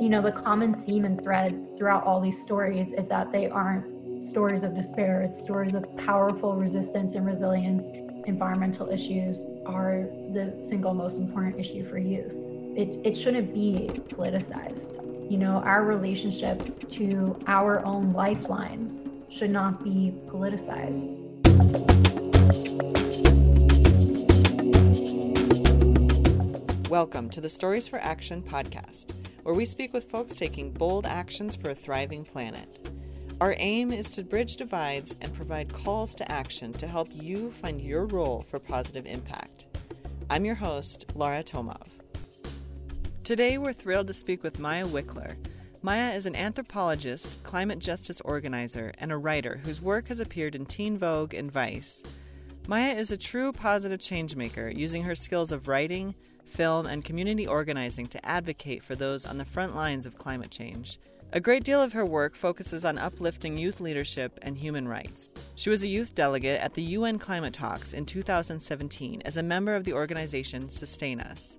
You 0.00 0.10
know, 0.10 0.20
the 0.22 0.32
common 0.32 0.72
theme 0.72 1.04
and 1.04 1.20
thread 1.20 1.76
throughout 1.76 2.04
all 2.04 2.20
these 2.20 2.40
stories 2.40 2.92
is 2.92 3.08
that 3.08 3.32
they 3.32 3.48
aren't 3.48 4.24
stories 4.24 4.62
of 4.62 4.74
despair, 4.74 5.22
it's 5.22 5.40
stories 5.40 5.74
of 5.74 5.84
powerful 5.96 6.54
resistance 6.54 7.16
and 7.16 7.26
resilience. 7.26 7.88
Environmental 8.26 8.88
issues 8.88 9.46
are 9.66 10.04
the 10.32 10.54
single 10.58 10.94
most 10.94 11.18
important 11.18 11.58
issue 11.58 11.84
for 11.88 11.98
youth. 11.98 12.36
It, 12.76 13.00
it 13.04 13.16
shouldn't 13.16 13.52
be 13.52 13.88
politicized. 14.08 15.30
You 15.30 15.38
know, 15.38 15.62
our 15.64 15.84
relationships 15.84 16.78
to 16.78 17.36
our 17.46 17.82
own 17.88 18.12
lifelines 18.12 19.12
should 19.28 19.50
not 19.50 19.82
be 19.82 20.14
politicized. 20.28 21.23
Welcome 26.94 27.28
to 27.30 27.40
the 27.40 27.48
Stories 27.48 27.88
for 27.88 27.98
Action 27.98 28.40
podcast, 28.40 29.10
where 29.42 29.56
we 29.56 29.64
speak 29.64 29.92
with 29.92 30.08
folks 30.08 30.36
taking 30.36 30.70
bold 30.70 31.06
actions 31.06 31.56
for 31.56 31.70
a 31.70 31.74
thriving 31.74 32.22
planet. 32.22 32.88
Our 33.40 33.56
aim 33.58 33.92
is 33.92 34.12
to 34.12 34.22
bridge 34.22 34.54
divides 34.54 35.16
and 35.20 35.34
provide 35.34 35.72
calls 35.72 36.14
to 36.14 36.30
action 36.30 36.72
to 36.74 36.86
help 36.86 37.08
you 37.12 37.50
find 37.50 37.80
your 37.80 38.06
role 38.06 38.42
for 38.48 38.60
positive 38.60 39.06
impact. 39.06 39.66
I'm 40.30 40.44
your 40.44 40.54
host, 40.54 41.06
Laura 41.16 41.42
Tomov. 41.42 41.88
Today, 43.24 43.58
we're 43.58 43.72
thrilled 43.72 44.06
to 44.06 44.14
speak 44.14 44.44
with 44.44 44.60
Maya 44.60 44.86
Wickler. 44.86 45.34
Maya 45.82 46.14
is 46.14 46.26
an 46.26 46.36
anthropologist, 46.36 47.42
climate 47.42 47.80
justice 47.80 48.20
organizer, 48.20 48.92
and 48.98 49.10
a 49.10 49.16
writer 49.16 49.60
whose 49.64 49.82
work 49.82 50.06
has 50.06 50.20
appeared 50.20 50.54
in 50.54 50.64
Teen 50.64 50.96
Vogue 50.96 51.34
and 51.34 51.50
Vice. 51.50 52.04
Maya 52.68 52.94
is 52.94 53.10
a 53.10 53.16
true 53.16 53.50
positive 53.50 53.98
changemaker, 53.98 54.72
using 54.72 55.02
her 55.02 55.16
skills 55.16 55.50
of 55.50 55.66
writing, 55.66 56.14
film, 56.54 56.86
and 56.86 57.04
community 57.04 57.46
organizing 57.46 58.06
to 58.06 58.26
advocate 58.26 58.82
for 58.82 58.94
those 58.94 59.26
on 59.26 59.38
the 59.38 59.44
front 59.44 59.74
lines 59.74 60.06
of 60.06 60.16
climate 60.16 60.50
change. 60.50 60.98
A 61.32 61.40
great 61.40 61.64
deal 61.64 61.82
of 61.82 61.92
her 61.92 62.06
work 62.06 62.36
focuses 62.36 62.84
on 62.84 62.96
uplifting 62.96 63.58
youth 63.58 63.80
leadership 63.80 64.38
and 64.42 64.56
human 64.56 64.86
rights. 64.86 65.30
She 65.56 65.68
was 65.68 65.82
a 65.82 65.88
youth 65.88 66.14
delegate 66.14 66.60
at 66.60 66.74
the 66.74 66.82
UN 66.82 67.18
Climate 67.18 67.52
Talks 67.52 67.92
in 67.92 68.06
2017 68.06 69.22
as 69.24 69.36
a 69.36 69.42
member 69.42 69.74
of 69.74 69.82
the 69.82 69.94
organization 69.94 70.68
SustainUS. 70.68 71.56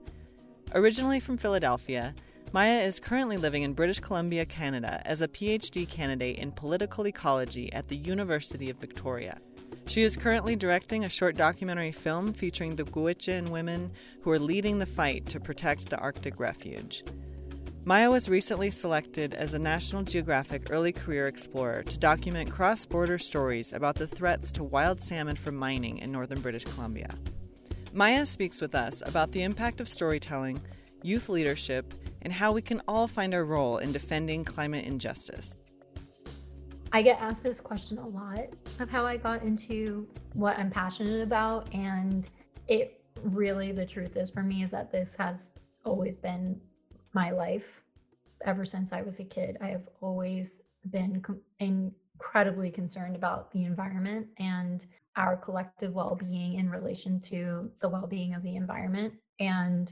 Originally 0.74 1.20
from 1.20 1.38
Philadelphia, 1.38 2.16
Maya 2.54 2.80
is 2.80 3.02
currently 3.02 3.36
living 3.36 3.64
in 3.64 3.74
British 3.74 4.00
Columbia, 4.00 4.46
Canada, 4.46 5.02
as 5.04 5.22
a 5.22 5.28
PhD 5.28 5.90
candidate 5.90 6.38
in 6.38 6.54
political 6.54 7.06
ecology 7.06 7.72
at 7.74 7.90
the 7.90 7.98
University 7.98 8.70
of 8.70 8.78
Victoria. 8.78 9.38
She 9.86 10.04
is 10.04 10.18
currently 10.18 10.56
directing 10.56 11.04
a 11.04 11.10
short 11.10 11.36
documentary 11.38 11.92
film 11.92 12.34
featuring 12.34 12.76
the 12.76 12.84
Gwich'in 12.84 13.50
women 13.50 13.92
who 14.22 14.32
are 14.32 14.40
leading 14.40 14.80
the 14.80 14.86
fight 14.86 15.26
to 15.28 15.40
protect 15.40 15.90
the 15.90 15.98
Arctic 16.00 16.40
refuge. 16.40 17.04
Maya 17.88 18.10
was 18.10 18.30
recently 18.30 18.72
selected 18.72 19.36
as 19.36 19.54
a 19.54 19.60
National 19.60 20.02
Geographic 20.02 20.72
Early 20.72 20.92
Career 20.92 21.28
Explorer 21.28 21.84
to 21.84 22.00
document 22.00 22.50
cross 22.50 22.84
border 22.84 23.20
stories 23.20 23.74
about 23.74 23.94
the 23.94 24.08
threats 24.08 24.52
to 24.54 24.64
wild 24.64 25.00
salmon 25.00 25.36
from 25.36 25.56
mining 25.56 26.00
in 26.00 26.12
northern 26.12 26.42
British 26.42 26.64
Columbia. 26.64 27.14
Maya 27.94 28.26
speaks 28.26 28.60
with 28.60 28.74
us 28.74 29.04
about 29.06 29.32
the 29.34 29.44
impact 29.44 29.80
of 29.80 29.88
storytelling, 29.88 30.60
youth 31.04 31.30
leadership, 31.30 31.94
and 32.24 32.34
how 32.34 32.52
we 32.52 32.62
can 32.62 32.82
all 32.88 33.08
find 33.08 33.36
our 33.36 33.46
role 33.46 33.78
in 33.78 33.92
defending 33.92 34.44
climate 34.44 34.86
injustice. 34.86 35.56
I 36.96 37.02
get 37.02 37.20
asked 37.20 37.44
this 37.44 37.60
question 37.60 37.98
a 37.98 38.08
lot 38.08 38.48
of 38.80 38.90
how 38.90 39.06
I 39.06 39.18
got 39.18 39.44
into 39.44 40.08
what 40.32 40.58
I'm 40.58 40.72
passionate 40.72 41.22
about. 41.22 41.68
And 41.74 42.30
it 42.70 43.02
really, 43.22 43.74
the 43.74 43.86
truth 43.86 44.16
is 44.16 44.32
for 44.32 44.44
me, 44.44 44.64
is 44.64 44.72
that 44.72 44.94
this 44.94 45.14
has 45.18 45.52
always 45.84 46.16
been 46.16 46.58
my 47.12 47.32
life 47.32 47.82
ever 48.46 48.64
since 48.64 48.94
I 48.94 49.02
was 49.02 49.20
a 49.20 49.26
kid. 49.26 49.58
I 49.60 49.68
have 49.68 49.90
always 50.00 50.62
been 50.90 51.20
com- 51.20 51.42
incredibly 51.60 52.72
concerned 52.72 53.18
about 53.18 53.52
the 53.52 53.66
environment 53.66 54.28
and 54.40 54.86
our 55.18 55.36
collective 55.36 55.94
well 55.94 56.16
being 56.16 56.54
in 56.54 56.70
relation 56.70 57.20
to 57.24 57.70
the 57.82 57.90
well 57.90 58.08
being 58.08 58.36
of 58.36 58.42
the 58.42 58.56
environment. 58.56 59.16
And 59.42 59.92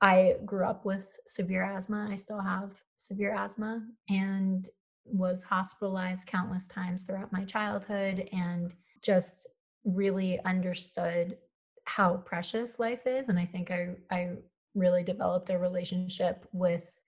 I 0.00 0.36
grew 0.46 0.64
up 0.64 0.86
with 0.86 1.14
severe 1.26 1.62
asthma. 1.62 2.08
I 2.10 2.16
still 2.16 2.40
have 2.40 2.70
severe 2.96 3.34
asthma 3.34 3.86
and 4.08 4.66
was 5.06 5.42
hospitalized 5.42 6.26
countless 6.26 6.68
times 6.68 7.02
throughout 7.02 7.32
my 7.32 7.44
childhood 7.44 8.28
and 8.32 8.74
just 9.02 9.46
really 9.84 10.40
understood 10.44 11.36
how 11.84 12.16
precious 12.18 12.78
life 12.78 13.06
is. 13.06 13.28
And 13.28 13.38
I 13.38 13.46
think 13.46 13.70
I, 13.70 13.90
I 14.10 14.32
really 14.74 15.02
developed 15.02 15.50
a 15.50 15.58
relationship 15.58 16.46
with 16.52 17.00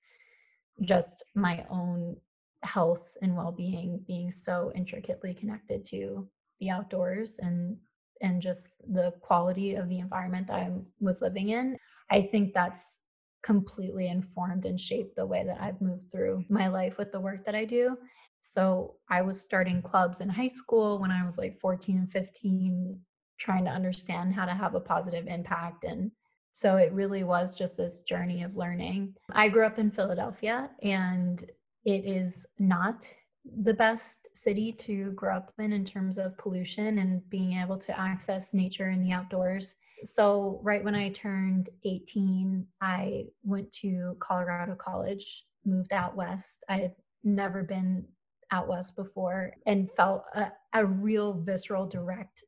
just 0.82 1.22
my 1.34 1.66
own 1.70 2.16
health 2.62 3.16
and 3.22 3.36
well-being 3.36 4.00
being 4.06 4.30
so 4.30 4.72
intricately 4.74 5.34
connected 5.34 5.84
to 5.84 6.28
the 6.60 6.70
outdoors 6.70 7.38
and 7.38 7.76
and 8.20 8.42
just 8.42 8.70
the 8.92 9.12
quality 9.20 9.76
of 9.76 9.88
the 9.88 10.00
environment 10.00 10.48
that 10.48 10.56
I 10.56 10.72
was 10.98 11.22
living 11.22 11.50
in. 11.50 11.76
I 12.10 12.22
think 12.22 12.52
that's 12.52 12.98
completely 13.42 14.08
informed 14.08 14.64
and 14.66 14.80
shaped 14.80 15.16
the 15.16 15.26
way 15.26 15.44
that 15.44 15.60
I've 15.60 15.80
moved 15.80 16.10
through 16.10 16.44
my 16.48 16.68
life 16.68 16.98
with 16.98 17.12
the 17.12 17.20
work 17.20 17.44
that 17.46 17.54
I 17.54 17.64
do. 17.64 17.96
So 18.40 18.96
I 19.08 19.22
was 19.22 19.40
starting 19.40 19.82
clubs 19.82 20.20
in 20.20 20.28
high 20.28 20.48
school 20.48 20.98
when 20.98 21.10
I 21.10 21.24
was 21.24 21.38
like 21.38 21.58
14 21.58 21.98
and 21.98 22.12
15, 22.12 22.98
trying 23.38 23.64
to 23.64 23.70
understand 23.70 24.34
how 24.34 24.44
to 24.44 24.54
have 24.54 24.74
a 24.74 24.80
positive 24.80 25.26
impact 25.26 25.84
and 25.84 26.10
so 26.58 26.76
it 26.76 26.92
really 26.92 27.22
was 27.22 27.54
just 27.54 27.76
this 27.76 28.00
journey 28.00 28.42
of 28.42 28.56
learning. 28.56 29.14
I 29.30 29.48
grew 29.48 29.64
up 29.64 29.78
in 29.78 29.92
Philadelphia 29.92 30.70
and 30.82 31.48
it 31.84 32.04
is 32.04 32.48
not 32.58 33.14
the 33.62 33.74
best 33.74 34.26
city 34.34 34.72
to 34.72 35.12
grow 35.12 35.36
up 35.36 35.52
in 35.60 35.72
in 35.72 35.84
terms 35.84 36.18
of 36.18 36.36
pollution 36.36 36.98
and 36.98 37.22
being 37.30 37.52
able 37.52 37.78
to 37.78 37.96
access 37.96 38.54
nature 38.54 38.88
and 38.88 39.06
the 39.06 39.12
outdoors. 39.12 39.76
So, 40.04 40.60
right 40.62 40.84
when 40.84 40.94
I 40.94 41.10
turned 41.10 41.70
18, 41.84 42.66
I 42.80 43.24
went 43.42 43.70
to 43.72 44.16
Colorado 44.20 44.74
College, 44.74 45.44
moved 45.64 45.92
out 45.92 46.16
west. 46.16 46.64
I 46.68 46.78
had 46.78 46.94
never 47.24 47.62
been 47.62 48.04
out 48.50 48.68
west 48.68 48.96
before 48.96 49.52
and 49.66 49.90
felt 49.92 50.24
a, 50.34 50.50
a 50.74 50.84
real 50.84 51.34
visceral, 51.34 51.86
direct 51.86 52.44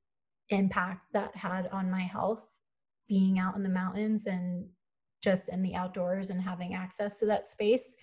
impact 0.48 1.06
that 1.12 1.34
had 1.36 1.68
on 1.68 1.90
my 1.90 2.00
health 2.00 2.58
being 3.08 3.38
out 3.38 3.56
in 3.56 3.62
the 3.62 3.68
mountains 3.68 4.26
and 4.26 4.66
just 5.22 5.48
in 5.48 5.62
the 5.62 5.74
outdoors 5.74 6.30
and 6.30 6.40
having 6.40 6.74
access 6.74 7.18
to 7.18 7.26
that 7.26 7.48
space. 7.48 7.96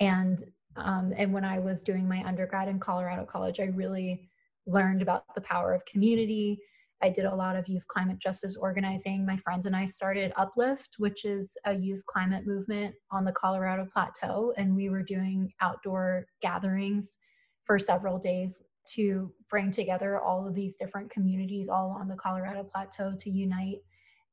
And 0.00 0.42
um, 0.76 1.12
and 1.16 1.32
when 1.32 1.44
I 1.44 1.58
was 1.58 1.84
doing 1.84 2.08
my 2.08 2.24
undergrad 2.24 2.68
in 2.68 2.80
Colorado 2.80 3.24
College, 3.24 3.60
I 3.60 3.64
really 3.64 4.28
learned 4.66 5.02
about 5.02 5.34
the 5.34 5.40
power 5.40 5.74
of 5.74 5.84
community. 5.84 6.60
I 7.02 7.10
did 7.10 7.24
a 7.24 7.34
lot 7.34 7.56
of 7.56 7.68
youth 7.68 7.86
climate 7.88 8.20
justice 8.20 8.56
organizing. 8.56 9.26
My 9.26 9.36
friends 9.36 9.66
and 9.66 9.74
I 9.74 9.86
started 9.86 10.32
Uplift, 10.36 10.96
which 10.98 11.24
is 11.24 11.56
a 11.64 11.74
youth 11.74 12.04
climate 12.06 12.46
movement 12.46 12.94
on 13.10 13.24
the 13.24 13.32
Colorado 13.32 13.86
Plateau. 13.92 14.52
And 14.56 14.76
we 14.76 14.88
were 14.88 15.02
doing 15.02 15.52
outdoor 15.60 16.26
gatherings 16.40 17.18
for 17.64 17.78
several 17.78 18.18
days 18.18 18.62
to 18.94 19.32
bring 19.50 19.70
together 19.70 20.20
all 20.20 20.46
of 20.46 20.54
these 20.54 20.76
different 20.76 21.10
communities 21.10 21.68
all 21.68 21.90
on 21.90 22.08
the 22.08 22.16
Colorado 22.16 22.64
Plateau 22.64 23.14
to 23.18 23.30
unite 23.30 23.78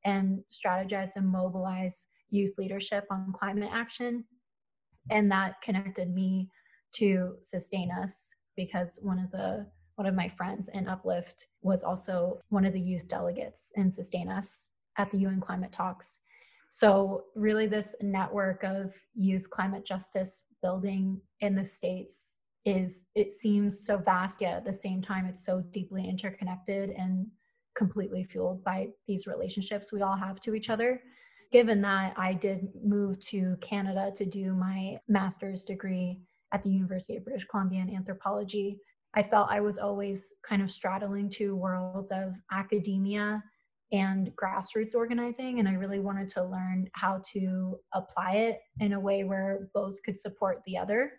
and 0.06 0.44
strategize 0.52 1.16
and 1.16 1.28
mobilize 1.28 2.08
youth 2.30 2.54
leadership 2.58 3.06
on 3.10 3.34
climate 3.34 3.70
action. 3.72 4.24
And 5.10 5.32
that 5.32 5.62
connected 5.62 6.14
me 6.14 6.50
to 6.94 7.36
SustainUS 7.42 8.30
because 8.56 9.00
one 9.02 9.20
of 9.20 9.32
the 9.32 9.66
one 10.00 10.08
of 10.08 10.16
my 10.16 10.30
friends 10.30 10.70
in 10.70 10.88
Uplift 10.88 11.48
was 11.62 11.84
also 11.84 12.40
one 12.48 12.64
of 12.64 12.72
the 12.72 12.80
youth 12.80 13.10
delegates 13.10 13.74
in 13.76 13.90
SustainUS 13.90 14.70
at 14.98 15.12
the 15.12 15.18
UN 15.18 15.42
Climate 15.42 15.74
Talks. 15.74 16.22
So, 16.70 17.26
really, 17.36 17.68
this 17.68 17.98
network 18.00 18.64
of 18.64 18.96
youth 19.14 19.50
climate 19.50 19.86
justice 19.86 20.44
building 20.62 21.20
in 21.42 21.54
the 21.54 21.66
States 21.66 22.38
is, 22.64 23.08
it 23.14 23.34
seems 23.34 23.86
so 23.86 23.98
vast, 23.98 24.40
yet 24.40 24.56
at 24.56 24.64
the 24.64 24.72
same 24.72 25.02
time, 25.02 25.26
it's 25.26 25.44
so 25.44 25.60
deeply 25.70 26.08
interconnected 26.08 26.92
and 26.92 27.28
completely 27.76 28.24
fueled 28.24 28.64
by 28.64 28.88
these 29.06 29.28
relationships 29.28 29.92
we 29.92 30.02
all 30.02 30.16
have 30.16 30.40
to 30.40 30.56
each 30.56 30.70
other. 30.70 31.02
Given 31.52 31.82
that 31.82 32.14
I 32.16 32.36
did 32.36 32.70
move 32.82 33.20
to 33.32 33.58
Canada 33.60 34.14
to 34.16 34.26
do 34.26 34.54
my 34.54 34.98
master's 35.10 35.66
degree 35.66 36.22
at 36.54 36.64
the 36.64 36.70
University 36.70 37.18
of 37.18 37.26
British 37.26 37.46
Columbia 37.46 37.82
in 37.82 37.94
anthropology, 37.94 38.80
I 39.16 39.24
felt 39.24 39.50
I 39.50 39.60
was 39.60 39.80
always 39.80 40.34
kind 40.44 40.62
of 40.62 40.70
straddling 40.70 41.30
two 41.30 41.56
worlds 41.56 42.12
of 42.12 42.36
academia 42.52 43.44
and 43.92 44.32
grassroots 44.36 44.94
organizing. 44.94 45.60
And 45.60 45.68
I 45.68 45.74
really 45.74 46.00
wanted 46.00 46.30
to 46.30 46.44
learn 46.44 46.90
how 46.94 47.22
to 47.34 47.80
apply 47.94 48.34
it 48.34 48.62
in 48.80 48.94
a 48.94 49.00
way 49.00 49.24
where 49.24 49.70
both 49.74 50.02
could 50.04 50.20
support 50.20 50.62
the 50.66 50.78
other. 50.78 51.14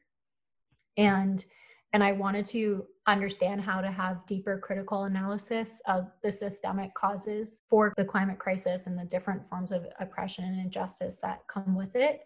And 0.97 1.45
and 1.93 2.05
I 2.05 2.13
wanted 2.13 2.45
to 2.47 2.87
understand 3.09 3.61
how 3.61 3.81
to 3.81 3.91
have 3.91 4.25
deeper 4.27 4.59
critical 4.59 5.05
analysis 5.05 5.83
of 5.87 6.07
the 6.23 6.31
systemic 6.31 6.95
causes 6.95 7.63
for 7.69 7.93
the 7.97 8.05
climate 8.05 8.39
crisis 8.39 8.87
and 8.87 8.97
the 8.97 9.05
different 9.05 9.43
forms 9.49 9.73
of 9.73 9.87
oppression 9.99 10.45
and 10.45 10.61
injustice 10.61 11.17
that 11.23 11.41
come 11.49 11.75
with 11.75 11.97
it. 11.97 12.21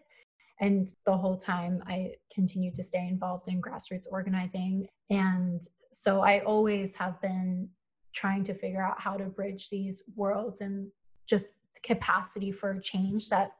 And 0.59 0.87
the 1.05 1.17
whole 1.17 1.35
time, 1.35 1.83
I 1.87 2.13
continued 2.31 2.75
to 2.75 2.83
stay 2.83 3.07
involved 3.07 3.47
in 3.47 3.61
grassroots 3.61 4.05
organizing. 4.09 4.87
And 5.09 5.61
so 5.91 6.21
I 6.21 6.39
always 6.39 6.95
have 6.95 7.21
been 7.21 7.69
trying 8.13 8.43
to 8.45 8.53
figure 8.53 8.81
out 8.81 8.99
how 8.99 9.17
to 9.17 9.25
bridge 9.25 9.69
these 9.69 10.03
worlds 10.15 10.61
and 10.61 10.89
just 11.25 11.53
capacity 11.83 12.51
for 12.51 12.79
change 12.79 13.29
that 13.29 13.51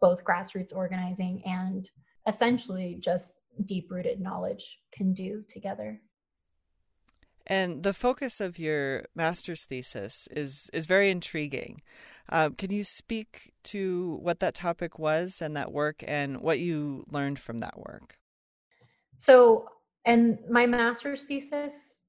both 0.00 0.24
grassroots 0.24 0.74
organizing 0.74 1.42
and 1.44 1.90
essentially 2.26 2.98
just 3.00 3.38
deep 3.64 3.90
rooted 3.90 4.20
knowledge 4.20 4.80
can 4.92 5.12
do 5.12 5.44
together. 5.48 6.00
And 7.46 7.82
the 7.82 7.92
focus 7.92 8.40
of 8.40 8.58
your 8.58 9.06
master's 9.14 9.64
thesis 9.64 10.28
is 10.30 10.70
is 10.72 10.86
very 10.86 11.10
intriguing. 11.10 11.82
Uh, 12.28 12.50
can 12.56 12.70
you 12.70 12.84
speak 12.84 13.52
to 13.64 14.18
what 14.22 14.38
that 14.38 14.54
topic 14.54 14.98
was 14.98 15.42
and 15.42 15.56
that 15.56 15.72
work, 15.72 16.04
and 16.06 16.40
what 16.40 16.60
you 16.60 17.04
learned 17.10 17.40
from 17.40 17.58
that 17.58 17.76
work? 17.76 18.18
So, 19.16 19.68
and 20.04 20.38
my 20.48 20.66
master's 20.66 21.26
thesis 21.26 22.00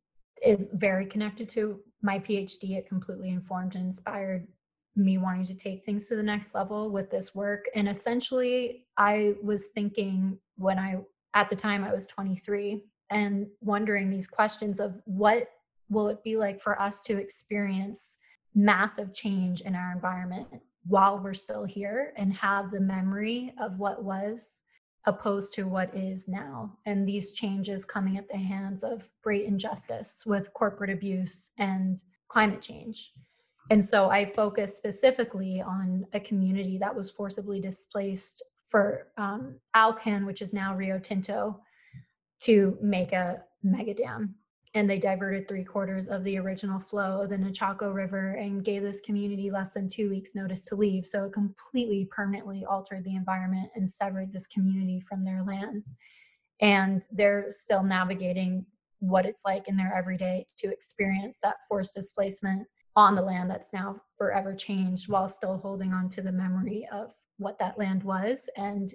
is 0.44 0.70
very 0.74 1.06
connected 1.06 1.50
to 1.50 1.80
my 2.02 2.20
PhD. 2.20 2.78
It 2.78 2.88
completely 2.88 3.30
informed 3.30 3.76
and 3.76 3.86
inspired 3.86 4.48
me 4.96 5.18
wanting 5.18 5.46
to 5.46 5.56
take 5.56 5.86
things 5.86 6.08
to 6.08 6.16
the 6.16 6.24
next 6.24 6.54
level 6.54 6.90
with 6.90 7.10
this 7.10 7.34
work. 7.34 7.66
And 7.76 7.88
essentially, 7.88 8.86
I 8.98 9.36
was 9.42 9.68
thinking 9.68 10.38
when 10.58 10.78
I, 10.78 10.98
at 11.34 11.50
the 11.50 11.56
time, 11.56 11.84
I 11.84 11.94
was 11.94 12.08
23 12.08 12.84
and 13.10 13.48
wondering 13.62 14.10
these 14.10 14.28
questions 14.28 14.80
of 14.80 14.96
what 15.06 15.50
will 15.90 16.08
it 16.08 16.24
be 16.24 16.38
like 16.38 16.62
for 16.62 16.82
us 16.82 17.04
to 17.04 17.18
experience 17.18 18.18
massive 18.56 19.14
change 19.14 19.62
in 19.62 19.76
our 19.76 19.92
environment 19.92 20.48
while 20.88 21.20
we're 21.20 21.34
still 21.34 21.64
here 21.64 22.14
and 22.18 22.34
have 22.34 22.72
the 22.72 22.80
memory 22.80 23.54
of 23.62 23.78
what 23.78 24.04
was 24.04 24.64
opposed 25.06 25.54
to 25.54 25.64
what 25.64 25.96
is 25.96 26.28
now 26.28 26.78
and 26.86 27.08
these 27.08 27.34
changes 27.34 27.84
coming 27.84 28.18
at 28.18 28.28
the 28.28 28.38
hands 28.38 28.84
of 28.84 29.10
great 29.24 29.46
injustice 29.46 30.24
with 30.26 30.54
corporate 30.54 30.92
abuse 30.92 31.52
and 31.58 32.04
climate 32.28 32.62
change 32.62 33.12
and 33.70 33.84
so 33.84 34.10
I 34.10 34.26
focused 34.26 34.78
specifically 34.78 35.62
on 35.62 36.06
a 36.14 36.20
community 36.20 36.78
that 36.80 36.94
was 36.94 37.10
forcibly 37.10 37.62
displaced 37.62 38.44
for 38.70 39.08
um, 39.18 39.56
Alcan, 39.76 40.26
which 40.26 40.42
is 40.42 40.54
now 40.54 40.76
Rio 40.76 41.00
Tinto, 41.00 41.60
to 42.42 42.78
make 42.82 43.14
a 43.14 43.44
mega 43.64 43.94
dam. 43.94 44.36
And 44.74 44.90
they 44.90 45.00
diverted 45.00 45.48
three 45.48 45.66
quarters 45.66 46.08
of 46.08 46.24
the 46.24 46.38
original 46.38 46.80
flow 46.80 47.22
of 47.22 47.30
the 47.30 47.36
Nechako 47.36 47.94
River 47.94 48.36
and 48.36 48.64
gave 48.64 48.84
this 48.84 49.02
community 49.02 49.52
less 49.52 49.74
than 49.74 49.90
two 49.90 50.10
weeks' 50.10 50.34
notice 50.34 50.64
to 50.66 50.76
leave. 50.76 51.06
So 51.06 51.26
it 51.26 51.34
completely 51.34 52.08
permanently 52.10 52.64
altered 52.64 53.04
the 53.04 53.16
environment 53.16 53.70
and 53.76 53.88
severed 53.88 54.32
this 54.32 54.48
community 54.48 55.02
from 55.02 55.26
their 55.26 55.44
lands. 55.44 55.98
And 56.62 57.02
they're 57.12 57.48
still 57.50 57.84
navigating 57.84 58.66
what 59.00 59.26
it's 59.26 59.44
like 59.44 59.68
in 59.68 59.76
their 59.76 59.94
everyday 59.94 60.46
to 60.60 60.72
experience 60.72 61.40
that 61.44 61.58
forced 61.68 61.96
displacement 61.96 62.66
on 62.96 63.16
the 63.16 63.22
land 63.22 63.50
that's 63.50 63.74
now 63.74 64.00
forever 64.18 64.54
changed 64.54 65.10
while 65.10 65.28
still 65.28 65.58
holding 65.58 65.92
on 65.92 66.10
to 66.10 66.22
the 66.22 66.32
memory 66.32 66.88
of 66.94 67.14
what 67.38 67.58
that 67.60 67.78
land 67.78 68.04
was 68.04 68.50
and 68.58 68.94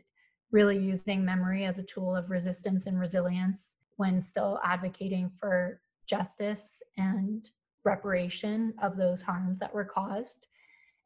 really 0.53 0.79
using 0.79 1.25
memory 1.25 1.65
as 1.65 1.79
a 1.79 1.83
tool 1.83 2.15
of 2.15 2.31
resistance 2.31 2.87
and 2.87 2.99
resilience 2.99 3.77
when 3.97 4.21
still 4.21 4.61
advocating 4.65 5.31
for 5.39 5.81
justice 6.07 6.81
and 6.97 7.51
reparation 7.85 8.75
of 8.83 8.97
those 8.97 9.23
harms 9.23 9.59
that 9.59 9.73
were 9.73 9.85
caused 9.85 10.47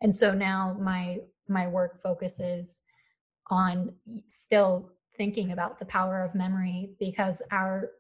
and 0.01 0.15
so 0.15 0.33
now 0.33 0.77
my 0.81 1.19
my 1.49 1.67
work 1.67 2.01
focuses 2.01 2.83
on 3.51 3.93
still 4.27 4.93
thinking 5.17 5.53
about 5.53 5.79
the 5.79 5.85
power 5.85 6.23
of 6.23 6.35
memory 6.35 6.91
because 6.99 7.43
our 7.51 7.91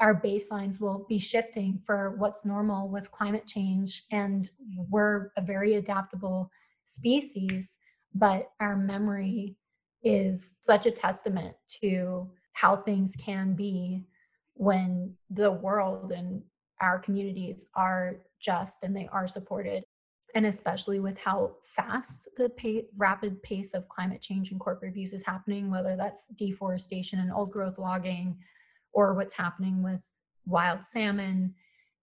our 0.00 0.20
baselines 0.20 0.80
will 0.80 1.06
be 1.08 1.18
shifting 1.18 1.80
for 1.86 2.16
what's 2.18 2.44
normal 2.44 2.88
with 2.88 3.12
climate 3.12 3.46
change. 3.46 4.04
And 4.10 4.50
we're 4.90 5.30
a 5.36 5.40
very 5.40 5.74
adaptable 5.74 6.50
species, 6.84 7.78
but 8.12 8.50
our 8.58 8.76
memory 8.76 9.54
is 10.02 10.56
such 10.62 10.86
a 10.86 10.90
testament 10.90 11.54
to 11.80 12.28
how 12.54 12.74
things 12.74 13.14
can 13.16 13.54
be 13.54 14.04
when 14.54 15.14
the 15.30 15.50
world 15.50 16.12
and 16.12 16.42
our 16.80 16.98
communities 16.98 17.66
are 17.74 18.16
just 18.40 18.82
and 18.82 18.96
they 18.96 19.08
are 19.12 19.26
supported 19.26 19.84
and 20.34 20.46
especially 20.46 20.98
with 20.98 21.16
how 21.20 21.52
fast 21.62 22.28
the 22.36 22.48
pay, 22.50 22.86
rapid 22.96 23.40
pace 23.44 23.72
of 23.72 23.88
climate 23.88 24.20
change 24.20 24.50
and 24.50 24.58
corporate 24.58 24.90
abuse 24.90 25.12
is 25.12 25.24
happening 25.24 25.70
whether 25.70 25.96
that's 25.96 26.26
deforestation 26.36 27.20
and 27.20 27.32
old 27.32 27.52
growth 27.52 27.78
logging 27.78 28.36
or 28.92 29.14
what's 29.14 29.34
happening 29.34 29.82
with 29.82 30.04
wild 30.46 30.84
salmon 30.84 31.54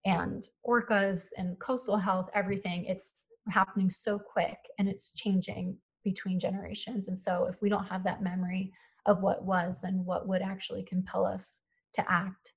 and 0.05 0.49
orcas 0.67 1.27
and 1.37 1.59
coastal 1.59 1.97
health, 1.97 2.29
everything. 2.33 2.85
It's 2.85 3.27
happening 3.49 3.89
so 3.89 4.17
quick 4.17 4.57
and 4.79 4.89
it's 4.89 5.11
changing 5.11 5.77
between 6.03 6.39
generations. 6.39 7.07
And 7.07 7.17
so, 7.17 7.45
if 7.45 7.61
we 7.61 7.69
don't 7.69 7.85
have 7.85 8.03
that 8.05 8.23
memory 8.23 8.71
of 9.05 9.21
what 9.21 9.43
was, 9.43 9.81
then 9.81 10.03
what 10.05 10.27
would 10.27 10.41
actually 10.41 10.83
compel 10.83 11.25
us 11.25 11.59
to 11.93 12.11
act 12.11 12.53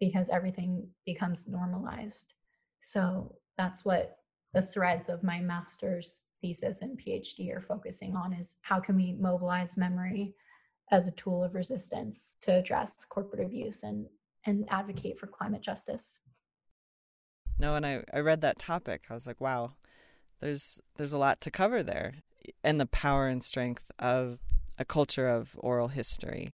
because 0.00 0.28
everything 0.28 0.88
becomes 1.06 1.48
normalized. 1.48 2.34
So, 2.80 3.36
that's 3.56 3.84
what 3.84 4.18
the 4.54 4.62
threads 4.62 5.08
of 5.08 5.22
my 5.22 5.40
master's 5.40 6.20
thesis 6.40 6.82
and 6.82 6.98
PhD 6.98 7.54
are 7.54 7.60
focusing 7.60 8.16
on 8.16 8.32
is 8.32 8.56
how 8.62 8.80
can 8.80 8.96
we 8.96 9.12
mobilize 9.12 9.76
memory 9.76 10.34
as 10.90 11.06
a 11.06 11.12
tool 11.12 11.44
of 11.44 11.54
resistance 11.54 12.36
to 12.42 12.52
address 12.52 13.04
corporate 13.08 13.44
abuse 13.44 13.82
and 13.82 14.06
and 14.44 14.66
advocate 14.70 15.18
for 15.18 15.26
climate 15.26 15.62
justice. 15.62 16.18
No, 17.58 17.76
and 17.76 17.86
I, 17.86 18.02
I 18.12 18.18
read 18.18 18.40
that 18.40 18.58
topic. 18.58 19.04
I 19.08 19.14
was 19.14 19.26
like, 19.26 19.40
wow, 19.40 19.74
there's 20.40 20.80
there's 20.96 21.12
a 21.12 21.18
lot 21.18 21.40
to 21.42 21.50
cover 21.50 21.82
there. 21.82 22.14
And 22.64 22.80
the 22.80 22.86
power 22.86 23.28
and 23.28 23.42
strength 23.42 23.90
of 23.98 24.40
a 24.78 24.84
culture 24.84 25.28
of 25.28 25.54
oral 25.58 25.88
history. 25.88 26.50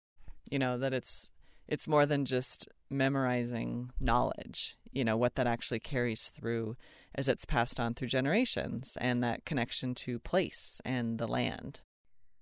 You 0.50 0.58
know, 0.58 0.78
that 0.78 0.92
it's 0.92 1.28
it's 1.68 1.88
more 1.88 2.06
than 2.06 2.24
just 2.24 2.68
memorizing 2.90 3.90
knowledge, 4.00 4.76
you 4.92 5.04
know, 5.04 5.16
what 5.16 5.34
that 5.34 5.46
actually 5.46 5.80
carries 5.80 6.28
through 6.28 6.76
as 7.14 7.28
it's 7.28 7.44
passed 7.44 7.80
on 7.80 7.94
through 7.94 8.08
generations 8.08 8.96
and 9.00 9.22
that 9.22 9.44
connection 9.44 9.94
to 9.94 10.18
place 10.18 10.80
and 10.84 11.18
the 11.18 11.26
land. 11.26 11.80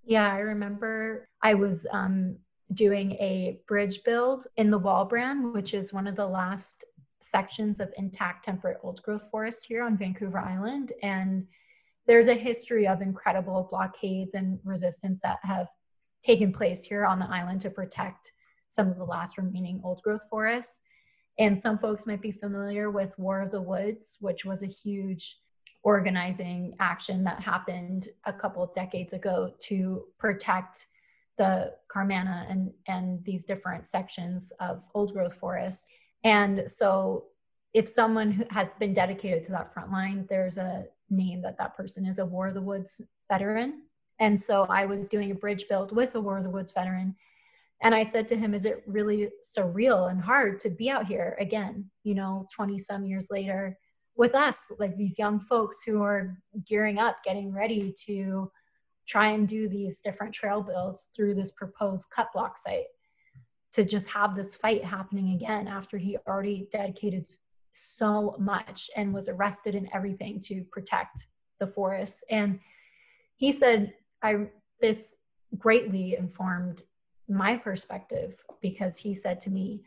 Yeah, 0.04 0.30
I 0.30 0.38
remember 0.38 1.28
I 1.42 1.54
was 1.54 1.86
um, 1.92 2.36
doing 2.74 3.12
a 3.12 3.60
bridge 3.66 4.02
build 4.04 4.46
in 4.56 4.70
the 4.70 4.80
Walbran, 4.80 5.54
which 5.54 5.72
is 5.72 5.92
one 5.92 6.06
of 6.06 6.16
the 6.16 6.26
last 6.26 6.84
sections 7.22 7.80
of 7.80 7.92
intact 7.96 8.44
temperate 8.44 8.78
old 8.82 9.02
growth 9.02 9.30
forest 9.30 9.64
here 9.66 9.82
on 9.82 9.96
Vancouver 9.96 10.38
Island. 10.38 10.92
And 11.02 11.46
there's 12.06 12.28
a 12.28 12.34
history 12.34 12.86
of 12.86 13.00
incredible 13.00 13.66
blockades 13.70 14.34
and 14.34 14.58
resistance 14.62 15.20
that 15.22 15.38
have 15.42 15.68
taken 16.22 16.52
place 16.52 16.84
here 16.84 17.06
on 17.06 17.18
the 17.18 17.26
island 17.26 17.62
to 17.62 17.70
protect 17.70 18.32
some 18.74 18.88
of 18.88 18.96
the 18.96 19.04
last 19.04 19.38
remaining 19.38 19.80
old 19.84 20.02
growth 20.02 20.24
forests. 20.28 20.82
And 21.38 21.58
some 21.58 21.78
folks 21.78 22.06
might 22.06 22.22
be 22.22 22.32
familiar 22.32 22.90
with 22.90 23.18
War 23.18 23.40
of 23.40 23.50
the 23.50 23.60
Woods, 23.60 24.18
which 24.20 24.44
was 24.44 24.62
a 24.62 24.66
huge 24.66 25.38
organizing 25.82 26.74
action 26.80 27.24
that 27.24 27.40
happened 27.40 28.08
a 28.24 28.32
couple 28.32 28.66
decades 28.74 29.12
ago 29.12 29.52
to 29.60 30.04
protect 30.18 30.86
the 31.36 31.72
Carmanah 31.94 32.50
and, 32.50 32.72
and 32.86 33.22
these 33.24 33.44
different 33.44 33.86
sections 33.86 34.52
of 34.60 34.82
old 34.94 35.12
growth 35.12 35.34
forest. 35.34 35.90
And 36.22 36.70
so 36.70 37.24
if 37.74 37.88
someone 37.88 38.46
has 38.50 38.74
been 38.76 38.94
dedicated 38.94 39.42
to 39.44 39.52
that 39.52 39.74
front 39.74 39.90
line, 39.90 40.26
there's 40.28 40.58
a 40.58 40.84
name 41.10 41.42
that 41.42 41.58
that 41.58 41.76
person 41.76 42.06
is 42.06 42.18
a 42.18 42.26
War 42.26 42.48
of 42.48 42.54
the 42.54 42.62
Woods 42.62 43.00
veteran. 43.30 43.82
And 44.20 44.38
so 44.38 44.64
I 44.70 44.86
was 44.86 45.08
doing 45.08 45.32
a 45.32 45.34
bridge 45.34 45.66
build 45.68 45.94
with 45.94 46.14
a 46.14 46.20
War 46.20 46.38
of 46.38 46.44
the 46.44 46.50
Woods 46.50 46.72
veteran. 46.72 47.16
And 47.84 47.94
I 47.94 48.02
said 48.02 48.26
to 48.28 48.36
him, 48.36 48.54
Is 48.54 48.64
it 48.64 48.82
really 48.86 49.30
surreal 49.44 50.10
and 50.10 50.20
hard 50.20 50.58
to 50.60 50.70
be 50.70 50.90
out 50.90 51.06
here 51.06 51.36
again, 51.38 51.88
you 52.02 52.14
know, 52.14 52.48
20 52.56 52.78
some 52.78 53.04
years 53.04 53.28
later? 53.30 53.78
with 54.16 54.34
us, 54.34 54.70
like 54.78 54.96
these 54.96 55.18
young 55.18 55.40
folks 55.40 55.82
who 55.84 56.02
are 56.02 56.38
gearing 56.66 56.98
up, 56.98 57.16
getting 57.24 57.52
ready 57.52 57.92
to 58.06 58.50
try 59.06 59.30
and 59.30 59.48
do 59.48 59.68
these 59.68 60.00
different 60.00 60.32
trail 60.32 60.62
builds 60.62 61.08
through 61.14 61.34
this 61.34 61.50
proposed 61.50 62.08
cut 62.10 62.28
block 62.32 62.56
site 62.56 62.86
to 63.72 63.84
just 63.84 64.08
have 64.08 64.34
this 64.34 64.54
fight 64.56 64.84
happening 64.84 65.34
again 65.34 65.66
after 65.66 65.98
he 65.98 66.16
already 66.28 66.68
dedicated 66.70 67.26
so 67.72 68.36
much 68.38 68.88
and 68.96 69.12
was 69.12 69.28
arrested 69.28 69.74
and 69.74 69.88
everything 69.92 70.38
to 70.38 70.62
protect 70.70 71.26
the 71.58 71.66
forest 71.66 72.22
and 72.30 72.60
he 73.36 73.50
said 73.50 73.92
i 74.22 74.36
this 74.80 75.16
greatly 75.58 76.14
informed 76.16 76.84
my 77.28 77.56
perspective 77.56 78.42
because 78.60 78.96
he 78.96 79.14
said 79.14 79.40
to 79.40 79.50
me 79.50 79.82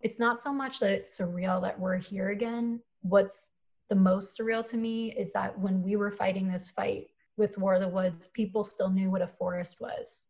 it's 0.00 0.18
not 0.18 0.40
so 0.40 0.52
much 0.52 0.80
that 0.80 0.90
it's 0.90 1.16
surreal 1.16 1.62
that 1.62 1.78
we're 1.78 1.96
here 1.96 2.30
again. 2.30 2.80
What's 3.02 3.50
the 3.88 3.94
most 3.94 4.36
surreal 4.36 4.64
to 4.66 4.76
me 4.76 5.12
is 5.12 5.32
that 5.32 5.56
when 5.58 5.82
we 5.82 5.96
were 5.96 6.10
fighting 6.10 6.48
this 6.48 6.70
fight 6.70 7.06
with 7.36 7.58
War 7.58 7.74
of 7.74 7.80
the 7.80 7.88
Woods, 7.88 8.26
people 8.28 8.64
still 8.64 8.90
knew 8.90 9.10
what 9.10 9.22
a 9.22 9.26
forest 9.26 9.80
was. 9.80 10.26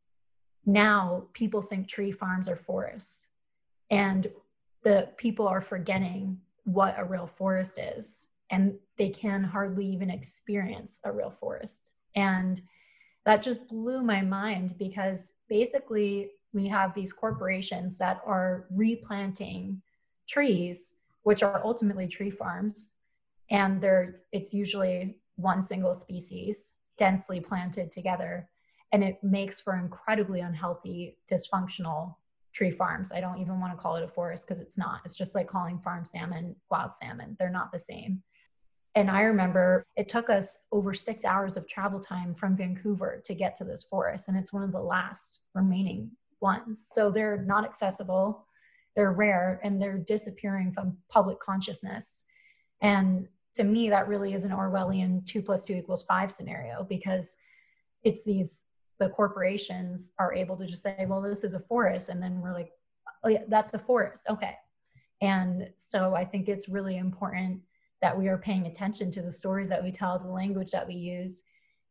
Now 0.66 1.26
people 1.32 1.62
think 1.62 1.88
tree 1.88 2.12
farms 2.12 2.48
are 2.48 2.56
forests. 2.56 3.26
And 3.90 4.26
the 4.84 5.08
people 5.16 5.48
are 5.48 5.60
forgetting 5.60 6.38
what 6.64 6.98
a 6.98 7.04
real 7.04 7.26
forest 7.26 7.78
is. 7.78 8.26
And 8.50 8.74
they 8.96 9.08
can 9.08 9.42
hardly 9.42 9.86
even 9.86 10.10
experience 10.10 11.00
a 11.04 11.12
real 11.12 11.30
forest. 11.30 11.90
And 12.14 12.60
that 13.24 13.42
just 13.42 13.68
blew 13.68 14.02
my 14.02 14.20
mind 14.22 14.74
because 14.78 15.34
basically 15.48 16.30
we 16.52 16.66
have 16.66 16.92
these 16.92 17.12
corporations 17.12 17.98
that 17.98 18.20
are 18.26 18.66
replanting 18.70 19.80
trees 20.28 20.94
which 21.22 21.42
are 21.42 21.64
ultimately 21.64 22.06
tree 22.06 22.30
farms. 22.30 22.96
And 23.50 23.80
they're 23.80 24.22
it's 24.32 24.52
usually 24.52 25.18
one 25.36 25.62
single 25.62 25.94
species 25.94 26.74
densely 26.98 27.40
planted 27.40 27.90
together. 27.90 28.48
And 28.92 29.02
it 29.02 29.18
makes 29.22 29.60
for 29.60 29.76
incredibly 29.76 30.40
unhealthy 30.40 31.16
dysfunctional 31.30 32.16
tree 32.52 32.70
farms. 32.70 33.12
I 33.12 33.20
don't 33.20 33.38
even 33.38 33.60
want 33.60 33.72
to 33.72 33.78
call 33.78 33.96
it 33.96 34.04
a 34.04 34.08
forest 34.08 34.46
because 34.46 34.60
it's 34.60 34.76
not. 34.76 35.00
It's 35.04 35.16
just 35.16 35.34
like 35.34 35.46
calling 35.46 35.78
farm 35.78 36.04
salmon 36.04 36.54
wild 36.70 36.92
salmon. 36.92 37.36
They're 37.38 37.50
not 37.50 37.72
the 37.72 37.78
same 37.78 38.22
and 38.94 39.10
I 39.10 39.22
remember 39.22 39.86
it 39.96 40.08
took 40.08 40.28
us 40.28 40.58
over 40.70 40.92
six 40.92 41.24
hours 41.24 41.56
of 41.56 41.66
travel 41.66 41.98
time 41.98 42.34
from 42.34 42.56
Vancouver 42.56 43.22
to 43.24 43.34
get 43.34 43.56
to 43.56 43.64
this 43.64 43.84
forest. 43.84 44.28
And 44.28 44.36
it's 44.36 44.52
one 44.52 44.62
of 44.62 44.72
the 44.72 44.82
last 44.82 45.40
remaining 45.54 46.10
ones. 46.40 46.88
So 46.92 47.10
they're 47.10 47.42
not 47.46 47.64
accessible, 47.64 48.46
they're 48.94 49.12
rare, 49.12 49.60
and 49.62 49.80
they're 49.80 49.98
disappearing 49.98 50.72
from 50.72 50.98
public 51.08 51.40
consciousness. 51.40 52.24
And 52.82 53.28
to 53.54 53.64
me, 53.64 53.88
that 53.88 54.08
really 54.08 54.34
is 54.34 54.44
an 54.44 54.50
Orwellian 54.50 55.24
two 55.26 55.40
plus 55.40 55.64
two 55.64 55.74
equals 55.74 56.04
five 56.04 56.30
scenario 56.30 56.84
because 56.84 57.36
it's 58.02 58.24
these, 58.24 58.66
the 58.98 59.08
corporations 59.08 60.12
are 60.18 60.34
able 60.34 60.56
to 60.56 60.66
just 60.66 60.82
say, 60.82 61.06
well, 61.08 61.22
this 61.22 61.44
is 61.44 61.54
a 61.54 61.60
forest. 61.60 62.10
And 62.10 62.22
then 62.22 62.40
we're 62.40 62.52
like, 62.52 62.72
oh, 63.24 63.28
yeah, 63.28 63.44
that's 63.48 63.72
a 63.72 63.78
forest. 63.78 64.26
Okay. 64.28 64.56
And 65.22 65.70
so 65.76 66.14
I 66.14 66.24
think 66.24 66.48
it's 66.48 66.68
really 66.68 66.98
important 66.98 67.60
that 68.02 68.18
we 68.18 68.28
are 68.28 68.36
paying 68.36 68.66
attention 68.66 69.10
to 69.12 69.22
the 69.22 69.32
stories 69.32 69.68
that 69.68 69.82
we 69.82 69.92
tell 69.92 70.18
the 70.18 70.28
language 70.28 70.72
that 70.72 70.86
we 70.86 70.94
use 70.94 71.44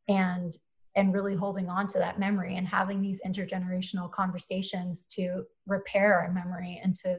and 0.07 0.57
and 0.97 1.13
really 1.13 1.35
holding 1.35 1.69
on 1.69 1.87
to 1.87 1.97
that 1.99 2.19
memory 2.19 2.57
and 2.57 2.67
having 2.67 3.01
these 3.01 3.21
intergenerational 3.25 4.11
conversations 4.11 5.07
to 5.07 5.45
repair 5.65 6.19
our 6.19 6.31
memory 6.33 6.81
and 6.83 6.95
to 6.95 7.17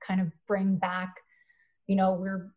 kind 0.00 0.20
of 0.20 0.32
bring 0.46 0.76
back 0.76 1.14
you 1.86 1.96
know 1.96 2.12
we're 2.12 2.50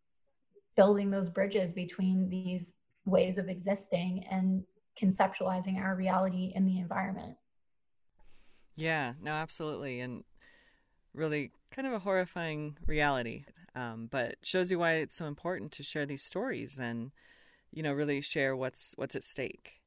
building 0.75 1.09
those 1.09 1.29
bridges 1.29 1.71
between 1.71 2.27
these 2.29 2.73
ways 3.05 3.37
of 3.37 3.47
existing 3.47 4.25
and 4.29 4.63
conceptualizing 5.01 5.77
our 5.77 5.95
reality 5.95 6.51
in 6.55 6.65
the 6.65 6.79
environment. 6.79 7.35
Yeah 8.75 9.13
no 9.21 9.31
absolutely 9.31 10.01
and 10.01 10.23
really 11.13 11.51
kind 11.71 11.87
of 11.87 11.93
a 11.93 11.99
horrifying 11.99 12.75
reality 12.87 13.45
um, 13.75 14.07
but 14.09 14.35
shows 14.41 14.71
you 14.71 14.79
why 14.79 14.93
it's 14.93 15.15
so 15.15 15.25
important 15.25 15.71
to 15.73 15.83
share 15.83 16.05
these 16.05 16.23
stories 16.23 16.79
and 16.79 17.11
you 17.71 17.83
know 17.83 17.93
really 17.93 18.21
share 18.21 18.55
what's 18.55 18.93
what's 18.97 19.15
at 19.15 19.23
stake. 19.23 19.81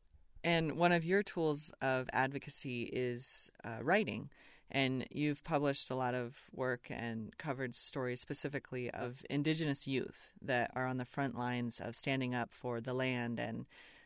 And 0.44 0.76
one 0.76 0.92
of 0.92 1.04
your 1.04 1.22
tools 1.22 1.72
of 1.82 2.08
advocacy 2.12 2.84
is 2.84 3.50
uh, 3.64 3.82
writing. 3.82 4.30
And 4.70 5.06
you've 5.10 5.42
published 5.44 5.90
a 5.90 5.94
lot 5.94 6.14
of 6.14 6.42
work 6.54 6.88
and 6.90 7.36
covered 7.38 7.74
stories 7.74 8.20
specifically 8.20 8.90
of 8.90 9.22
indigenous 9.30 9.86
youth 9.86 10.32
that 10.42 10.70
are 10.74 10.86
on 10.86 10.98
the 10.98 11.06
front 11.06 11.38
lines 11.38 11.80
of 11.80 11.96
standing 11.96 12.34
up 12.34 12.52
for 12.52 12.80
the 12.80 12.92
land 12.92 13.40
and 13.40 13.64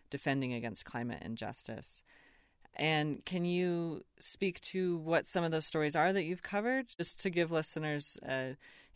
defending 0.09 0.53
against 0.53 0.85
climate 0.85 1.23
injustice. 1.25 2.03
And 2.75 3.25
can 3.25 3.45
you 3.45 4.05
speak 4.21 4.61
to 4.61 4.99
what 4.99 5.27
some 5.27 5.45
of 5.45 5.51
those 5.51 5.67
stories 5.67 5.97
are 5.97 6.13
that 6.13 6.25
you've 6.25 6.43
covered, 6.43 6.87
just 6.97 7.21
to 7.21 7.31
give 7.31 7.51
listeners 7.51 8.17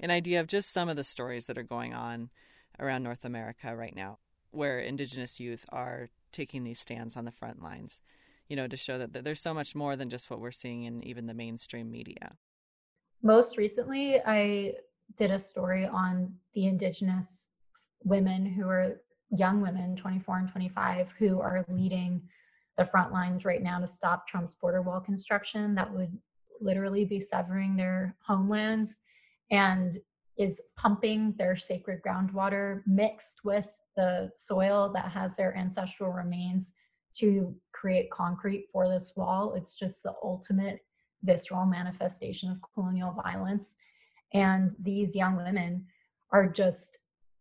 an 0.00 0.10
idea 0.10 0.40
of 0.40 0.46
just 0.46 0.72
some 0.72 0.88
of 0.88 0.96
the 0.96 1.04
stories 1.04 1.46
that 1.46 1.58
are 1.58 1.62
going 1.62 1.94
on 1.94 2.30
around 2.78 3.02
North 3.02 3.24
America 3.24 3.74
right 3.74 3.94
now, 3.94 4.18
where 4.50 4.78
Indigenous 4.78 5.40
youth 5.40 5.64
are 5.70 6.08
taking 6.32 6.64
these 6.64 6.78
stands 6.78 7.16
on 7.16 7.24
the 7.24 7.32
front 7.32 7.62
lines, 7.62 8.00
you 8.48 8.56
know, 8.56 8.66
to 8.66 8.76
show 8.76 8.98
that, 8.98 9.12
that 9.12 9.24
there's 9.24 9.40
so 9.40 9.54
much 9.54 9.74
more 9.74 9.96
than 9.96 10.10
just 10.10 10.30
what 10.30 10.40
we're 10.40 10.50
seeing 10.50 10.84
in 10.84 11.02
even 11.02 11.26
the 11.26 11.34
mainstream 11.34 11.90
media? 11.90 12.36
Most 13.22 13.56
recently, 13.56 14.20
I 14.24 14.74
did 15.16 15.30
a 15.30 15.38
story 15.38 15.86
on 15.86 16.34
the 16.52 16.66
Indigenous 16.66 17.48
women 18.04 18.44
who 18.44 18.68
are 18.68 19.00
young 19.30 19.60
women, 19.60 19.96
24 19.96 20.38
and 20.38 20.48
25, 20.48 21.14
who 21.18 21.40
are 21.40 21.64
leading 21.68 22.22
the 22.76 22.84
front 22.84 23.12
lines 23.12 23.44
right 23.44 23.62
now 23.62 23.80
to 23.80 23.86
stop 23.86 24.28
Trump's 24.28 24.54
border 24.54 24.82
wall 24.82 25.00
construction 25.00 25.74
that 25.74 25.92
would 25.92 26.16
literally 26.60 27.04
be 27.04 27.18
severing 27.18 27.74
their 27.74 28.14
homelands 28.20 29.00
and 29.50 29.96
is 30.36 30.60
pumping 30.76 31.34
their 31.38 31.56
sacred 31.56 32.00
groundwater 32.02 32.82
mixed 32.86 33.40
with 33.44 33.80
the 33.96 34.30
soil 34.34 34.90
that 34.94 35.10
has 35.10 35.36
their 35.36 35.56
ancestral 35.56 36.10
remains 36.10 36.74
to 37.14 37.54
create 37.72 38.10
concrete 38.10 38.66
for 38.70 38.88
this 38.88 39.14
wall. 39.16 39.54
It's 39.56 39.76
just 39.76 40.02
the 40.02 40.12
ultimate 40.22 40.80
visceral 41.22 41.64
manifestation 41.64 42.50
of 42.50 42.58
colonial 42.74 43.12
violence. 43.12 43.76
And 44.34 44.74
these 44.78 45.16
young 45.16 45.36
women 45.36 45.86
are 46.30 46.46
just, 46.46 46.98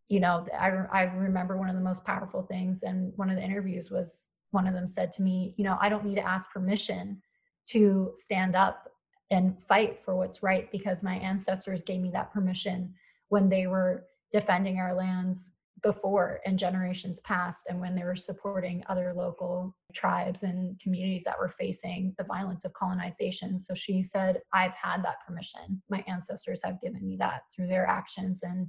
you 0.08 0.22
know, 0.22 0.48
I, 0.58 0.70
I 0.92 1.04
remember 1.04 1.58
one 1.58 1.70
of 1.70 1.76
the 1.76 1.82
most 1.82 2.06
powerful 2.06 2.44
things, 2.44 2.84
and 2.84 3.12
one 3.18 3.30
of 3.30 3.36
the 3.36 3.44
interviews 3.44 3.92
was 3.92 4.30
one 4.52 4.68
of 4.68 4.74
them 4.74 4.88
said 4.88 5.12
to 5.14 5.22
me, 5.22 5.54
you 5.58 5.66
know, 5.66 5.78
I 5.82 5.90
don't 5.90 6.06
need 6.06 6.16
to 6.16 6.28
ask 6.28 6.52
permission 6.52 7.22
to 7.68 8.12
stand 8.14 8.56
up 8.56 8.88
and 9.32 9.62
fight 9.62 10.04
for 10.04 10.16
what's 10.16 10.44
right 10.44 10.72
because 10.72 11.04
my 11.04 11.16
ancestors 11.16 11.84
gave 11.84 12.02
me 12.02 12.12
that 12.12 12.32
permission 12.32 12.94
when 13.30 13.50
they 13.50 13.68
were 13.68 14.06
defending 14.32 14.78
our 14.78 14.94
lands 14.94 15.54
before 15.84 16.40
in 16.46 16.58
generations 16.58 17.20
past 17.22 17.68
and 17.70 17.80
when 17.80 17.96
they 17.96 18.04
were 18.04 18.16
supporting 18.16 18.84
other 18.88 19.12
local 19.14 19.76
tribes 19.94 20.42
and 20.44 20.80
communities 20.80 21.24
that 21.24 21.38
were 21.38 21.54
facing 21.60 22.14
the 22.18 22.24
violence 22.24 22.66
of 22.66 22.74
colonization. 22.74 23.60
So 23.60 23.76
she 23.76 24.02
said, 24.02 24.42
I've 24.52 24.74
had 24.74 25.04
that 25.04 25.18
permission. 25.28 25.82
My 25.90 26.04
ancestors 26.08 26.62
have 26.64 26.82
given 26.82 27.06
me 27.06 27.18
that 27.18 27.42
through 27.54 27.68
their 27.68 27.86
actions. 27.86 28.42
And 28.42 28.68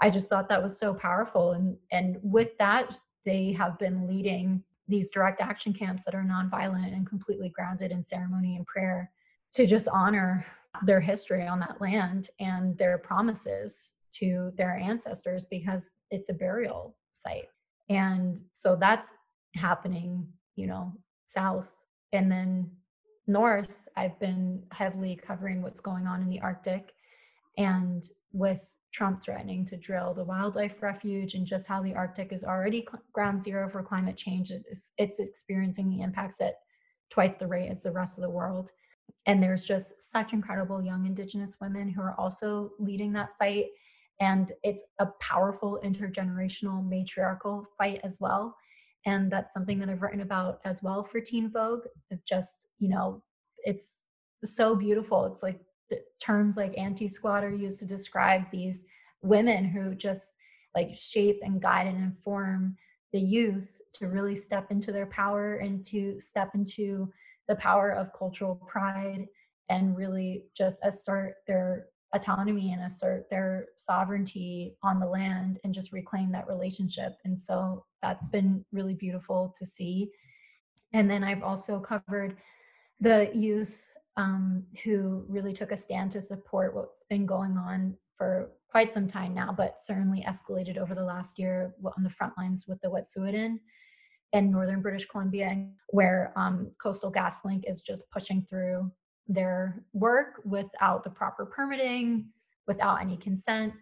I 0.00 0.10
just 0.10 0.28
thought 0.28 0.48
that 0.48 0.62
was 0.62 0.78
so 0.78 0.94
powerful. 0.94 1.52
And 1.52 1.76
and 1.92 2.18
with 2.22 2.58
that, 2.58 2.98
they 3.24 3.52
have 3.52 3.78
been 3.78 4.06
leading 4.08 4.64
these 4.88 5.10
direct 5.10 5.40
action 5.40 5.72
camps 5.72 6.04
that 6.04 6.14
are 6.14 6.24
nonviolent 6.24 6.92
and 6.92 7.06
completely 7.06 7.50
grounded 7.50 7.90
in 7.90 8.02
ceremony 8.02 8.56
and 8.56 8.66
prayer 8.66 9.10
to 9.52 9.66
just 9.66 9.88
honor 9.88 10.44
their 10.84 11.00
history 11.00 11.46
on 11.46 11.60
that 11.60 11.80
land 11.80 12.28
and 12.40 12.76
their 12.78 12.98
promises 12.98 13.94
to 14.12 14.52
their 14.56 14.76
ancestors 14.76 15.46
because 15.46 15.90
it's 16.10 16.28
a 16.28 16.34
burial 16.34 16.96
site. 17.12 17.48
And 17.88 18.40
so 18.52 18.76
that's 18.76 19.14
happening, 19.54 20.26
you 20.56 20.66
know, 20.66 20.92
south. 21.26 21.76
And 22.12 22.30
then 22.30 22.70
north, 23.26 23.88
I've 23.96 24.18
been 24.18 24.62
heavily 24.72 25.16
covering 25.16 25.62
what's 25.62 25.80
going 25.80 26.06
on 26.06 26.22
in 26.22 26.28
the 26.28 26.40
Arctic 26.40 26.94
and 27.58 28.04
with 28.32 28.74
Trump 28.92 29.22
threatening 29.22 29.64
to 29.66 29.76
drill 29.76 30.14
the 30.14 30.24
wildlife 30.24 30.82
refuge 30.82 31.34
and 31.34 31.46
just 31.46 31.66
how 31.66 31.82
the 31.82 31.94
Arctic 31.94 32.32
is 32.32 32.44
already 32.44 32.86
cl- 32.88 33.02
ground 33.12 33.42
zero 33.42 33.68
for 33.68 33.82
climate 33.82 34.16
change. 34.16 34.50
It's, 34.50 34.92
it's 34.96 35.18
experiencing 35.18 35.90
the 35.90 36.02
impacts 36.02 36.40
at 36.40 36.54
twice 37.10 37.36
the 37.36 37.46
rate 37.46 37.68
as 37.68 37.82
the 37.82 37.92
rest 37.92 38.18
of 38.18 38.22
the 38.22 38.30
world. 38.30 38.70
And 39.26 39.42
there's 39.42 39.64
just 39.64 40.00
such 40.00 40.32
incredible 40.32 40.82
young 40.82 41.06
Indigenous 41.06 41.56
women 41.60 41.88
who 41.88 42.00
are 42.00 42.14
also 42.18 42.72
leading 42.78 43.12
that 43.14 43.30
fight. 43.38 43.66
And 44.20 44.52
it's 44.62 44.84
a 44.98 45.06
powerful 45.20 45.80
intergenerational 45.84 46.86
matriarchal 46.86 47.66
fight 47.76 48.00
as 48.04 48.18
well. 48.20 48.56
And 49.04 49.30
that's 49.30 49.52
something 49.52 49.78
that 49.78 49.88
I've 49.88 50.02
written 50.02 50.20
about 50.20 50.60
as 50.64 50.82
well 50.82 51.04
for 51.04 51.20
Teen 51.20 51.50
Vogue. 51.50 51.84
It 52.10 52.20
just, 52.26 52.66
you 52.78 52.88
know, 52.88 53.22
it's 53.64 54.02
so 54.44 54.74
beautiful. 54.74 55.26
It's 55.26 55.42
like 55.42 55.60
terms 56.20 56.56
like 56.56 56.76
anti-squat 56.76 57.44
are 57.44 57.54
used 57.54 57.78
to 57.80 57.84
describe 57.84 58.50
these 58.50 58.84
women 59.22 59.64
who 59.64 59.94
just 59.94 60.34
like 60.74 60.94
shape 60.94 61.40
and 61.42 61.60
guide 61.60 61.86
and 61.86 62.02
inform 62.02 62.76
the 63.12 63.20
youth 63.20 63.80
to 63.94 64.08
really 64.08 64.36
step 64.36 64.70
into 64.70 64.92
their 64.92 65.06
power 65.06 65.56
and 65.56 65.84
to 65.86 66.18
step 66.18 66.50
into 66.54 67.10
the 67.48 67.56
power 67.56 67.90
of 67.90 68.12
cultural 68.12 68.56
pride 68.66 69.26
and 69.68 69.96
really 69.96 70.44
just 70.56 70.80
assert 70.82 71.34
their 71.46 71.86
autonomy 72.14 72.72
and 72.72 72.82
assert 72.82 73.28
their 73.30 73.66
sovereignty 73.76 74.76
on 74.82 75.00
the 75.00 75.06
land 75.06 75.58
and 75.64 75.74
just 75.74 75.92
reclaim 75.92 76.30
that 76.32 76.46
relationship. 76.46 77.14
And 77.24 77.38
so 77.38 77.84
that's 78.02 78.24
been 78.26 78.64
really 78.72 78.94
beautiful 78.94 79.52
to 79.58 79.64
see. 79.64 80.10
And 80.92 81.10
then 81.10 81.24
I've 81.24 81.42
also 81.42 81.80
covered 81.80 82.36
the 83.00 83.30
youth 83.34 83.90
um, 84.16 84.64
who 84.84 85.24
really 85.28 85.52
took 85.52 85.72
a 85.72 85.76
stand 85.76 86.10
to 86.12 86.22
support 86.22 86.74
what's 86.74 87.04
been 87.04 87.26
going 87.26 87.58
on 87.58 87.96
for 88.16 88.50
quite 88.70 88.90
some 88.90 89.06
time 89.06 89.34
now, 89.34 89.52
but 89.52 89.80
certainly 89.80 90.24
escalated 90.26 90.78
over 90.78 90.94
the 90.94 91.04
last 91.04 91.38
year 91.38 91.74
on 91.84 92.02
the 92.02 92.10
front 92.10 92.32
lines 92.38 92.66
with 92.66 92.80
the 92.80 92.88
Wet'suwet'en 92.88 93.58
in 94.32 94.50
northern 94.50 94.82
British 94.82 95.06
Columbia, 95.06 95.66
where 95.88 96.32
um, 96.36 96.70
Coastal 96.82 97.12
GasLink 97.12 97.64
is 97.66 97.80
just 97.80 98.10
pushing 98.10 98.42
through 98.42 98.90
their 99.28 99.84
work 99.92 100.40
without 100.44 101.04
the 101.04 101.10
proper 101.10 101.46
permitting, 101.46 102.28
without 102.66 103.00
any 103.00 103.16
consent, 103.16 103.72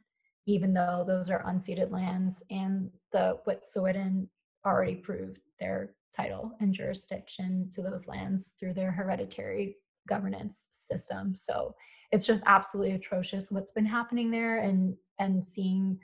even 0.47 0.73
though 0.73 1.05
those 1.07 1.31
are 1.31 1.45
unceded 1.45 1.91
lands. 1.91 2.43
And 2.51 2.91
the 3.13 3.39
Wet'suwet'en 3.47 4.29
already 4.65 4.97
proved 4.97 5.41
their 5.59 5.95
title 6.15 6.53
and 6.61 6.73
jurisdiction 6.73 7.69
to 7.73 7.83
those 7.83 8.07
lands 8.07 8.55
through 8.59 8.75
their 8.75 8.93
hereditary 8.93 9.77
governance 10.09 10.69
system. 10.71 11.35
So 11.35 11.75
it's 12.13 12.27
just 12.27 12.43
absolutely 12.47 12.95
atrocious 12.95 13.51
what's 13.51 13.71
been 13.71 13.87
happening 13.87 14.31
there 14.31 14.59
and 14.59 14.95
and 15.19 15.45
seeing 15.45 15.99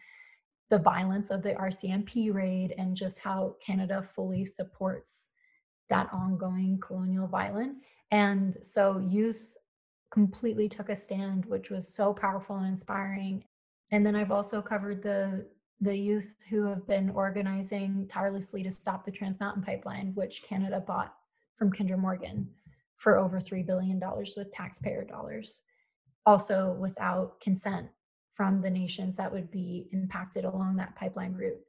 the 0.70 0.78
violence 0.78 1.30
of 1.30 1.42
the 1.42 1.54
RCMP 1.54 2.32
raid 2.32 2.74
and 2.78 2.96
just 2.96 3.20
how 3.20 3.56
Canada 3.64 4.02
fully 4.02 4.44
supports 4.44 5.28
that 5.88 6.08
ongoing 6.12 6.78
colonial 6.80 7.26
violence. 7.26 7.86
And 8.12 8.56
so 8.64 8.98
youth 8.98 9.56
completely 10.12 10.68
took 10.68 10.88
a 10.88 10.96
stand, 10.96 11.44
which 11.46 11.70
was 11.70 11.92
so 11.92 12.14
powerful 12.14 12.56
and 12.56 12.66
inspiring. 12.66 13.44
And 13.90 14.06
then 14.06 14.14
I've 14.14 14.30
also 14.30 14.62
covered 14.62 15.02
the 15.02 15.46
the 15.82 15.96
youth 15.96 16.36
who 16.50 16.66
have 16.66 16.86
been 16.86 17.08
organizing 17.10 18.06
tirelessly 18.06 18.62
to 18.62 18.70
stop 18.70 19.02
the 19.02 19.10
Trans 19.10 19.40
Mountain 19.40 19.62
Pipeline, 19.62 20.12
which 20.14 20.42
Canada 20.42 20.78
bought 20.78 21.14
from 21.56 21.72
Kinder 21.72 21.96
Morgan 21.96 22.46
for 22.96 23.16
over 23.16 23.38
$3 23.38 23.64
billion 23.64 23.98
with 24.36 24.52
taxpayer 24.52 25.04
dollars, 25.04 25.62
also 26.26 26.76
without 26.78 27.40
consent 27.40 27.88
from 28.40 28.58
the 28.58 28.70
nations 28.70 29.18
that 29.18 29.30
would 29.30 29.50
be 29.50 29.86
impacted 29.92 30.46
along 30.46 30.74
that 30.74 30.96
pipeline 30.96 31.34
route. 31.34 31.60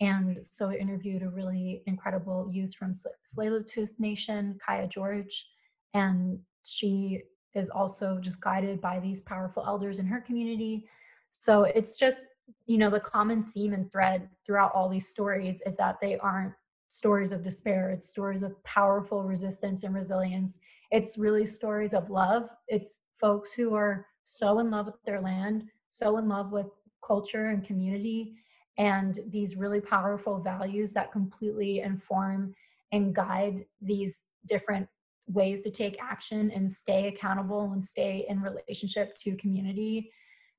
And 0.00 0.38
so 0.42 0.70
I 0.70 0.76
interviewed 0.76 1.22
a 1.22 1.28
really 1.28 1.82
incredible 1.84 2.48
youth 2.50 2.74
from 2.74 2.92
Tsleil-Waututh 2.92 3.90
Nation, 3.98 4.58
Kayah 4.66 4.88
George, 4.88 5.46
and 5.92 6.38
she 6.64 7.20
is 7.54 7.68
also 7.68 8.16
just 8.18 8.40
guided 8.40 8.80
by 8.80 8.98
these 8.98 9.20
powerful 9.20 9.62
elders 9.66 9.98
in 9.98 10.06
her 10.06 10.22
community. 10.22 10.86
So 11.28 11.64
it's 11.64 11.98
just, 11.98 12.24
you 12.64 12.78
know, 12.78 12.88
the 12.88 12.98
common 12.98 13.44
theme 13.44 13.74
and 13.74 13.92
thread 13.92 14.30
throughout 14.46 14.72
all 14.74 14.88
these 14.88 15.08
stories 15.08 15.60
is 15.66 15.76
that 15.76 15.96
they 16.00 16.16
aren't 16.16 16.54
stories 16.88 17.30
of 17.30 17.44
despair, 17.44 17.90
it's 17.90 18.08
stories 18.08 18.40
of 18.40 18.64
powerful 18.64 19.22
resistance 19.22 19.84
and 19.84 19.94
resilience. 19.94 20.60
It's 20.90 21.18
really 21.18 21.44
stories 21.44 21.92
of 21.92 22.08
love. 22.08 22.48
It's 22.68 23.02
folks 23.20 23.52
who 23.52 23.74
are 23.74 24.06
so 24.22 24.60
in 24.60 24.70
love 24.70 24.86
with 24.86 25.02
their 25.04 25.20
land, 25.20 25.64
so 25.96 26.18
in 26.18 26.28
love 26.28 26.52
with 26.52 26.66
culture 27.04 27.46
and 27.46 27.64
community, 27.64 28.34
and 28.78 29.20
these 29.28 29.56
really 29.56 29.80
powerful 29.80 30.38
values 30.38 30.92
that 30.92 31.12
completely 31.12 31.80
inform 31.80 32.54
and 32.92 33.14
guide 33.14 33.64
these 33.80 34.22
different 34.46 34.86
ways 35.28 35.62
to 35.62 35.70
take 35.70 36.00
action 36.00 36.50
and 36.52 36.70
stay 36.70 37.08
accountable 37.08 37.72
and 37.72 37.84
stay 37.84 38.26
in 38.28 38.40
relationship 38.40 39.18
to 39.18 39.34
community 39.34 40.08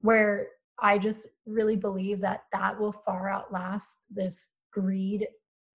where 0.01 0.47
i 0.79 0.97
just 0.97 1.25
really 1.45 1.77
believe 1.77 2.19
that 2.19 2.41
that 2.51 2.77
will 2.77 2.91
far 2.91 3.29
outlast 3.29 3.99
this 4.09 4.49
greed 4.73 5.25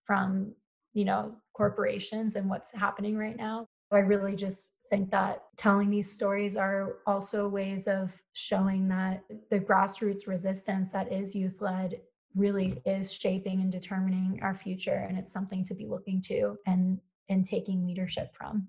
from 0.05 0.53
you 0.93 1.07
know 1.07 1.35
corporations 1.53 2.37
and 2.37 2.49
what's 2.49 2.73
happening 2.73 3.17
right 3.17 3.37
now. 3.37 3.67
I 3.91 3.99
really 3.99 4.35
just 4.35 4.73
think 4.93 5.11
that 5.11 5.45
telling 5.57 5.89
these 5.89 6.13
stories 6.13 6.55
are 6.55 6.97
also 7.07 7.49
ways 7.49 7.89
of 7.89 8.15
showing 8.35 8.89
that 8.89 9.25
the 9.51 9.59
grassroots 9.59 10.27
resistance 10.27 10.93
that 10.93 11.11
is 11.11 11.35
youth 11.35 11.63
led 11.63 11.99
really 12.37 12.79
is 12.85 13.11
shaping 13.11 13.63
and 13.63 13.73
determining 13.73 14.39
our 14.43 14.55
future 14.55 15.07
and 15.09 15.17
it's 15.17 15.33
something 15.33 15.65
to 15.65 15.75
be 15.75 15.87
looking 15.87 16.21
to 16.21 16.59
and 16.67 17.01
and 17.31 17.47
taking 17.47 17.87
leadership 17.87 18.35
from. 18.35 18.69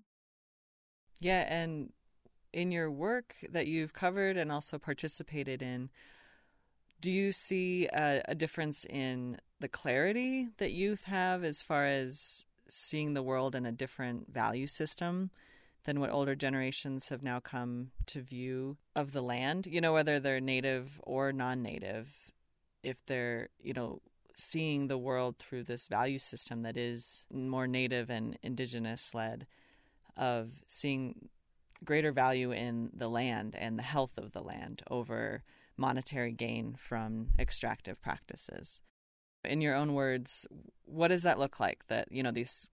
Yeah, 1.20 1.46
and 1.50 1.92
in 2.54 2.72
your 2.72 2.90
work 2.90 3.36
that 3.50 3.68
you've 3.68 3.92
covered 3.92 4.38
and 4.38 4.50
also 4.50 4.78
participated 4.78 5.62
in, 5.62 5.90
do 7.02 7.12
you 7.12 7.34
see 7.34 7.88
a, 7.88 8.22
a, 8.30 8.36
difference 8.36 8.86
in 8.86 9.40
the 9.60 9.68
clarity 9.68 10.48
that 10.58 10.72
youth 10.72 11.04
have 11.04 11.44
as 11.44 11.62
far 11.62 11.86
as 11.86 12.46
seeing 12.70 13.14
the 13.14 13.24
world 13.24 13.56
in 13.56 13.66
a 13.66 13.74
different 13.74 14.32
value 14.32 14.68
system 14.68 15.32
than 15.86 16.00
what 16.00 16.12
older 16.12 16.36
generations 16.36 17.10
have 17.10 17.24
now 17.24 17.40
come 17.40 17.92
to 18.08 18.22
view 18.22 18.78
of 18.96 19.12
the 19.12 19.22
land? 19.22 19.68
You 19.68 19.82
know, 19.82 19.94
whether 19.94 20.20
they're 20.20 20.40
native 20.40 21.00
or 21.04 21.32
non 21.32 21.62
native, 21.62 22.32
if 22.84 22.98
they're, 23.06 23.50
you 23.62 23.74
know, 23.74 24.02
seeing 24.36 24.88
the 24.88 24.98
world 24.98 25.38
through 25.38 25.64
this 25.64 25.88
value 25.88 26.18
system 26.18 26.64
that 26.64 26.78
is 26.78 27.26
more 27.32 27.68
native 27.68 28.10
and 28.10 28.38
indigenous 28.42 29.14
led 29.14 29.46
of 30.18 30.64
seeing 30.68 31.30
greater 31.84 32.12
value 32.12 32.52
in 32.52 32.90
the 32.94 33.10
land 33.10 33.56
and 33.58 33.78
the 33.78 33.84
health 33.84 34.18
of 34.18 34.32
the 34.32 34.42
land 34.42 34.82
over 34.90 35.44
monetary 35.78 36.32
gain 36.32 36.76
from 36.78 37.30
extractive 37.38 38.02
practices. 38.02 38.80
In 39.44 39.62
your 39.62 39.76
own 39.76 39.94
words, 39.94 40.48
what 40.86 41.10
does 41.10 41.24
that 41.24 41.40
look 41.40 41.60
like 41.60 41.88
that, 41.88 42.12
you 42.12 42.24
know, 42.24 42.32
these 42.32 42.70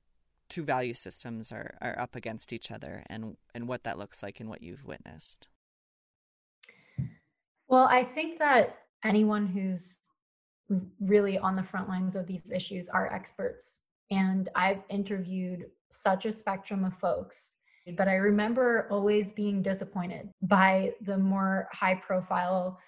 two 0.51 0.65
value 0.65 0.93
systems 0.93 1.53
are, 1.53 1.79
are 1.81 1.99
up 1.99 2.15
against 2.15 2.53
each 2.53 2.71
other 2.71 3.05
and, 3.09 3.37
and 3.55 3.69
what 3.69 3.85
that 3.85 3.99
looks 3.99 4.23
like 4.23 4.41
and 4.41 4.51
what 4.51 4.63
you've 4.63 4.85
witnessed? 4.85 5.49
Well, 7.69 7.87
I 7.89 8.03
think 8.03 8.39
that 8.41 8.77
anyone 9.05 9.47
who's 9.47 9.99
really 11.01 11.39
on 11.39 11.57
the 11.57 11.63
front 11.63 11.89
lines 11.89 12.17
of 12.17 12.27
these 12.27 12.51
issues 12.51 12.89
are 12.89 13.13
experts. 13.13 13.79
And 14.11 14.49
I've 14.55 14.83
interviewed 14.89 15.67
such 15.91 16.27
a 16.27 16.33
spectrum 16.33 16.85
of 16.85 16.99
folks. 16.99 17.55
But 17.97 18.09
I 18.09 18.17
remember 18.17 18.87
always 18.91 19.33
being 19.33 19.63
disappointed 19.63 20.29
by 20.43 20.93
the 21.01 21.17
more 21.17 21.69
high 21.73 21.95
profile 21.95 22.79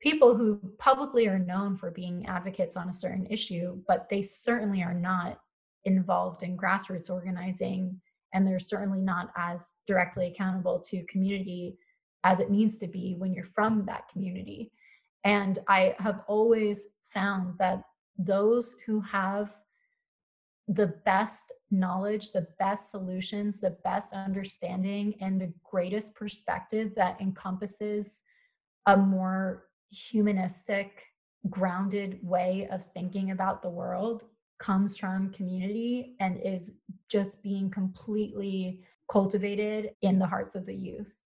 people 0.00 0.36
who 0.36 0.60
publicly 0.78 1.26
are 1.26 1.38
known 1.38 1.76
for 1.76 1.90
being 1.90 2.26
advocates 2.26 2.76
on 2.76 2.88
a 2.88 2.92
certain 2.92 3.26
issue, 3.26 3.78
but 3.88 4.08
they 4.10 4.22
certainly 4.22 4.82
are 4.82 4.94
not 4.94 5.40
involved 5.86 6.42
in 6.42 6.56
grassroots 6.56 7.08
organizing. 7.08 8.00
And 8.34 8.46
they're 8.46 8.58
certainly 8.58 9.00
not 9.00 9.30
as 9.36 9.74
directly 9.86 10.26
accountable 10.26 10.80
to 10.80 11.04
community 11.04 11.78
as 12.24 12.40
it 12.40 12.50
needs 12.50 12.76
to 12.78 12.88
be 12.88 13.14
when 13.16 13.32
you're 13.32 13.44
from 13.44 13.86
that 13.86 14.08
community. 14.08 14.72
And 15.24 15.58
I 15.68 15.94
have 15.98 16.22
always 16.26 16.88
found 17.14 17.56
that 17.58 17.82
those 18.18 18.76
who 18.84 19.00
have 19.00 19.54
the 20.68 20.88
best 21.04 21.52
knowledge, 21.70 22.32
the 22.32 22.48
best 22.58 22.90
solutions, 22.90 23.60
the 23.60 23.76
best 23.84 24.12
understanding, 24.12 25.14
and 25.20 25.40
the 25.40 25.52
greatest 25.64 26.14
perspective 26.16 26.92
that 26.96 27.20
encompasses 27.20 28.24
a 28.86 28.96
more 28.96 29.68
humanistic, 29.90 31.04
grounded 31.48 32.18
way 32.22 32.68
of 32.72 32.84
thinking 32.84 33.30
about 33.30 33.62
the 33.62 33.70
world 33.70 34.24
comes 34.58 34.96
from 34.96 35.32
community 35.32 36.16
and 36.20 36.40
is 36.42 36.72
just 37.08 37.42
being 37.42 37.70
completely 37.70 38.80
cultivated 39.10 39.90
in 40.02 40.18
the 40.18 40.26
hearts 40.26 40.54
of 40.54 40.66
the 40.66 40.74
youth. 40.74 41.22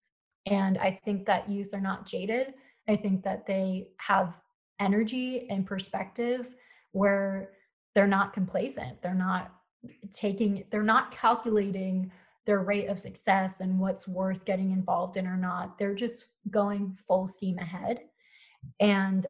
And 0.47 0.79
I 0.79 0.91
think 1.05 1.27
that 1.27 1.49
youth 1.49 1.73
are 1.73 1.81
not 1.81 2.07
jaded. 2.07 2.55
I 2.89 2.97
think 2.97 3.23
that 3.25 3.47
they 3.47 3.89
have 3.99 4.41
energy 4.81 5.47
and 5.51 5.67
perspective 5.67 6.55
where 6.93 7.51
they're 7.95 8.07
not 8.07 8.33
complacent 8.33 9.01
they're 9.03 9.15
not 9.15 9.53
taking 10.13 10.65
they're 10.71 10.83
not 10.83 11.11
calculating 11.11 12.11
their 12.47 12.61
rate 12.61 12.89
of 12.89 12.99
success 12.99 13.61
and 13.61 13.79
what's 13.79 14.09
worth 14.09 14.45
getting 14.45 14.73
involved 14.73 15.17
in 15.17 15.27
or 15.27 15.37
not 15.37 15.79
they're 15.79 15.95
just 15.95 16.27
going 16.51 16.97
full 17.07 17.27
steam 17.27 17.59
ahead 17.59 18.01
and 18.81 19.27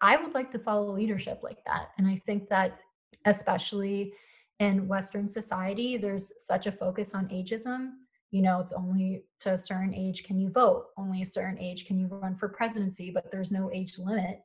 i 0.00 0.16
would 0.16 0.34
like 0.34 0.50
to 0.50 0.58
follow 0.58 0.90
leadership 0.92 1.40
like 1.42 1.62
that 1.66 1.90
and 1.98 2.06
i 2.06 2.14
think 2.14 2.48
that 2.48 2.78
especially 3.24 4.12
in 4.60 4.88
western 4.88 5.28
society 5.28 5.96
there's 5.96 6.32
such 6.38 6.66
a 6.66 6.72
focus 6.72 7.14
on 7.14 7.28
ageism 7.28 7.90
you 8.30 8.42
know 8.42 8.60
it's 8.60 8.72
only 8.72 9.22
to 9.40 9.52
a 9.52 9.58
certain 9.58 9.94
age 9.94 10.24
can 10.24 10.38
you 10.38 10.50
vote 10.50 10.86
only 10.96 11.22
a 11.22 11.26
certain 11.26 11.58
age 11.58 11.86
can 11.86 11.98
you 11.98 12.06
run 12.06 12.34
for 12.36 12.48
presidency 12.48 13.10
but 13.10 13.30
there's 13.30 13.50
no 13.50 13.70
age 13.72 13.98
limit 13.98 14.40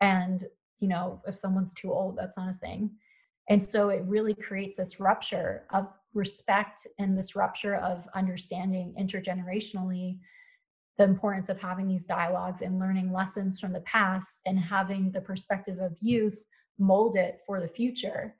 and 0.00 0.44
you 0.84 0.88
know, 0.88 1.22
if 1.26 1.34
someone's 1.34 1.72
too 1.72 1.90
old, 1.90 2.14
that's 2.16 2.36
not 2.36 2.50
a 2.50 2.58
thing. 2.58 2.90
And 3.48 3.62
so 3.62 3.88
it 3.88 4.02
really 4.04 4.34
creates 4.34 4.76
this 4.76 5.00
rupture 5.00 5.64
of 5.70 5.88
respect 6.12 6.86
and 6.98 7.16
this 7.16 7.34
rupture 7.34 7.76
of 7.76 8.06
understanding 8.14 8.94
intergenerationally 9.00 10.18
the 10.96 11.04
importance 11.04 11.48
of 11.48 11.58
having 11.58 11.88
these 11.88 12.06
dialogues 12.06 12.60
and 12.60 12.78
learning 12.78 13.12
lessons 13.12 13.58
from 13.58 13.72
the 13.72 13.80
past 13.80 14.40
and 14.46 14.58
having 14.58 15.10
the 15.10 15.22
perspective 15.22 15.78
of 15.78 15.96
youth 16.00 16.44
mold 16.78 17.16
it 17.16 17.40
for 17.46 17.60
the 17.60 17.68
future. 17.68 18.34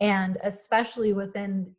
And 0.00 0.38
especially 0.42 1.12
within 1.12 1.74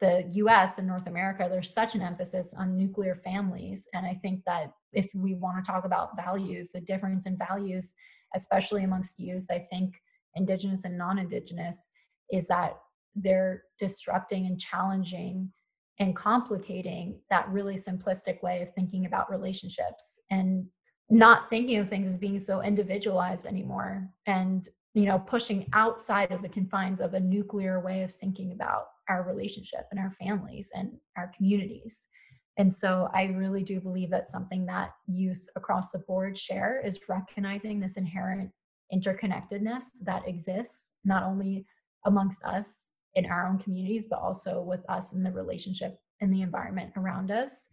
the 0.00 0.24
US 0.34 0.78
and 0.78 0.86
North 0.86 1.06
America, 1.06 1.48
there's 1.50 1.72
such 1.72 1.94
an 1.94 2.02
emphasis 2.02 2.54
on 2.54 2.76
nuclear 2.76 3.16
families. 3.16 3.88
And 3.94 4.06
I 4.06 4.14
think 4.14 4.44
that 4.46 4.72
if 4.92 5.10
we 5.14 5.34
want 5.34 5.62
to 5.62 5.70
talk 5.70 5.84
about 5.84 6.16
values, 6.16 6.72
the 6.72 6.80
difference 6.80 7.26
in 7.26 7.36
values, 7.36 7.94
especially 8.34 8.84
amongst 8.84 9.18
youth, 9.18 9.46
I 9.50 9.58
think 9.58 10.00
Indigenous 10.36 10.84
and 10.84 10.96
non 10.96 11.18
Indigenous, 11.18 11.90
is 12.30 12.46
that 12.48 12.78
they're 13.14 13.64
disrupting 13.78 14.46
and 14.46 14.60
challenging 14.60 15.50
and 15.98 16.14
complicating 16.14 17.18
that 17.28 17.48
really 17.48 17.74
simplistic 17.74 18.40
way 18.42 18.62
of 18.62 18.72
thinking 18.74 19.06
about 19.06 19.30
relationships 19.30 20.20
and 20.30 20.64
not 21.10 21.50
thinking 21.50 21.78
of 21.78 21.88
things 21.88 22.06
as 22.06 22.18
being 22.18 22.38
so 22.38 22.62
individualized 22.62 23.46
anymore 23.46 24.08
and 24.26 24.68
you 24.98 25.06
know 25.06 25.20
pushing 25.20 25.64
outside 25.74 26.32
of 26.32 26.42
the 26.42 26.48
confines 26.48 27.00
of 27.00 27.14
a 27.14 27.20
nuclear 27.20 27.78
way 27.78 28.02
of 28.02 28.10
thinking 28.10 28.50
about 28.50 28.86
our 29.08 29.22
relationship 29.22 29.86
and 29.92 30.00
our 30.00 30.10
families 30.10 30.72
and 30.74 30.90
our 31.16 31.30
communities. 31.36 32.08
And 32.56 32.74
so 32.74 33.08
i 33.14 33.26
really 33.26 33.62
do 33.62 33.80
believe 33.80 34.10
that 34.10 34.28
something 34.28 34.66
that 34.66 34.90
youth 35.06 35.48
across 35.54 35.92
the 35.92 36.00
board 36.00 36.36
share 36.36 36.82
is 36.84 36.98
recognizing 37.08 37.78
this 37.78 37.96
inherent 37.96 38.50
interconnectedness 38.92 39.84
that 40.02 40.26
exists 40.26 40.88
not 41.04 41.22
only 41.22 41.64
amongst 42.04 42.42
us 42.42 42.88
in 43.14 43.26
our 43.26 43.46
own 43.46 43.58
communities 43.58 44.08
but 44.10 44.18
also 44.18 44.60
with 44.62 44.84
us 44.90 45.12
in 45.12 45.22
the 45.22 45.30
relationship 45.30 46.00
and 46.20 46.34
the 46.34 46.42
environment 46.42 46.90
around 46.96 47.30
us. 47.30 47.68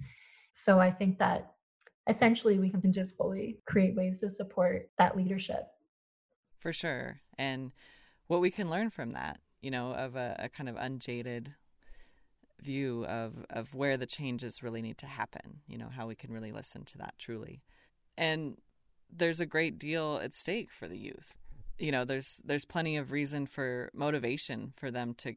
So 0.52 0.80
i 0.80 0.92
think 0.92 1.18
that 1.18 1.54
essentially 2.08 2.60
we 2.60 2.70
can 2.70 2.94
just 2.94 3.18
fully 3.18 3.58
create 3.66 3.96
ways 3.96 4.20
to 4.20 4.30
support 4.30 4.92
that 5.00 5.18
leadership 5.18 5.64
for 6.66 6.74
sure. 6.74 7.22
And 7.38 7.74
what 8.26 8.42
we 8.42 8.50
can 8.50 8.72
learn 8.72 8.90
from 8.90 9.12
that, 9.12 9.40
you 9.62 9.70
know, 9.70 9.92
of 9.92 10.16
a, 10.16 10.36
a 10.40 10.50
kind 10.50 10.68
of 10.68 10.76
unjaded 10.76 11.54
view 12.60 13.06
of 13.06 13.46
of 13.52 13.76
where 13.76 13.98
the 13.98 14.08
changes 14.08 14.64
really 14.64 14.82
need 14.82 14.98
to 14.98 15.06
happen, 15.06 15.60
you 15.68 15.78
know, 15.78 15.90
how 15.96 16.08
we 16.08 16.16
can 16.16 16.34
really 16.34 16.52
listen 16.52 16.84
to 16.86 16.98
that 16.98 17.14
truly. 17.20 17.62
And 18.18 18.58
there's 19.16 19.40
a 19.40 19.46
great 19.46 19.78
deal 19.78 20.20
at 20.24 20.34
stake 20.34 20.72
for 20.72 20.88
the 20.88 20.98
youth. 20.98 21.36
You 21.78 21.92
know, 21.92 22.04
there's 22.04 22.42
there's 22.44 22.66
plenty 22.66 22.98
of 22.98 23.12
reason 23.12 23.46
for 23.46 23.92
motivation 23.94 24.74
for 24.76 24.90
them 24.90 25.14
to 25.20 25.36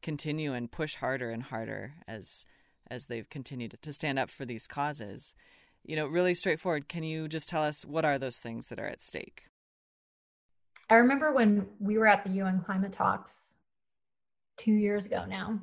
continue 0.00 0.54
and 0.54 0.72
push 0.72 0.94
harder 0.94 1.28
and 1.28 1.42
harder 1.42 1.96
as 2.08 2.46
as 2.90 3.06
they've 3.06 3.28
continued 3.28 3.76
to 3.82 3.92
stand 3.92 4.18
up 4.18 4.30
for 4.30 4.46
these 4.46 4.66
causes. 4.66 5.34
You 5.84 5.96
know, 5.96 6.06
really 6.06 6.34
straightforward. 6.34 6.88
Can 6.88 7.02
you 7.02 7.28
just 7.28 7.50
tell 7.50 7.62
us 7.62 7.84
what 7.84 8.06
are 8.06 8.18
those 8.18 8.38
things 8.38 8.70
that 8.70 8.80
are 8.80 8.86
at 8.86 9.02
stake? 9.02 9.51
I 10.90 10.94
remember 10.96 11.32
when 11.32 11.66
we 11.78 11.98
were 11.98 12.06
at 12.06 12.24
the 12.24 12.30
UN 12.32 12.60
climate 12.60 12.92
talks 12.92 13.56
two 14.56 14.72
years 14.72 15.06
ago 15.06 15.24
now, 15.24 15.60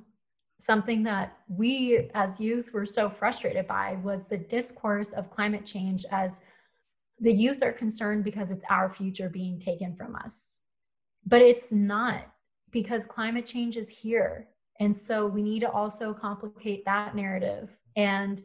something 0.60 1.04
that 1.04 1.38
we 1.48 2.10
as 2.14 2.40
youth 2.40 2.74
were 2.74 2.86
so 2.86 3.10
frustrated 3.10 3.68
by 3.68 3.98
was 4.04 4.28
the 4.28 4.38
discourse 4.38 5.14
of 5.14 5.30
climate 5.30 5.66
change 5.66 6.06
as 6.12 6.42
the 7.20 7.34
youth 7.34 7.64
are 7.64 7.72
concerned 7.72 8.24
because 8.24 8.52
it's 8.52 8.66
our 8.70 8.90
future 8.90 9.30
being 9.30 9.60
taken 9.60 9.96
from 9.96 10.16
us. 10.16 10.60
But 11.26 11.42
it's 11.42 11.72
not 11.72 12.24
because 12.72 13.06
climate 13.06 13.46
change 13.46 13.78
is 13.78 13.90
here. 13.90 14.48
And 14.80 14.96
so 14.96 15.26
we 15.28 15.42
need 15.42 15.60
to 15.62 15.72
also 15.72 16.14
complicate 16.14 16.86
that 16.86 17.16
narrative. 17.16 17.78
And 17.96 18.42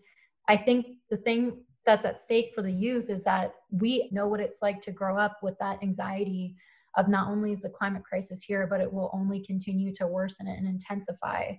I 0.48 0.56
think 0.56 0.86
the 1.10 1.16
thing 1.16 1.62
that's 1.84 2.04
at 2.04 2.20
stake 2.20 2.52
for 2.54 2.62
the 2.62 2.72
youth 2.72 3.10
is 3.10 3.24
that 3.24 3.54
we 3.70 4.08
know 4.12 4.26
what 4.26 4.40
it's 4.40 4.60
like 4.62 4.80
to 4.82 4.92
grow 4.92 5.18
up 5.18 5.38
with 5.42 5.56
that 5.60 5.82
anxiety 5.82 6.54
of 6.96 7.08
not 7.08 7.28
only 7.28 7.52
is 7.52 7.62
the 7.62 7.68
climate 7.68 8.04
crisis 8.04 8.42
here, 8.42 8.66
but 8.66 8.80
it 8.80 8.92
will 8.92 9.10
only 9.12 9.40
continue 9.44 9.92
to 9.92 10.06
worsen 10.06 10.46
and 10.46 10.66
intensify. 10.66 11.52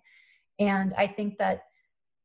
And 0.59 0.93
I 0.97 1.07
think 1.07 1.37
that 1.37 1.63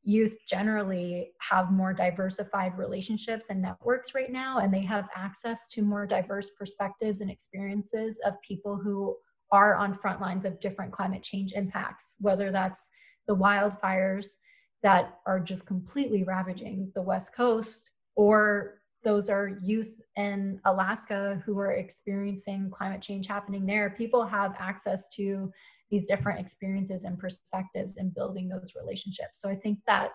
youth 0.02 0.36
generally 0.48 1.32
have 1.40 1.70
more 1.70 1.92
diversified 1.92 2.78
relationships 2.78 3.50
and 3.50 3.60
networks 3.60 4.14
right 4.14 4.30
now, 4.30 4.58
and 4.58 4.72
they 4.72 4.82
have 4.82 5.08
access 5.14 5.68
to 5.70 5.82
more 5.82 6.06
diverse 6.06 6.50
perspectives 6.50 7.20
and 7.20 7.30
experiences 7.30 8.20
of 8.24 8.40
people 8.42 8.76
who 8.76 9.16
are 9.52 9.74
on 9.74 9.92
front 9.92 10.20
lines 10.20 10.44
of 10.44 10.60
different 10.60 10.92
climate 10.92 11.22
change 11.22 11.52
impacts, 11.52 12.16
whether 12.20 12.50
that's 12.50 12.90
the 13.26 13.36
wildfires 13.36 14.36
that 14.82 15.20
are 15.26 15.40
just 15.40 15.66
completely 15.66 16.22
ravaging 16.24 16.90
the 16.94 17.02
West 17.02 17.34
Coast 17.34 17.90
or 18.16 18.80
those 19.02 19.30
are 19.30 19.56
youth 19.62 20.00
in 20.16 20.60
Alaska 20.66 21.42
who 21.44 21.58
are 21.58 21.72
experiencing 21.72 22.70
climate 22.70 23.00
change 23.00 23.26
happening 23.26 23.64
there. 23.64 23.90
People 23.90 24.26
have 24.26 24.54
access 24.58 25.08
to 25.16 25.50
these 25.90 26.06
different 26.06 26.38
experiences 26.38 27.04
and 27.04 27.18
perspectives 27.18 27.96
and 27.96 28.14
building 28.14 28.48
those 28.48 28.74
relationships. 28.80 29.40
So 29.40 29.48
I 29.48 29.54
think 29.54 29.78
that 29.86 30.10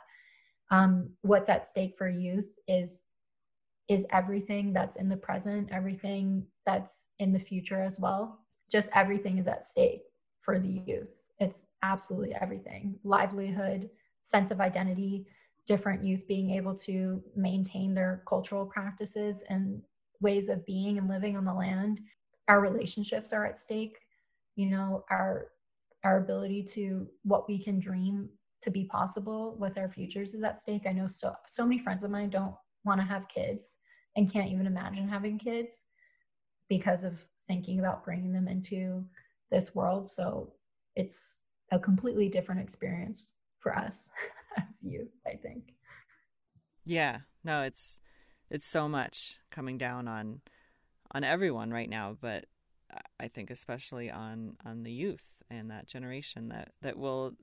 um, 0.71 1.09
what's 1.21 1.49
at 1.49 1.65
stake 1.65 1.95
for 1.97 2.09
youth 2.09 2.57
is 2.67 3.09
is 3.87 4.07
everything 4.11 4.73
that's 4.73 4.95
in 4.95 5.07
the 5.09 5.17
present, 5.17 5.69
everything 5.71 6.43
that's 6.65 7.05
in 7.19 7.31
the 7.31 7.39
future 7.39 7.83
as 7.83 7.99
well. 7.99 8.39
Just 8.71 8.89
everything 8.95 9.37
is 9.37 9.47
at 9.47 9.63
stake 9.63 10.01
for 10.41 10.57
the 10.57 10.81
youth. 10.87 11.27
It's 11.39 11.67
absolutely 11.83 12.33
everything: 12.39 12.97
livelihood, 13.03 13.89
sense 14.25 14.51
of 14.51 14.61
identity, 14.61 15.25
different 15.67 16.03
youth 16.03 16.27
being 16.27 16.51
able 16.51 16.75
to 16.75 17.21
maintain 17.35 17.93
their 17.93 18.23
cultural 18.27 18.65
practices 18.65 19.43
and 19.49 19.81
ways 20.21 20.49
of 20.49 20.65
being 20.65 20.97
and 20.97 21.07
living 21.07 21.35
on 21.37 21.45
the 21.45 21.53
land. 21.53 21.99
Our 22.47 22.61
relationships 22.61 23.33
are 23.33 23.45
at 23.45 23.59
stake 23.59 23.97
you 24.55 24.67
know 24.67 25.05
our 25.09 25.47
our 26.03 26.17
ability 26.17 26.63
to 26.63 27.07
what 27.23 27.47
we 27.47 27.61
can 27.61 27.79
dream 27.79 28.29
to 28.61 28.69
be 28.71 28.85
possible 28.85 29.55
with 29.59 29.77
our 29.77 29.89
futures 29.89 30.33
is 30.33 30.43
at 30.43 30.61
stake. 30.61 30.83
I 30.87 30.91
know 30.91 31.07
so 31.07 31.33
so 31.47 31.65
many 31.65 31.79
friends 31.79 32.03
of 32.03 32.11
mine 32.11 32.29
don't 32.29 32.55
want 32.83 32.99
to 32.99 33.05
have 33.05 33.27
kids 33.27 33.77
and 34.15 34.31
can't 34.31 34.51
even 34.51 34.65
imagine 34.65 35.07
having 35.07 35.37
kids 35.37 35.87
because 36.69 37.03
of 37.03 37.19
thinking 37.47 37.79
about 37.79 38.03
bringing 38.03 38.31
them 38.33 38.47
into 38.47 39.03
this 39.51 39.75
world. 39.75 40.09
So 40.09 40.53
it's 40.95 41.43
a 41.71 41.79
completely 41.79 42.29
different 42.29 42.61
experience 42.61 43.33
for 43.65 43.75
us 43.75 44.09
as 44.57 44.83
youth, 44.83 45.09
I 45.25 45.37
think. 45.37 45.73
Yeah, 46.85 47.21
no, 47.43 47.63
it's 47.63 47.99
it's 48.51 48.67
so 48.67 48.87
much 48.87 49.39
coming 49.49 49.79
down 49.79 50.07
on 50.07 50.41
on 51.11 51.23
everyone 51.23 51.71
right 51.71 51.89
now, 51.89 52.15
but 52.21 52.45
I 53.19 53.27
think 53.27 53.49
especially 53.49 54.11
on 54.11 54.57
on 54.63 54.83
the 54.83 54.91
youth 54.91 55.25
and 55.49 55.71
that 55.71 55.87
generation 55.87 56.49
that 56.49 56.73
that 56.83 56.95
will 56.95 57.33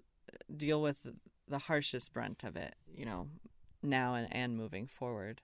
deal 0.56 0.80
with 0.80 1.04
the 1.48 1.58
harshest 1.58 2.12
brunt 2.12 2.44
of 2.44 2.54
it, 2.54 2.76
you 2.94 3.04
know, 3.04 3.26
now 3.82 4.14
and, 4.14 4.28
and 4.30 4.56
moving 4.56 4.87
forward. 4.87 5.42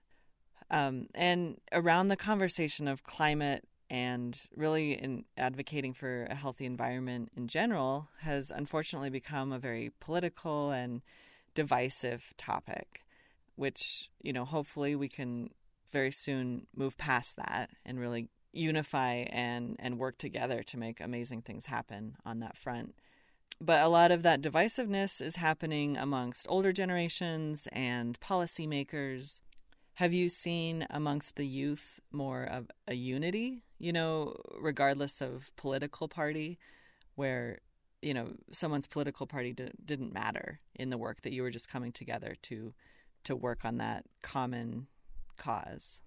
Um, 0.71 1.07
and 1.13 1.57
around 1.73 2.07
the 2.07 2.15
conversation 2.15 2.87
of 2.87 3.03
climate 3.03 3.67
and 3.89 4.39
really 4.55 4.93
in 4.93 5.25
advocating 5.37 5.93
for 5.93 6.25
a 6.25 6.35
healthy 6.35 6.65
environment 6.65 7.31
in 7.35 7.47
general 7.47 8.09
has 8.21 8.51
unfortunately 8.51 9.09
become 9.09 9.51
a 9.51 9.59
very 9.59 9.91
political 9.99 10.71
and 10.71 11.01
divisive 11.55 12.33
topic, 12.37 13.03
which, 13.55 14.09
you 14.21 14.31
know, 14.31 14.45
hopefully 14.45 14.95
we 14.95 15.09
can 15.09 15.49
very 15.91 16.11
soon 16.11 16.67
move 16.75 16.97
past 16.97 17.35
that 17.35 17.71
and 17.85 17.99
really 17.99 18.29
unify 18.53 19.25
and, 19.29 19.75
and 19.79 19.97
work 19.97 20.17
together 20.17 20.63
to 20.63 20.77
make 20.77 20.99
amazing 20.99 21.41
things 21.41 21.65
happen 21.65 22.15
on 22.25 22.39
that 22.39 22.57
front. 22.57 22.95
But 23.61 23.83
a 23.83 23.89
lot 23.89 24.11
of 24.11 24.23
that 24.23 24.41
divisiveness 24.41 25.21
is 25.21 25.35
happening 25.35 25.97
amongst 25.97 26.45
older 26.47 26.71
generations 26.71 27.67
and 27.73 28.19
policymakers. 28.19 29.39
Have 29.99 30.13
you 30.13 30.29
seen 30.29 30.87
amongst 30.89 31.35
the 31.35 31.45
youth 31.45 31.99
more 32.09 32.45
of 32.45 32.71
a 32.87 32.93
unity, 32.93 33.65
you 33.79 33.91
know, 33.91 34.33
regardless 34.57 35.19
of 35.19 35.51
political 35.57 36.07
party, 36.07 36.57
where 37.15 37.59
you 38.01 38.13
know 38.13 38.29
someone's 38.53 38.87
political 38.87 39.27
party 39.27 39.51
di- 39.51 39.73
didn't 39.83 40.13
matter 40.13 40.61
in 40.73 40.89
the 40.89 40.97
work 40.97 41.23
that 41.23 41.33
you 41.33 41.41
were 41.41 41.49
just 41.49 41.67
coming 41.67 41.91
together 41.91 42.37
to 42.43 42.73
to 43.25 43.35
work 43.35 43.65
on 43.65 43.75
that 43.79 44.05
common 44.23 44.87
cause? 45.35 45.99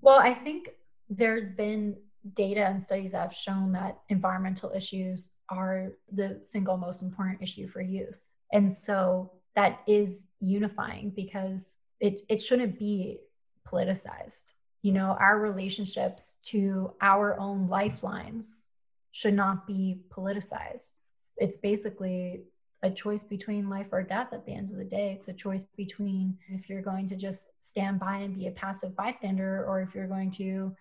Well 0.00 0.20
i 0.20 0.32
think 0.32 0.68
there's 1.08 1.48
been 1.48 1.96
data 2.34 2.64
and 2.66 2.80
studies 2.80 3.10
that 3.10 3.22
have 3.22 3.34
shown 3.34 3.72
that 3.72 3.98
environmental 4.10 4.70
issues 4.76 5.32
are 5.48 5.94
the 6.12 6.38
single 6.42 6.76
most 6.76 7.02
important 7.02 7.42
issue 7.42 7.66
for 7.66 7.80
youth. 7.80 8.22
And 8.52 8.70
so 8.70 9.32
that 9.56 9.80
is 9.88 10.26
unifying 10.38 11.10
because 11.16 11.79
it, 12.00 12.22
it 12.28 12.40
shouldn't 12.40 12.78
be 12.78 13.20
politicized 13.66 14.52
you 14.82 14.92
know 14.92 15.16
our 15.20 15.38
relationships 15.38 16.36
to 16.42 16.92
our 17.00 17.38
own 17.38 17.68
lifelines 17.68 18.68
should 19.12 19.34
not 19.34 19.66
be 19.66 20.00
politicized. 20.10 20.94
It's 21.36 21.56
basically 21.56 22.42
a 22.82 22.90
choice 22.90 23.22
between 23.22 23.68
life 23.68 23.88
or 23.92 24.02
death 24.02 24.32
at 24.32 24.46
the 24.46 24.52
end 24.52 24.70
of 24.70 24.76
the 24.76 24.84
day. 24.84 25.12
It's 25.12 25.28
a 25.28 25.34
choice 25.34 25.64
between 25.76 26.38
if 26.48 26.68
you're 26.68 26.80
going 26.80 27.06
to 27.08 27.16
just 27.16 27.48
stand 27.58 28.00
by 28.00 28.18
and 28.18 28.34
be 28.34 28.46
a 28.46 28.52
passive 28.52 28.96
bystander 28.96 29.64
or 29.66 29.82
if 29.82 29.94
you're 29.94 30.06
going 30.06 30.30
to 30.32 30.74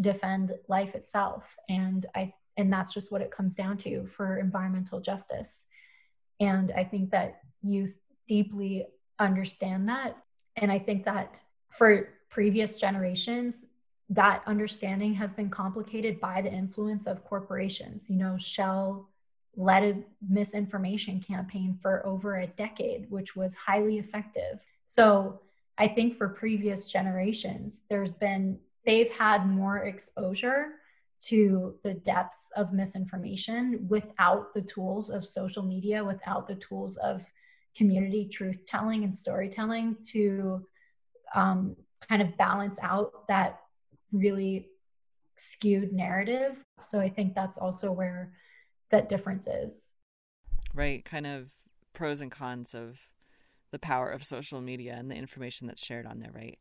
defend 0.00 0.52
life 0.68 0.94
itself. 0.94 1.56
And 1.68 2.06
I 2.14 2.34
and 2.56 2.72
that's 2.72 2.92
just 2.92 3.10
what 3.10 3.22
it 3.22 3.30
comes 3.30 3.56
down 3.56 3.78
to 3.78 4.06
for 4.06 4.38
environmental 4.38 5.00
justice. 5.00 5.64
And 6.38 6.70
I 6.76 6.84
think 6.84 7.10
that 7.10 7.40
youth 7.62 7.98
deeply 8.28 8.86
understand 9.18 9.88
that. 9.88 10.16
And 10.56 10.70
I 10.70 10.78
think 10.78 11.04
that 11.04 11.42
for 11.70 12.08
previous 12.28 12.78
generations, 12.78 13.66
that 14.10 14.42
understanding 14.46 15.14
has 15.14 15.32
been 15.32 15.48
complicated 15.48 16.20
by 16.20 16.42
the 16.42 16.52
influence 16.52 17.06
of 17.06 17.24
corporations. 17.24 18.10
You 18.10 18.16
know, 18.16 18.36
Shell 18.36 19.08
led 19.56 19.82
a 19.82 20.02
misinformation 20.28 21.20
campaign 21.20 21.78
for 21.80 22.04
over 22.06 22.36
a 22.36 22.46
decade, 22.46 23.10
which 23.10 23.36
was 23.36 23.54
highly 23.54 23.98
effective. 23.98 24.64
So 24.84 25.40
I 25.78 25.88
think 25.88 26.14
for 26.14 26.28
previous 26.28 26.90
generations, 26.90 27.84
there's 27.88 28.14
been, 28.14 28.58
they've 28.84 29.10
had 29.12 29.46
more 29.46 29.78
exposure 29.78 30.72
to 31.22 31.74
the 31.82 31.94
depths 31.94 32.50
of 32.56 32.72
misinformation 32.72 33.86
without 33.88 34.52
the 34.54 34.62
tools 34.62 35.08
of 35.08 35.24
social 35.24 35.62
media, 35.62 36.04
without 36.04 36.48
the 36.48 36.56
tools 36.56 36.96
of 36.96 37.24
community 37.76 38.28
truth 38.28 38.64
telling 38.66 39.04
and 39.04 39.14
storytelling 39.14 39.96
to 40.10 40.66
um, 41.34 41.76
kind 42.08 42.22
of 42.22 42.36
balance 42.36 42.78
out 42.82 43.26
that 43.28 43.60
really 44.12 44.68
skewed 45.36 45.92
narrative. 45.92 46.62
So 46.80 47.00
I 47.00 47.08
think 47.08 47.34
that's 47.34 47.58
also 47.58 47.90
where 47.90 48.32
that 48.90 49.08
difference 49.08 49.46
is. 49.46 49.94
Right. 50.74 51.04
Kind 51.04 51.26
of 51.26 51.48
pros 51.92 52.20
and 52.20 52.30
cons 52.30 52.74
of 52.74 52.98
the 53.70 53.78
power 53.78 54.10
of 54.10 54.22
social 54.22 54.60
media 54.60 54.94
and 54.98 55.10
the 55.10 55.14
information 55.14 55.66
that's 55.66 55.84
shared 55.84 56.06
on 56.06 56.20
there, 56.20 56.32
right? 56.32 56.58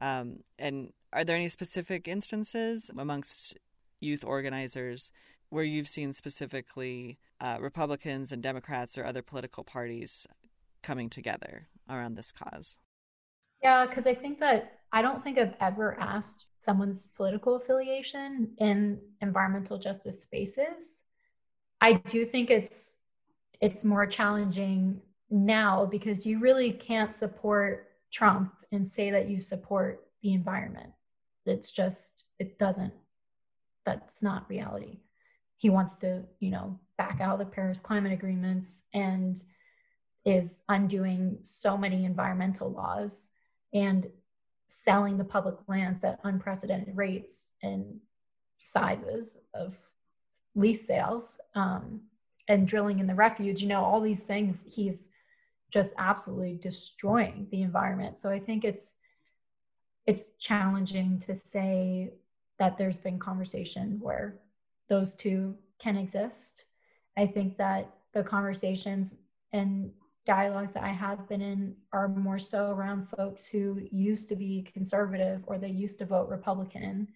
Um, 0.00 0.40
and 0.58 0.92
are 1.12 1.24
there 1.24 1.36
any 1.36 1.48
specific 1.48 2.08
instances 2.08 2.90
amongst 2.96 3.58
youth 4.00 4.24
organizers 4.24 5.10
where 5.48 5.64
you've 5.64 5.88
seen 5.88 6.12
specifically 6.12 7.18
uh, 7.40 7.58
Republicans 7.60 8.32
and 8.32 8.42
Democrats 8.42 8.98
or 8.98 9.04
other 9.04 9.22
political 9.22 9.64
parties 9.64 10.26
coming 10.86 11.10
together 11.10 11.66
around 11.90 12.14
this 12.14 12.30
cause? 12.30 12.76
Yeah, 13.60 13.86
because 13.86 14.06
I 14.06 14.14
think 14.14 14.38
that 14.38 14.78
I 14.92 15.02
don't 15.02 15.20
think 15.20 15.36
I've 15.36 15.56
ever 15.60 15.98
asked 16.00 16.46
someone's 16.58 17.08
political 17.08 17.56
affiliation 17.56 18.52
in 18.58 19.00
environmental 19.20 19.78
justice 19.78 20.22
spaces. 20.22 21.02
I 21.80 21.94
do 21.94 22.24
think 22.24 22.50
it's 22.50 22.94
it's 23.60 23.84
more 23.84 24.06
challenging 24.06 25.00
now 25.28 25.84
because 25.86 26.24
you 26.24 26.38
really 26.38 26.70
can't 26.70 27.12
support 27.12 27.88
Trump 28.12 28.52
and 28.70 28.86
say 28.86 29.10
that 29.10 29.28
you 29.28 29.40
support 29.40 30.06
the 30.22 30.32
environment. 30.32 30.92
It's 31.46 31.72
just 31.72 32.22
it 32.38 32.58
doesn't 32.58 32.94
that's 33.84 34.22
not 34.22 34.48
reality. 34.48 35.00
He 35.56 35.70
wants 35.70 35.96
to, 36.00 36.24
you 36.38 36.50
know, 36.50 36.78
back 36.96 37.20
out 37.20 37.38
the 37.38 37.44
Paris 37.44 37.80
climate 37.80 38.12
agreements 38.12 38.82
and 38.94 39.42
is 40.26 40.64
undoing 40.68 41.38
so 41.42 41.78
many 41.78 42.04
environmental 42.04 42.70
laws 42.70 43.30
and 43.72 44.08
selling 44.66 45.16
the 45.16 45.24
public 45.24 45.54
lands 45.68 46.04
at 46.04 46.18
unprecedented 46.24 46.94
rates 46.96 47.52
and 47.62 48.00
sizes 48.58 49.38
of 49.54 49.76
lease 50.56 50.86
sales 50.86 51.38
um, 51.54 52.00
and 52.48 52.66
drilling 52.66 52.98
in 52.98 53.06
the 53.06 53.14
refuge 53.14 53.62
you 53.62 53.68
know 53.68 53.82
all 53.82 54.00
these 54.00 54.24
things 54.24 54.64
he's 54.68 55.08
just 55.70 55.94
absolutely 55.98 56.58
destroying 56.60 57.46
the 57.50 57.62
environment. 57.62 58.18
So 58.18 58.30
i 58.30 58.38
think 58.38 58.64
it's 58.64 58.96
it's 60.06 60.30
challenging 60.38 61.18
to 61.20 61.34
say 61.34 62.12
that 62.58 62.78
there's 62.78 62.98
been 62.98 63.18
conversation 63.18 63.98
where 64.00 64.38
those 64.88 65.14
two 65.14 65.56
can 65.78 65.96
exist. 65.96 66.64
I 67.16 67.26
think 67.26 67.56
that 67.58 67.90
the 68.12 68.22
conversations 68.22 69.14
and 69.52 69.90
dialogues 70.26 70.74
that 70.74 70.82
I 70.82 70.88
have 70.88 71.28
been 71.28 71.40
in 71.40 71.76
are 71.92 72.08
more 72.08 72.38
so 72.38 72.70
around 72.70 73.08
folks 73.16 73.46
who 73.46 73.80
used 73.90 74.28
to 74.28 74.36
be 74.36 74.68
conservative 74.74 75.42
or 75.46 75.56
they 75.56 75.70
used 75.70 75.98
to 76.00 76.04
vote 76.04 76.28
Republican 76.28 77.08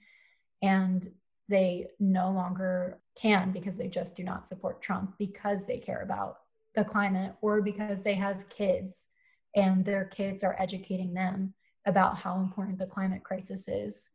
and 0.62 1.06
they 1.48 1.88
no 1.98 2.30
longer 2.30 3.00
can 3.20 3.50
because 3.50 3.76
they 3.76 3.88
just 3.88 4.16
do 4.16 4.22
not 4.22 4.46
support 4.46 4.80
Trump 4.80 5.14
because 5.18 5.66
they 5.66 5.78
care 5.78 6.02
about 6.02 6.38
the 6.76 6.84
climate 6.84 7.34
or 7.42 7.60
because 7.60 8.02
they 8.02 8.14
have 8.14 8.48
kids 8.48 9.08
and 9.56 9.84
their 9.84 10.04
kids 10.04 10.44
are 10.44 10.56
educating 10.60 11.12
them 11.12 11.52
about 11.86 12.16
how 12.16 12.36
important 12.36 12.78
the 12.78 12.86
climate 12.86 13.24
crisis 13.24 13.66
is. 13.66 14.10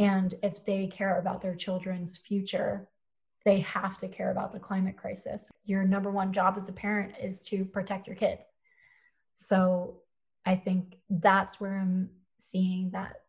And 0.00 0.34
if 0.42 0.64
they 0.64 0.88
care 0.88 1.20
about 1.20 1.40
their 1.40 1.54
children's 1.54 2.18
future, 2.18 2.88
they 3.44 3.60
have 3.60 3.98
to 3.98 4.08
care 4.08 4.30
about 4.30 4.52
the 4.52 4.58
climate 4.58 4.96
crisis. 4.96 5.50
Your 5.64 5.84
number 5.84 6.10
one 6.10 6.32
job 6.32 6.54
as 6.56 6.68
a 6.68 6.72
parent 6.72 7.14
is 7.20 7.42
to 7.44 7.64
protect 7.64 8.06
your 8.06 8.16
kid. 8.16 8.38
So 9.34 10.00
I 10.46 10.56
think 10.56 10.96
that's 11.10 11.60
where 11.60 11.78
I'm 11.78 12.10
seeing 12.38 12.90
that 12.90 13.22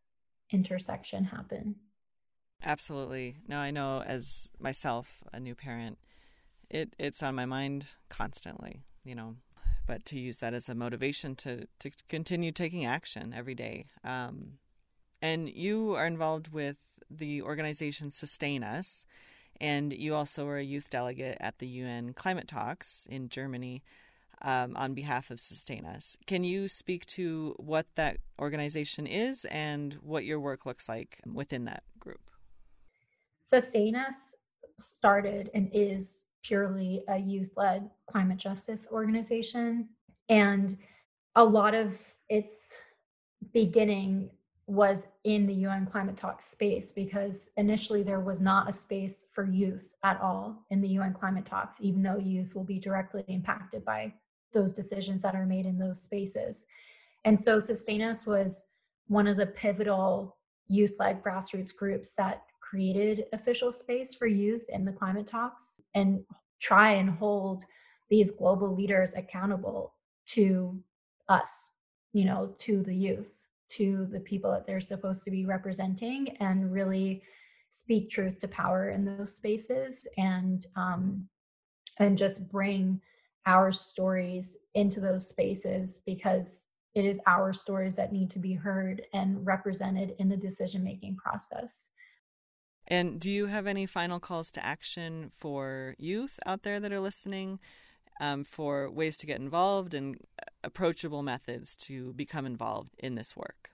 intersection 0.51 1.23
happen. 1.25 1.75
Absolutely. 2.63 3.37
Now 3.47 3.59
I 3.59 3.71
know 3.71 4.01
as 4.01 4.51
myself, 4.59 5.23
a 5.33 5.39
new 5.39 5.55
parent, 5.55 5.97
it 6.69 6.95
it's 6.97 7.21
on 7.21 7.35
my 7.35 7.45
mind 7.45 7.85
constantly, 8.09 8.81
you 9.03 9.15
know, 9.15 9.35
but 9.85 10.05
to 10.05 10.19
use 10.19 10.39
that 10.39 10.53
as 10.53 10.69
a 10.69 10.75
motivation 10.75 11.35
to 11.35 11.67
to 11.79 11.91
continue 12.09 12.51
taking 12.51 12.85
action 12.85 13.33
every 13.35 13.55
day. 13.55 13.85
Um, 14.03 14.53
and 15.21 15.49
you 15.49 15.95
are 15.95 16.07
involved 16.07 16.53
with 16.53 16.77
the 17.09 17.41
organization 17.41 18.09
SustainUS, 18.09 19.05
and 19.59 19.93
you 19.93 20.15
also 20.15 20.45
were 20.45 20.57
a 20.57 20.63
youth 20.63 20.89
delegate 20.89 21.37
at 21.39 21.59
the 21.59 21.67
UN 21.67 22.13
climate 22.13 22.47
talks 22.47 23.07
in 23.09 23.29
Germany 23.29 23.83
um, 24.41 24.75
on 24.75 24.93
behalf 24.93 25.31
of 25.31 25.37
SustainUS. 25.37 26.17
Can 26.27 26.43
you 26.43 26.67
speak 26.67 27.05
to 27.07 27.55
what 27.57 27.87
that 27.95 28.17
organization 28.39 29.07
is 29.07 29.45
and 29.45 29.93
what 29.95 30.25
your 30.25 30.39
work 30.39 30.65
looks 30.65 30.89
like 30.89 31.19
within 31.25 31.65
that 31.65 31.83
group? 31.99 32.21
SustainUS 33.43 34.35
started 34.79 35.49
and 35.53 35.69
is 35.73 36.25
purely 36.43 37.03
a 37.07 37.17
youth 37.17 37.51
led 37.55 37.89
climate 38.07 38.37
justice 38.37 38.87
organization. 38.91 39.89
And 40.29 40.75
a 41.35 41.43
lot 41.43 41.73
of 41.73 41.99
its 42.29 42.73
beginning 43.53 44.29
was 44.67 45.05
in 45.23 45.45
the 45.45 45.53
UN 45.53 45.85
climate 45.85 46.17
talk 46.17 46.41
space 46.41 46.91
because 46.91 47.51
initially 47.57 48.01
there 48.01 48.19
was 48.19 48.41
not 48.41 48.67
a 48.67 48.73
space 48.73 49.27
for 49.31 49.45
youth 49.45 49.93
at 50.03 50.19
all 50.19 50.65
in 50.71 50.81
the 50.81 50.87
UN 50.89 51.13
climate 51.13 51.45
talks, 51.45 51.77
even 51.81 52.01
though 52.01 52.17
youth 52.17 52.55
will 52.55 52.63
be 52.63 52.79
directly 52.79 53.23
impacted 53.27 53.85
by 53.85 54.11
those 54.53 54.73
decisions 54.73 55.21
that 55.21 55.35
are 55.35 55.45
made 55.45 55.65
in 55.65 55.77
those 55.77 56.01
spaces. 56.01 56.65
And 57.25 57.39
so 57.39 57.57
SustainUS 57.57 58.25
was 58.25 58.65
one 59.07 59.27
of 59.27 59.37
the 59.37 59.45
pivotal 59.45 60.35
youth 60.67 60.95
led 60.99 61.21
grassroots 61.21 61.75
groups 61.75 62.15
that 62.15 62.43
created 62.59 63.25
official 63.33 63.71
space 63.71 64.15
for 64.15 64.25
youth 64.25 64.65
in 64.69 64.83
the 64.83 64.91
climate 64.91 65.27
talks 65.27 65.79
and 65.93 66.23
try 66.59 66.93
and 66.93 67.09
hold 67.09 67.65
these 68.09 68.31
global 68.31 68.75
leaders 68.75 69.13
accountable 69.13 69.93
to 70.25 70.79
us, 71.29 71.71
you 72.13 72.25
know, 72.25 72.53
to 72.57 72.81
the 72.81 72.95
youth 72.95 73.44
to 73.69 74.07
the 74.11 74.19
people 74.19 74.51
that 74.51 74.65
they're 74.65 74.79
supposed 74.79 75.23
to 75.23 75.31
be 75.31 75.45
representing 75.45 76.35
and 76.39 76.71
really 76.71 77.21
speak 77.69 78.09
truth 78.09 78.37
to 78.39 78.47
power 78.47 78.89
in 78.89 79.03
those 79.03 79.35
spaces 79.35 80.07
and 80.17 80.65
um, 80.75 81.27
and 81.97 82.17
just 82.17 82.49
bring 82.49 83.01
our 83.45 83.71
stories 83.71 84.57
into 84.73 84.99
those 84.99 85.27
spaces 85.27 85.99
because 86.05 86.67
it 86.95 87.05
is 87.05 87.21
our 87.27 87.53
stories 87.53 87.95
that 87.95 88.13
need 88.13 88.29
to 88.31 88.39
be 88.39 88.53
heard 88.53 89.03
and 89.13 89.45
represented 89.45 90.15
in 90.19 90.29
the 90.29 90.37
decision 90.37 90.83
making 90.83 91.15
process. 91.17 91.89
And 92.87 93.19
do 93.19 93.29
you 93.29 93.47
have 93.47 93.67
any 93.67 93.85
final 93.85 94.19
calls 94.19 94.51
to 94.53 94.65
action 94.65 95.31
for 95.35 95.95
youth 95.97 96.39
out 96.45 96.63
there 96.63 96.79
that 96.79 96.93
are 96.93 96.99
listening 96.99 97.59
um, 98.19 98.43
for 98.43 98.89
ways 98.89 99.17
to 99.17 99.25
get 99.25 99.39
involved 99.39 99.93
and 99.93 100.17
approachable 100.63 101.23
methods 101.23 101.75
to 101.75 102.13
become 102.13 102.45
involved 102.45 102.95
in 102.97 103.15
this 103.15 103.35
work? 103.35 103.71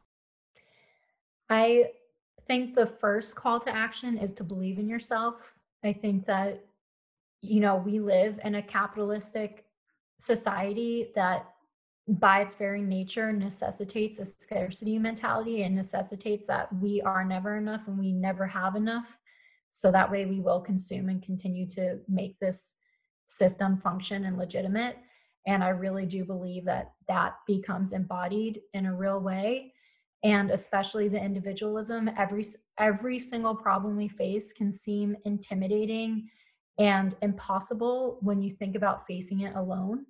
I 1.49 1.91
think 2.47 2.75
the 2.75 2.85
first 2.85 3.35
call 3.35 3.59
to 3.61 3.75
action 3.75 4.17
is 4.17 4.33
to 4.35 4.43
believe 4.43 4.79
in 4.79 4.87
yourself. 4.87 5.53
I 5.83 5.93
think 5.93 6.25
that, 6.25 6.63
you 7.41 7.59
know, 7.59 7.75
we 7.75 7.99
live 7.99 8.39
in 8.43 8.55
a 8.55 8.61
capitalistic 8.61 9.65
society 10.17 11.11
that 11.15 11.45
by 12.07 12.41
its 12.41 12.55
very 12.55 12.81
nature 12.81 13.31
necessitates 13.31 14.19
a 14.19 14.25
scarcity 14.25 14.97
mentality 14.97 15.63
and 15.63 15.75
necessitates 15.75 16.47
that 16.47 16.73
we 16.81 17.01
are 17.01 17.23
never 17.23 17.57
enough 17.57 17.87
and 17.87 17.97
we 17.97 18.11
never 18.11 18.45
have 18.47 18.75
enough 18.75 19.17
so 19.69 19.91
that 19.91 20.11
way 20.11 20.25
we 20.25 20.39
will 20.39 20.59
consume 20.59 21.09
and 21.09 21.23
continue 21.23 21.65
to 21.65 21.99
make 22.07 22.37
this 22.39 22.75
system 23.31 23.77
function 23.77 24.25
and 24.25 24.37
legitimate. 24.37 24.97
And 25.47 25.63
I 25.63 25.69
really 25.69 26.05
do 26.05 26.25
believe 26.25 26.65
that 26.65 26.91
that 27.07 27.35
becomes 27.47 27.93
embodied 27.93 28.61
in 28.73 28.85
a 28.85 28.93
real 28.93 29.19
way. 29.19 29.73
And 30.23 30.51
especially 30.51 31.07
the 31.07 31.19
individualism, 31.19 32.11
every 32.17 32.43
every 32.77 33.17
single 33.17 33.55
problem 33.55 33.97
we 33.97 34.07
face 34.07 34.53
can 34.53 34.71
seem 34.71 35.15
intimidating 35.25 36.29
and 36.77 37.15
impossible 37.21 38.19
when 38.21 38.41
you 38.41 38.49
think 38.49 38.75
about 38.75 39.07
facing 39.07 39.41
it 39.41 39.55
alone. 39.55 40.05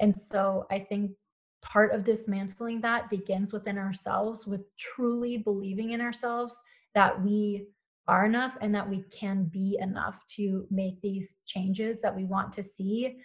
And 0.00 0.14
so 0.14 0.66
I 0.70 0.78
think 0.78 1.10
part 1.62 1.92
of 1.92 2.04
dismantling 2.04 2.80
that 2.80 3.10
begins 3.10 3.52
within 3.52 3.76
ourselves 3.76 4.46
with 4.46 4.62
truly 4.78 5.36
believing 5.36 5.90
in 5.90 6.00
ourselves 6.00 6.58
that 6.94 7.20
we 7.22 7.66
are 8.10 8.26
enough 8.26 8.56
and 8.60 8.74
that 8.74 8.90
we 8.90 9.04
can 9.04 9.44
be 9.44 9.78
enough 9.80 10.26
to 10.26 10.66
make 10.68 11.00
these 11.00 11.36
changes 11.46 12.02
that 12.02 12.14
we 12.14 12.24
want 12.24 12.52
to 12.52 12.60
see 12.60 13.16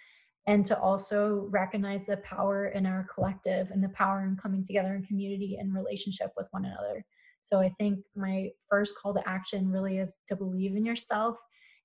and 0.46 0.64
to 0.64 0.78
also 0.78 1.48
recognize 1.50 2.06
the 2.06 2.18
power 2.18 2.68
in 2.68 2.86
our 2.86 3.04
collective 3.12 3.72
and 3.72 3.82
the 3.82 3.88
power 3.88 4.24
in 4.24 4.36
coming 4.36 4.62
together 4.62 4.94
in 4.94 5.02
community 5.02 5.56
and 5.58 5.74
relationship 5.74 6.30
with 6.36 6.46
one 6.52 6.64
another. 6.64 7.04
So 7.40 7.58
I 7.58 7.68
think 7.68 7.98
my 8.14 8.50
first 8.70 8.96
call 8.96 9.12
to 9.14 9.28
action 9.28 9.68
really 9.68 9.98
is 9.98 10.18
to 10.28 10.36
believe 10.36 10.76
in 10.76 10.86
yourself 10.86 11.36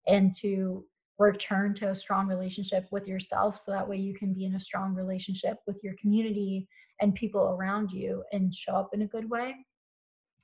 and 0.07 0.31
to 0.35 0.85
return 1.17 1.73
to 1.73 1.89
a 1.89 1.95
strong 1.95 2.27
relationship 2.27 2.85
with 2.91 3.07
yourself 3.07 3.57
so 3.57 3.71
that 3.71 3.89
way 3.89 3.97
you 3.97 4.13
can 4.13 4.31
be 4.31 4.45
in 4.45 4.53
a 4.53 4.59
strong 4.59 4.93
relationship 4.93 5.57
with 5.65 5.79
your 5.81 5.95
community 5.99 6.67
and 6.99 7.15
people 7.15 7.49
around 7.49 7.91
you 7.91 8.23
and 8.31 8.53
show 8.53 8.73
up 8.73 8.91
in 8.93 9.01
a 9.01 9.07
good 9.07 9.27
way. 9.27 9.55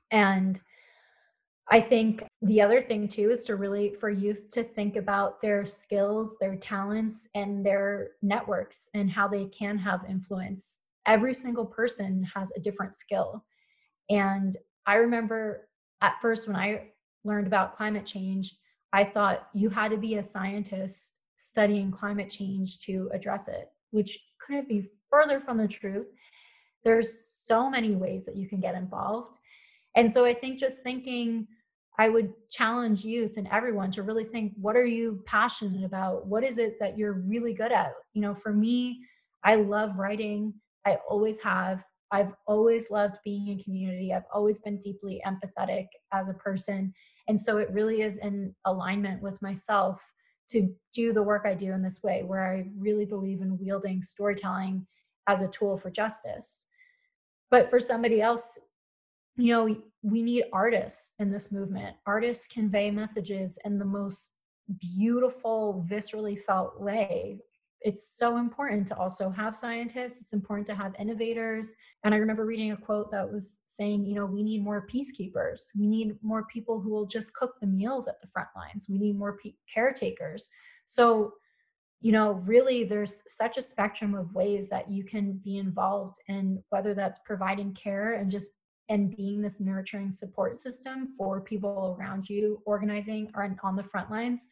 And 0.10 0.60
I 1.70 1.82
think 1.82 2.24
the 2.42 2.62
other 2.62 2.80
thing 2.80 3.10
too 3.10 3.30
is 3.30 3.44
to 3.46 3.58
really 3.58 3.94
for 4.00 4.10
youth 4.10 4.50
to 4.52 4.64
think 4.64 4.96
about 4.96 5.42
their 5.42 5.66
skills, 5.66 6.38
their 6.40 6.56
talents, 6.56 7.28
and 7.36 7.66
their 7.66 8.12
networks 8.22 8.90
and 8.94 9.12
how 9.12 9.28
they 9.28 9.46
can 9.46 9.78
have 9.78 10.06
influence. 10.08 10.80
Every 11.06 11.34
single 11.34 11.66
person 11.66 12.26
has 12.34 12.54
a 12.56 12.62
different 12.62 12.94
skill. 12.94 13.44
And 14.10 14.56
I 14.86 14.96
remember 14.96 15.68
at 16.02 16.22
first 16.22 16.48
when 16.48 16.56
I 16.56 16.92
learned 17.26 17.48
about 17.48 17.76
climate 17.76 18.06
change, 18.06 18.56
I 18.94 19.04
thought 19.04 19.50
you 19.54 19.70
had 19.70 19.92
to 19.92 19.98
be 19.98 20.16
a 20.16 20.24
scientist 20.24 21.16
studying 21.36 21.92
climate 21.92 22.30
change 22.30 22.80
to 22.80 23.10
address 23.14 23.50
it, 23.50 23.70
which 23.92 24.18
couldn't 24.40 24.70
be 24.70 24.90
further 25.10 25.42
from 25.42 25.58
the 25.58 25.68
truth. 25.68 26.08
There's 26.86 27.26
so 27.46 27.70
many 27.70 27.96
ways 27.96 28.26
that 28.26 28.38
you 28.38 28.48
can 28.48 28.62
get 28.62 28.76
involved. 28.76 29.38
And 29.96 30.10
so 30.10 30.24
I 30.26 30.34
think 30.34 30.60
just 30.60 30.84
thinking, 30.84 31.48
I 31.98 32.10
would 32.10 32.32
challenge 32.50 33.04
youth 33.04 33.38
and 33.38 33.48
everyone 33.52 33.92
to 33.92 34.04
really 34.04 34.24
think 34.24 34.54
what 34.56 34.76
are 34.76 34.86
you 34.86 35.24
passionate 35.26 35.84
about? 35.84 36.28
What 36.28 36.44
is 36.44 36.58
it 36.58 36.78
that 36.80 36.98
you're 36.98 37.14
really 37.14 37.54
good 37.54 37.72
at? 37.72 37.94
You 38.14 38.22
know, 38.22 38.36
for 38.36 38.54
me, 38.54 39.02
I 39.44 39.56
love 39.56 39.98
writing. 39.98 40.54
I 40.86 41.00
always 41.10 41.40
have. 41.42 41.84
I've 42.12 42.34
always 42.46 42.90
loved 42.92 43.18
being 43.26 43.48
in 43.48 43.60
community. 43.60 44.14
I've 44.14 44.28
always 44.34 44.60
been 44.60 44.78
deeply 44.78 45.22
empathetic 45.26 45.88
as 46.14 46.30
a 46.30 46.36
person. 46.36 46.94
And 47.28 47.40
so 47.40 47.58
it 47.58 47.70
really 47.72 48.02
is 48.02 48.18
in 48.20 48.56
alignment 48.66 49.22
with 49.22 49.42
myself 49.42 50.02
to 50.52 50.74
do 50.94 51.12
the 51.12 51.24
work 51.24 51.44
I 51.46 51.54
do 51.54 51.74
in 51.74 51.82
this 51.82 52.02
way, 52.04 52.24
where 52.24 52.46
I 52.46 52.70
really 52.78 53.06
believe 53.06 53.42
in 53.42 53.58
wielding 53.58 54.02
storytelling 54.02 54.88
as 55.28 55.42
a 55.42 55.50
tool 55.50 55.78
for 55.78 55.90
justice. 55.90 56.68
But 57.52 57.70
for 57.70 57.80
somebody 57.80 58.22
else, 58.22 58.58
you 59.36 59.54
know, 59.54 59.78
we 60.08 60.24
need 60.24 60.46
artists 60.54 61.14
in 61.20 61.30
this 61.30 61.52
movement. 61.52 61.96
Artists 62.06 62.48
convey 62.48 62.90
messages 62.90 63.60
in 63.66 63.78
the 63.78 63.86
most 63.86 64.32
beautiful, 64.80 65.86
viscerally 65.90 66.42
felt 66.42 66.80
way. 66.80 67.40
It's 67.82 68.18
so 68.18 68.38
important 68.38 68.88
to 68.88 68.98
also 68.98 69.30
have 69.30 69.56
scientists. 69.56 70.22
It's 70.22 70.34
important 70.34 70.66
to 70.68 70.76
have 70.76 70.96
innovators. 70.98 71.76
And 72.06 72.14
i 72.14 72.18
remember 72.18 72.46
reading 72.46 72.72
a 72.72 72.78
quote 72.78 73.12
that 73.12 73.30
was 73.30 73.60
saying 73.66 74.06
you 74.06 74.16
know 74.16 74.26
we 74.26 74.44
need 74.44 74.64
more 74.64 74.88
peacekeepers. 74.88 75.68
We 75.78 75.88
need 75.88 76.16
more 76.22 76.46
people 76.46 76.80
who 76.80 76.90
will 76.90 77.06
just 77.06 77.34
cook 77.36 77.56
the 77.60 77.68
meals 77.68 78.08
at 78.08 78.22
the 78.22 78.28
front 78.28 78.50
lines. 78.56 78.88
We 78.90 78.98
need 78.98 79.18
more 79.18 79.38
pe- 79.44 79.56
caretakers. 79.74 80.50
So 80.86 81.34
you 82.00 82.14
know 82.14 82.44
really 82.46 82.86
there's 82.86 83.24
such 83.28 83.58
a 83.58 83.62
spectrum 83.62 84.16
of 84.16 84.34
ways 84.34 84.70
that 84.70 84.90
you 84.90 85.04
can 85.04 85.34
be 85.44 85.58
involved 85.58 86.16
in 86.30 86.64
whether 86.70 86.94
that's 86.94 87.20
providing 87.26 87.74
care 87.74 88.14
and 88.14 88.32
just 88.32 88.52
and 88.90 89.16
being 89.16 89.42
this 89.42 89.60
nurturing 89.60 90.12
support 90.12 90.58
system 90.58 91.10
for 91.18 91.42
people 91.42 91.98
around 92.00 92.30
you 92.30 92.62
organizing 92.66 93.30
or 93.36 93.56
on 93.64 93.76
the 93.76 93.84
front 93.84 94.10
lines 94.10 94.50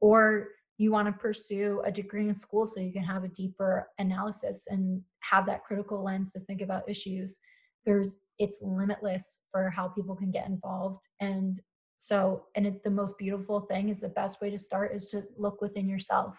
or 0.00 0.48
you 0.78 0.90
want 0.90 1.06
to 1.06 1.12
pursue 1.12 1.82
a 1.86 1.90
degree 1.90 2.28
in 2.28 2.34
school 2.34 2.66
so 2.66 2.80
you 2.80 2.92
can 2.92 3.02
have 3.02 3.24
a 3.24 3.28
deeper 3.28 3.88
analysis 3.98 4.66
and 4.68 5.00
have 5.20 5.46
that 5.46 5.64
critical 5.64 6.02
lens 6.02 6.32
to 6.32 6.40
think 6.40 6.60
about 6.60 6.88
issues 6.88 7.38
there's 7.86 8.18
it's 8.38 8.60
limitless 8.60 9.40
for 9.50 9.70
how 9.70 9.88
people 9.88 10.14
can 10.14 10.30
get 10.30 10.48
involved. 10.48 11.08
And 11.20 11.58
so 11.96 12.42
and 12.54 12.66
it, 12.66 12.84
the 12.84 12.90
most 12.90 13.16
beautiful 13.16 13.60
thing 13.60 13.88
is 13.88 14.00
the 14.00 14.08
best 14.08 14.42
way 14.42 14.50
to 14.50 14.58
start 14.58 14.92
is 14.94 15.06
to 15.06 15.22
look 15.38 15.62
within 15.62 15.88
yourself 15.88 16.36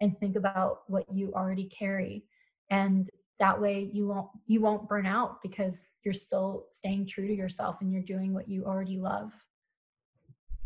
and 0.00 0.16
think 0.16 0.36
about 0.36 0.78
what 0.86 1.04
you 1.12 1.32
already 1.34 1.64
carry. 1.64 2.24
And 2.70 3.10
that 3.38 3.60
way 3.60 3.90
you 3.92 4.06
won't 4.06 4.28
you 4.46 4.60
won't 4.60 4.88
burn 4.88 5.06
out 5.06 5.42
because 5.42 5.90
you're 6.04 6.14
still 6.14 6.66
staying 6.70 7.06
true 7.06 7.26
to 7.26 7.34
yourself 7.34 7.76
and 7.80 7.92
you're 7.92 8.02
doing 8.02 8.32
what 8.32 8.48
you 8.48 8.64
already 8.64 8.98
love. 8.98 9.32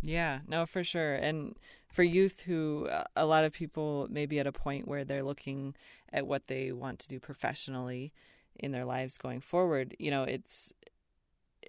Yeah 0.03 0.41
no 0.47 0.67
for 0.67 0.85
sure 0.85 1.15
and 1.15 1.57
for 1.93 2.03
youth 2.03 2.43
who 2.43 2.87
uh, 2.91 3.05
a 3.17 3.27
lot 3.27 3.45
of 3.45 3.53
people 3.53 4.07
may 4.11 4.27
be 4.27 4.39
at 4.39 4.47
a 4.47 4.53
point 4.53 4.87
where 4.87 5.05
they're 5.05 5.25
looking 5.25 5.75
at 6.13 6.27
what 6.27 6.47
they 6.47 6.71
want 6.71 6.99
to 7.01 7.09
do 7.09 7.19
professionally 7.19 8.13
in 8.55 8.73
their 8.73 8.85
lives 8.85 9.19
going 9.19 9.41
forward 9.41 9.97
you 9.99 10.11
know 10.11 10.23
it's 10.23 10.73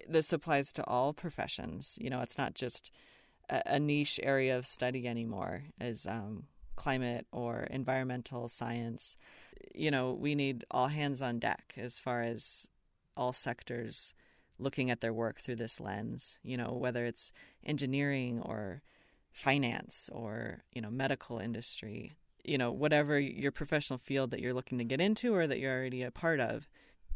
this 0.08 0.32
applies 0.32 0.72
to 0.72 0.84
all 0.84 1.12
professions 1.12 1.98
you 2.00 2.08
know 2.08 2.20
it's 2.20 2.38
not 2.38 2.54
just 2.54 2.92
a, 3.48 3.62
a 3.66 3.78
niche 3.80 4.20
area 4.22 4.56
of 4.56 4.64
study 4.64 5.08
anymore 5.08 5.64
as 5.80 6.06
um, 6.06 6.44
climate 6.76 7.26
or 7.32 7.64
environmental 7.70 8.48
science 8.48 9.16
you 9.74 9.90
know 9.90 10.12
we 10.12 10.34
need 10.34 10.64
all 10.70 10.88
hands 10.88 11.22
on 11.22 11.38
deck 11.38 11.74
as 11.76 11.98
far 11.98 12.22
as 12.22 12.68
all 13.16 13.32
sectors 13.32 14.14
looking 14.58 14.90
at 14.90 15.00
their 15.00 15.12
work 15.12 15.40
through 15.40 15.56
this 15.56 15.80
lens 15.80 16.38
you 16.42 16.56
know 16.56 16.72
whether 16.72 17.04
it's 17.04 17.32
engineering 17.64 18.40
or 18.40 18.82
finance 19.32 20.10
or 20.12 20.62
you 20.72 20.80
know 20.80 20.90
medical 20.90 21.38
industry 21.38 22.12
you 22.44 22.58
know 22.58 22.70
whatever 22.70 23.18
your 23.18 23.52
professional 23.52 23.98
field 23.98 24.30
that 24.30 24.40
you're 24.40 24.54
looking 24.54 24.78
to 24.78 24.84
get 24.84 25.00
into 25.00 25.34
or 25.34 25.46
that 25.46 25.58
you're 25.58 25.76
already 25.76 26.02
a 26.02 26.10
part 26.10 26.40
of 26.40 26.68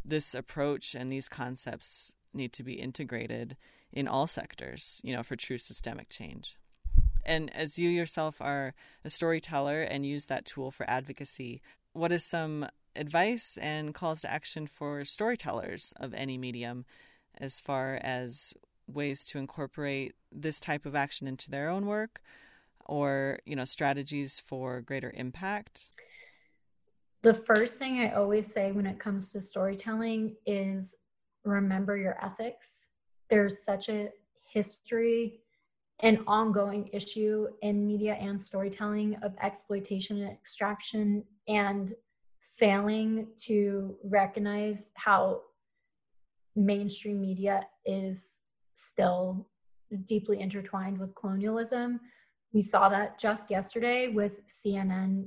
this 0.05 0.35
approach 0.35 0.95
and 0.95 1.11
these 1.11 1.29
concepts 1.29 2.13
need 2.33 2.53
to 2.53 2.63
be 2.63 2.75
integrated 2.75 3.57
in 3.93 4.09
all 4.09 4.27
sectors 4.27 5.01
you 5.05 5.15
know 5.15 5.23
for 5.23 5.37
true 5.37 5.59
systemic 5.59 6.09
change. 6.09 6.57
And 7.27 7.55
as 7.57 7.79
you 7.79 7.89
yourself 7.89 8.37
are 8.41 8.75
a 9.03 9.09
storyteller 9.09 9.81
and 9.83 10.05
use 10.05 10.27
that 10.27 10.45
tool 10.45 10.71
for 10.71 10.89
advocacy 10.89 11.63
what 11.95 12.13
is 12.13 12.25
some 12.25 12.69
advice 12.95 13.57
and 13.61 13.95
calls 13.95 14.21
to 14.21 14.31
action 14.31 14.67
for 14.67 15.05
storytellers 15.05 15.93
of 15.97 16.13
any 16.13 16.37
medium 16.37 16.85
as 17.39 17.61
far 17.61 17.99
as 18.03 18.53
ways 18.87 19.25
to 19.25 19.39
incorporate 19.39 20.15
this 20.31 20.61
type 20.61 20.85
of 20.85 20.95
action 20.95 21.27
into 21.27 21.51
their 21.51 21.71
own 21.71 21.87
work 21.87 22.21
or 22.87 23.39
you 23.47 23.57
know 23.57 23.65
strategies 23.65 24.39
for 24.39 24.81
greater 24.83 25.13
impact? 25.17 25.91
The 27.23 27.33
first 27.33 27.79
thing 27.79 28.01
i 28.01 28.13
always 28.13 28.53
say 28.53 28.73
when 28.73 28.87
it 28.87 28.99
comes 28.99 29.33
to 29.33 29.41
storytelling 29.41 30.37
is 30.45 30.97
remember 31.45 31.97
your 31.97 32.23
ethics. 32.23 32.89
There's 33.31 33.65
such 33.65 33.89
a 33.89 34.11
history 34.47 35.41
and 36.01 36.19
ongoing 36.27 36.89
issue 36.93 37.47
in 37.63 37.87
media 37.87 38.15
and 38.15 38.41
storytelling 38.41 39.17
of 39.23 39.35
exploitation 39.43 40.21
and 40.21 40.31
extraction 40.31 41.25
and 41.49 41.93
failing 42.57 43.29
to 43.37 43.97
recognize 44.05 44.93
how 44.97 45.41
mainstream 46.57 47.21
media 47.21 47.67
is 47.85 48.41
still 48.75 49.49
deeply 50.05 50.41
intertwined 50.41 50.99
with 50.99 51.15
colonialism. 51.15 52.01
We 52.53 52.63
saw 52.63 52.89
that 52.89 53.19
just 53.19 53.51
yesterday 53.51 54.09
with 54.09 54.41
CNN 54.47 55.27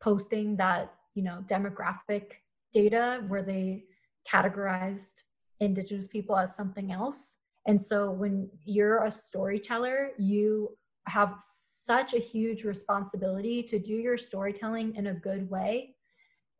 posting 0.00 0.56
that, 0.56 0.92
you 1.14 1.22
know, 1.22 1.44
demographic 1.46 2.32
data 2.72 3.22
where 3.28 3.42
they 3.42 3.84
categorized 4.30 5.22
indigenous 5.60 6.06
people 6.06 6.36
as 6.36 6.54
something 6.54 6.92
else. 6.92 7.36
And 7.66 7.80
so 7.80 8.10
when 8.10 8.48
you're 8.64 9.04
a 9.04 9.10
storyteller, 9.10 10.10
you 10.18 10.76
have 11.06 11.34
such 11.38 12.14
a 12.14 12.18
huge 12.18 12.64
responsibility 12.64 13.62
to 13.62 13.78
do 13.78 13.94
your 13.94 14.18
storytelling 14.18 14.94
in 14.96 15.08
a 15.08 15.14
good 15.14 15.48
way. 15.50 15.94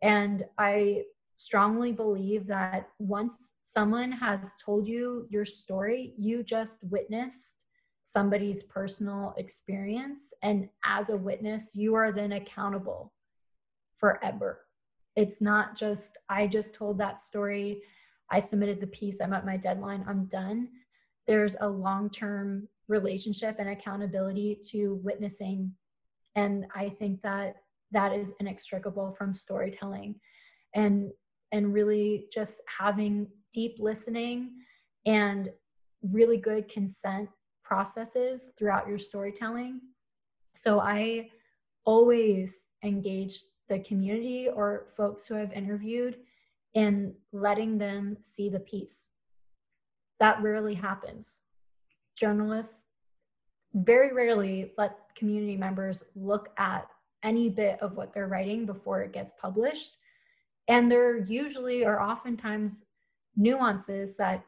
And 0.02 0.44
I 0.58 1.04
strongly 1.36 1.92
believe 1.92 2.46
that 2.46 2.88
once 2.98 3.54
someone 3.62 4.12
has 4.12 4.54
told 4.64 4.86
you 4.86 5.26
your 5.30 5.44
story, 5.44 6.14
you 6.16 6.42
just 6.42 6.84
witnessed 6.90 7.60
somebody's 8.04 8.62
personal 8.62 9.34
experience. 9.38 10.32
And 10.42 10.68
as 10.84 11.10
a 11.10 11.16
witness, 11.16 11.74
you 11.74 11.94
are 11.94 12.12
then 12.12 12.32
accountable 12.32 13.12
forever. 13.98 14.60
It's 15.16 15.40
not 15.40 15.76
just, 15.76 16.18
I 16.28 16.46
just 16.46 16.74
told 16.74 16.98
that 16.98 17.20
story, 17.20 17.82
I 18.30 18.40
submitted 18.40 18.80
the 18.80 18.86
piece, 18.88 19.20
I'm 19.20 19.32
at 19.32 19.46
my 19.46 19.56
deadline, 19.56 20.04
I'm 20.06 20.26
done. 20.26 20.68
There's 21.26 21.56
a 21.60 21.68
long 21.68 22.10
term 22.10 22.68
relationship 22.88 23.56
and 23.58 23.70
accountability 23.70 24.58
to 24.70 25.00
witnessing 25.02 25.72
And 26.36 26.66
I 26.74 26.88
think 26.88 27.20
that 27.22 27.56
that 27.92 28.12
is 28.12 28.34
inextricable 28.40 29.14
from 29.16 29.32
storytelling 29.32 30.16
and 30.74 31.12
and 31.52 31.72
really 31.72 32.26
just 32.32 32.60
having 32.66 33.28
deep 33.52 33.76
listening 33.78 34.50
and 35.06 35.50
really 36.12 36.36
good 36.36 36.68
consent 36.68 37.28
processes 37.62 38.50
throughout 38.58 38.88
your 38.88 38.98
storytelling. 38.98 39.80
So 40.56 40.80
I 40.80 41.30
always 41.84 42.66
engage 42.82 43.38
the 43.68 43.78
community 43.78 44.48
or 44.48 44.86
folks 44.96 45.26
who 45.26 45.36
I've 45.36 45.52
interviewed 45.52 46.16
in 46.74 47.14
letting 47.32 47.78
them 47.78 48.16
see 48.20 48.48
the 48.48 48.60
piece. 48.60 49.10
That 50.20 50.42
rarely 50.42 50.74
happens. 50.74 51.42
Journalists 52.16 52.84
very 53.74 54.12
rarely 54.12 54.72
let 54.78 54.98
community 55.16 55.56
members 55.56 56.04
look 56.14 56.50
at 56.58 56.86
any 57.24 57.48
bit 57.48 57.80
of 57.80 57.96
what 57.96 58.12
they're 58.12 58.28
writing 58.28 58.66
before 58.66 59.02
it 59.02 59.12
gets 59.12 59.34
published. 59.40 59.96
And 60.68 60.90
there 60.90 61.18
usually 61.18 61.84
are 61.84 62.00
oftentimes 62.00 62.84
nuances 63.36 64.16
that 64.16 64.44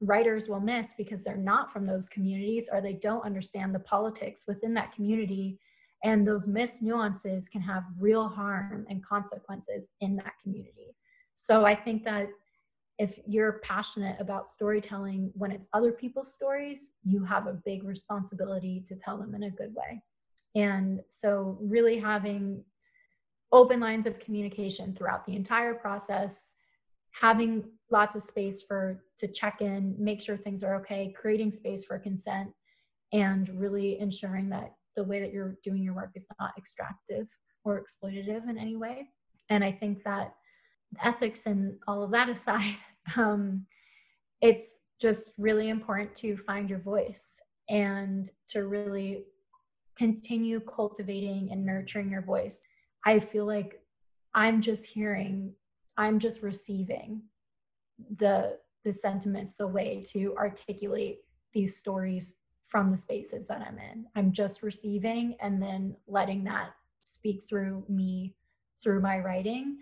writers 0.00 0.48
will 0.48 0.60
miss 0.60 0.94
because 0.94 1.22
they're 1.22 1.36
not 1.36 1.70
from 1.70 1.86
those 1.86 2.08
communities 2.08 2.70
or 2.72 2.80
they 2.80 2.94
don't 2.94 3.24
understand 3.24 3.74
the 3.74 3.80
politics 3.80 4.44
within 4.48 4.72
that 4.74 4.92
community. 4.92 5.58
And 6.02 6.26
those 6.26 6.48
missed 6.48 6.82
nuances 6.82 7.48
can 7.48 7.60
have 7.60 7.84
real 7.98 8.26
harm 8.26 8.86
and 8.88 9.04
consequences 9.04 9.88
in 10.00 10.16
that 10.16 10.32
community. 10.42 10.96
So 11.34 11.66
I 11.66 11.74
think 11.74 12.04
that 12.04 12.28
if 13.00 13.18
you're 13.26 13.60
passionate 13.62 14.14
about 14.20 14.46
storytelling 14.46 15.30
when 15.32 15.50
it's 15.50 15.70
other 15.72 15.90
people's 15.90 16.34
stories, 16.34 16.92
you 17.02 17.24
have 17.24 17.46
a 17.46 17.54
big 17.54 17.82
responsibility 17.82 18.84
to 18.86 18.94
tell 18.94 19.16
them 19.16 19.34
in 19.34 19.44
a 19.44 19.50
good 19.50 19.74
way. 19.74 20.02
And 20.54 21.00
so, 21.08 21.56
really 21.62 21.98
having 21.98 22.62
open 23.52 23.80
lines 23.80 24.06
of 24.06 24.18
communication 24.18 24.94
throughout 24.94 25.24
the 25.24 25.34
entire 25.34 25.72
process, 25.72 26.56
having 27.18 27.64
lots 27.90 28.16
of 28.16 28.22
space 28.22 28.60
for 28.60 29.02
to 29.16 29.26
check 29.26 29.62
in, 29.62 29.94
make 29.98 30.20
sure 30.20 30.36
things 30.36 30.62
are 30.62 30.76
okay, 30.76 31.14
creating 31.18 31.52
space 31.52 31.86
for 31.86 31.98
consent, 31.98 32.50
and 33.14 33.48
really 33.58 33.98
ensuring 33.98 34.50
that 34.50 34.74
the 34.94 35.04
way 35.04 35.20
that 35.20 35.32
you're 35.32 35.56
doing 35.64 35.82
your 35.82 35.94
work 35.94 36.10
is 36.14 36.28
not 36.38 36.52
extractive 36.58 37.30
or 37.64 37.82
exploitative 37.82 38.46
in 38.46 38.58
any 38.58 38.76
way. 38.76 39.08
And 39.48 39.64
I 39.64 39.70
think 39.70 40.04
that 40.04 40.34
ethics 41.02 41.46
and 41.46 41.78
all 41.86 42.02
of 42.02 42.10
that 42.12 42.28
aside, 42.28 42.76
um, 43.16 43.66
it's 44.40 44.78
just 45.00 45.32
really 45.38 45.68
important 45.68 46.14
to 46.14 46.36
find 46.36 46.68
your 46.68 46.80
voice 46.80 47.40
and 47.68 48.30
to 48.48 48.66
really 48.66 49.24
continue 49.96 50.60
cultivating 50.60 51.50
and 51.52 51.64
nurturing 51.64 52.10
your 52.10 52.22
voice. 52.22 52.66
I 53.04 53.18
feel 53.18 53.46
like 53.46 53.80
I'm 54.34 54.60
just 54.60 54.86
hearing, 54.86 55.52
I'm 55.96 56.18
just 56.18 56.42
receiving 56.42 57.22
the 58.18 58.58
the 58.84 58.92
sentiments, 58.92 59.54
the 59.54 59.66
way 59.66 60.02
to 60.06 60.34
articulate 60.38 61.18
these 61.52 61.76
stories 61.76 62.34
from 62.66 62.90
the 62.90 62.96
spaces 62.96 63.46
that 63.48 63.60
I'm 63.60 63.78
in. 63.78 64.06
I'm 64.16 64.32
just 64.32 64.62
receiving 64.62 65.36
and 65.42 65.60
then 65.60 65.96
letting 66.06 66.44
that 66.44 66.70
speak 67.02 67.42
through 67.42 67.84
me 67.88 68.34
through 68.82 69.00
my 69.00 69.18
writing. 69.18 69.78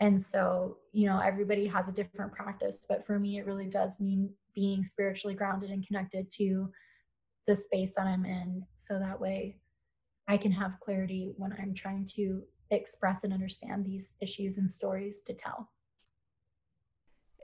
And 0.00 0.20
so, 0.20 0.78
you 0.92 1.06
know, 1.06 1.20
everybody 1.20 1.66
has 1.66 1.88
a 1.88 1.92
different 1.92 2.32
practice, 2.32 2.86
but 2.88 3.06
for 3.06 3.18
me, 3.18 3.38
it 3.38 3.46
really 3.46 3.66
does 3.66 4.00
mean 4.00 4.30
being 4.54 4.82
spiritually 4.82 5.34
grounded 5.34 5.70
and 5.70 5.86
connected 5.86 6.30
to 6.32 6.72
the 7.46 7.54
space 7.54 7.94
that 7.96 8.06
I'm 8.06 8.24
in. 8.24 8.64
So 8.74 8.98
that 8.98 9.20
way 9.20 9.58
I 10.26 10.38
can 10.38 10.52
have 10.52 10.80
clarity 10.80 11.32
when 11.36 11.52
I'm 11.60 11.74
trying 11.74 12.06
to 12.16 12.42
express 12.70 13.24
and 13.24 13.32
understand 13.32 13.84
these 13.84 14.14
issues 14.20 14.56
and 14.56 14.70
stories 14.70 15.20
to 15.22 15.34
tell. 15.34 15.70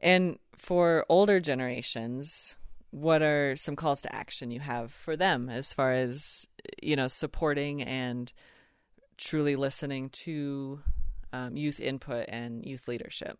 And 0.00 0.38
for 0.54 1.04
older 1.08 1.40
generations, 1.40 2.56
what 2.90 3.22
are 3.22 3.56
some 3.56 3.76
calls 3.76 4.00
to 4.02 4.14
action 4.14 4.50
you 4.50 4.60
have 4.60 4.92
for 4.92 5.16
them 5.16 5.50
as 5.50 5.74
far 5.74 5.92
as, 5.92 6.46
you 6.82 6.96
know, 6.96 7.08
supporting 7.08 7.82
and 7.82 8.32
truly 9.18 9.56
listening 9.56 10.08
to 10.10 10.80
um, 11.36 11.56
youth 11.56 11.80
input 11.80 12.26
and 12.28 12.64
youth 12.64 12.88
leadership? 12.88 13.38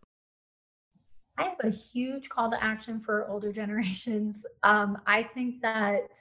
I 1.39 1.45
have 1.45 1.59
a 1.63 1.71
huge 1.71 2.29
call 2.29 2.51
to 2.51 2.63
action 2.63 3.01
for 3.01 3.29
older 3.29 3.53
generations. 3.63 4.47
Um, 4.63 4.99
I 5.07 5.23
think 5.23 5.61
that 5.63 6.19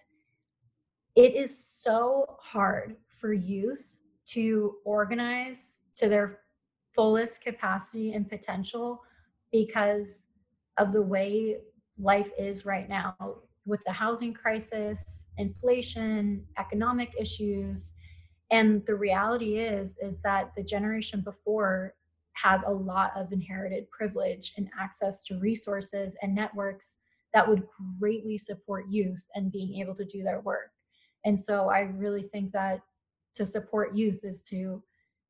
it 1.15 1.35
is 1.35 1.57
so 1.57 2.37
hard 2.39 2.97
for 3.07 3.31
youth 3.33 4.01
to 4.27 4.75
organize 4.83 5.79
to 5.95 6.09
their 6.09 6.39
fullest 6.93 7.41
capacity 7.41 8.13
and 8.13 8.27
potential 8.27 9.01
because 9.51 10.25
of 10.77 10.91
the 10.91 11.01
way 11.01 11.57
life 11.97 12.31
is 12.37 12.65
right 12.65 12.89
now 12.89 13.15
with 13.65 13.81
the 13.85 13.91
housing 13.91 14.33
crisis, 14.33 15.27
inflation, 15.37 16.43
economic 16.59 17.13
issues. 17.19 17.93
And 18.51 18.85
the 18.85 18.95
reality 18.95 19.57
is 19.57 19.97
is 20.01 20.21
that 20.21 20.51
the 20.55 20.63
generation 20.63 21.21
before 21.21 21.95
has 22.33 22.63
a 22.63 22.71
lot 22.71 23.11
of 23.15 23.31
inherited 23.31 23.89
privilege 23.89 24.53
and 24.57 24.69
access 24.79 25.23
to 25.23 25.39
resources 25.39 26.17
and 26.21 26.35
networks 26.35 26.97
that 27.33 27.47
would 27.47 27.63
greatly 27.99 28.37
support 28.37 28.85
youth 28.89 29.25
and 29.35 29.51
being 29.51 29.79
able 29.81 29.95
to 29.95 30.05
do 30.05 30.21
their 30.21 30.41
work. 30.41 30.71
And 31.25 31.37
so 31.37 31.69
I 31.69 31.79
really 31.79 32.21
think 32.21 32.51
that 32.51 32.81
to 33.35 33.45
support 33.45 33.95
youth 33.95 34.21
is 34.23 34.41
to, 34.43 34.81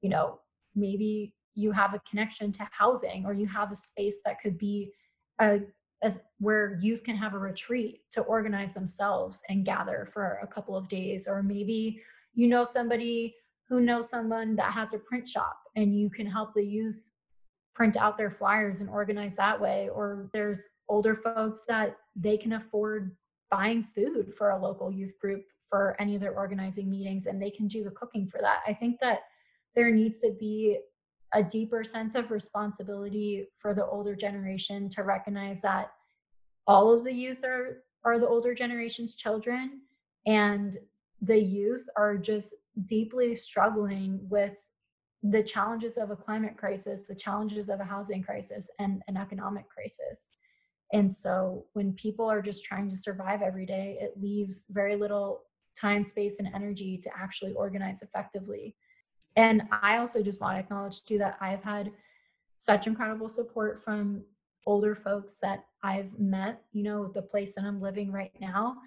you 0.02 0.10
know, 0.10 0.40
maybe 0.76 1.34
you 1.56 1.72
have 1.72 1.94
a 1.94 2.02
connection 2.10 2.52
to 2.52 2.68
housing 2.72 3.26
or 3.26 3.34
you 3.34 3.48
have 3.48 3.72
a 3.72 3.76
space 3.76 4.18
that 4.26 4.42
could 4.42 4.58
be 4.58 4.92
a 5.40 5.60
as 6.04 6.20
where 6.40 6.78
youth 6.82 7.04
can 7.04 7.16
have 7.16 7.34
a 7.34 7.40
retreat 7.40 8.02
to 8.12 8.22
organize 8.22 8.74
themselves 8.74 9.42
and 9.50 9.66
gather 9.66 10.08
for 10.12 10.40
a 10.44 10.48
couple 10.48 10.76
of 10.76 10.88
days 10.90 11.28
or 11.28 11.42
maybe 11.42 12.02
you 12.36 12.48
know 12.48 12.64
somebody 12.64 13.36
who 13.68 13.80
knows 13.80 14.10
someone 14.10 14.56
that 14.56 14.72
has 14.74 14.94
a 14.94 15.00
print 15.00 15.28
shop 15.28 15.58
and 15.76 15.98
you 15.98 16.10
can 16.10 16.28
help 16.28 16.54
the 16.54 16.66
youth 16.66 17.12
print 17.74 17.98
out 17.98 18.18
their 18.18 18.32
flyers 18.32 18.82
and 18.82 18.90
organize 18.90 19.36
that 19.36 19.60
way 19.60 19.90
or 19.94 20.30
there's 20.34 20.70
older 20.88 21.16
folks 21.16 21.66
that 21.68 21.98
they 22.16 22.38
can 22.38 22.54
afford 22.54 23.16
buying 23.52 23.84
food 23.84 24.34
for 24.34 24.52
a 24.52 24.62
local 24.62 24.92
youth 24.92 25.18
group 25.20 25.44
for 25.68 25.96
any 26.00 26.16
of 26.16 26.22
their 26.22 26.36
organizing 26.36 26.90
meetings 26.90 27.26
and 27.26 27.42
they 27.42 27.50
can 27.50 27.68
do 27.68 27.84
the 27.84 27.92
cooking 27.92 28.28
for 28.28 28.40
that. 28.40 28.60
I 28.68 28.74
think 28.74 29.00
that 29.02 29.22
there 29.76 29.92
needs 29.92 30.22
to 30.22 30.32
be 30.40 30.80
a 31.34 31.44
deeper 31.44 31.84
sense 31.84 32.16
of 32.16 32.32
responsibility 32.32 33.48
for 33.58 33.74
the 33.74 33.86
older 33.86 34.16
generation 34.16 34.90
to 34.90 35.04
recognize 35.04 35.62
that 35.62 35.92
all 36.68 36.94
of 36.94 37.04
the 37.04 37.14
youth 37.14 37.44
are 37.44 37.84
are 38.06 38.20
the 38.20 38.28
older 38.28 38.54
generation's 38.54 39.16
children 39.16 39.82
and 40.28 40.78
the 41.26 41.40
youth 41.40 41.88
are 41.96 42.18
just 42.18 42.56
deeply 42.84 43.36
struggling 43.36 44.20
with 44.30 44.70
the 45.24 45.42
challenges 45.42 45.98
of 45.98 46.12
a 46.12 46.16
climate 46.16 46.56
crisis 46.58 47.08
the 47.08 47.16
challenges 47.16 47.70
of 47.70 47.80
a 47.80 47.84
housing 47.86 48.22
crisis 48.22 48.70
and 48.80 49.02
an 49.08 49.18
economic 49.18 49.68
crisis 49.70 50.40
and 50.94 51.12
so 51.12 51.66
when 51.74 51.94
people 51.94 52.30
are 52.30 52.42
just 52.42 52.64
trying 52.64 52.90
to 52.90 52.96
survive 52.96 53.42
every 53.42 53.66
day 53.66 53.98
it 54.00 54.14
leaves 54.22 54.68
very 54.70 54.96
little 54.96 55.42
time 55.76 56.04
space 56.04 56.40
and 56.40 56.50
energy 56.54 56.98
to 56.98 57.10
actually 57.18 57.54
organize 57.54 58.02
effectively 58.02 58.76
and 59.36 59.64
I 59.72 59.98
also 59.98 60.24
just 60.24 60.40
want 60.40 60.56
to 60.56 60.60
acknowledge 60.60 61.04
too 61.04 61.18
that 61.18 61.38
I've 61.42 61.64
had 61.64 61.92
such 62.58 62.88
incredible 62.88 63.30
support 63.30 63.84
from 63.84 64.24
older 64.66 64.96
folks 64.96 65.40
that 65.40 65.66
I've 65.84 66.18
met, 66.18 66.62
you 66.72 66.84
know, 66.84 67.08
the 67.08 67.22
place 67.22 67.54
that 67.56 67.66
I'm 67.66 67.82
living 67.82 68.12
right 68.12 68.32
now. 68.40 68.78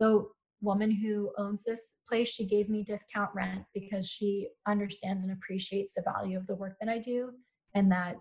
The 0.00 0.26
woman 0.60 0.90
who 0.90 1.30
owns 1.38 1.64
this 1.64 1.94
place, 2.08 2.28
she 2.28 2.44
gave 2.44 2.68
me 2.68 2.82
discount 2.82 3.30
rent 3.34 3.62
because 3.74 4.08
she 4.08 4.48
understands 4.66 5.22
and 5.22 5.32
appreciates 5.32 5.94
the 5.94 6.02
value 6.02 6.36
of 6.36 6.46
the 6.46 6.54
work 6.54 6.76
that 6.80 6.88
I 6.88 6.98
do 6.98 7.30
and 7.74 7.90
that, 7.92 8.16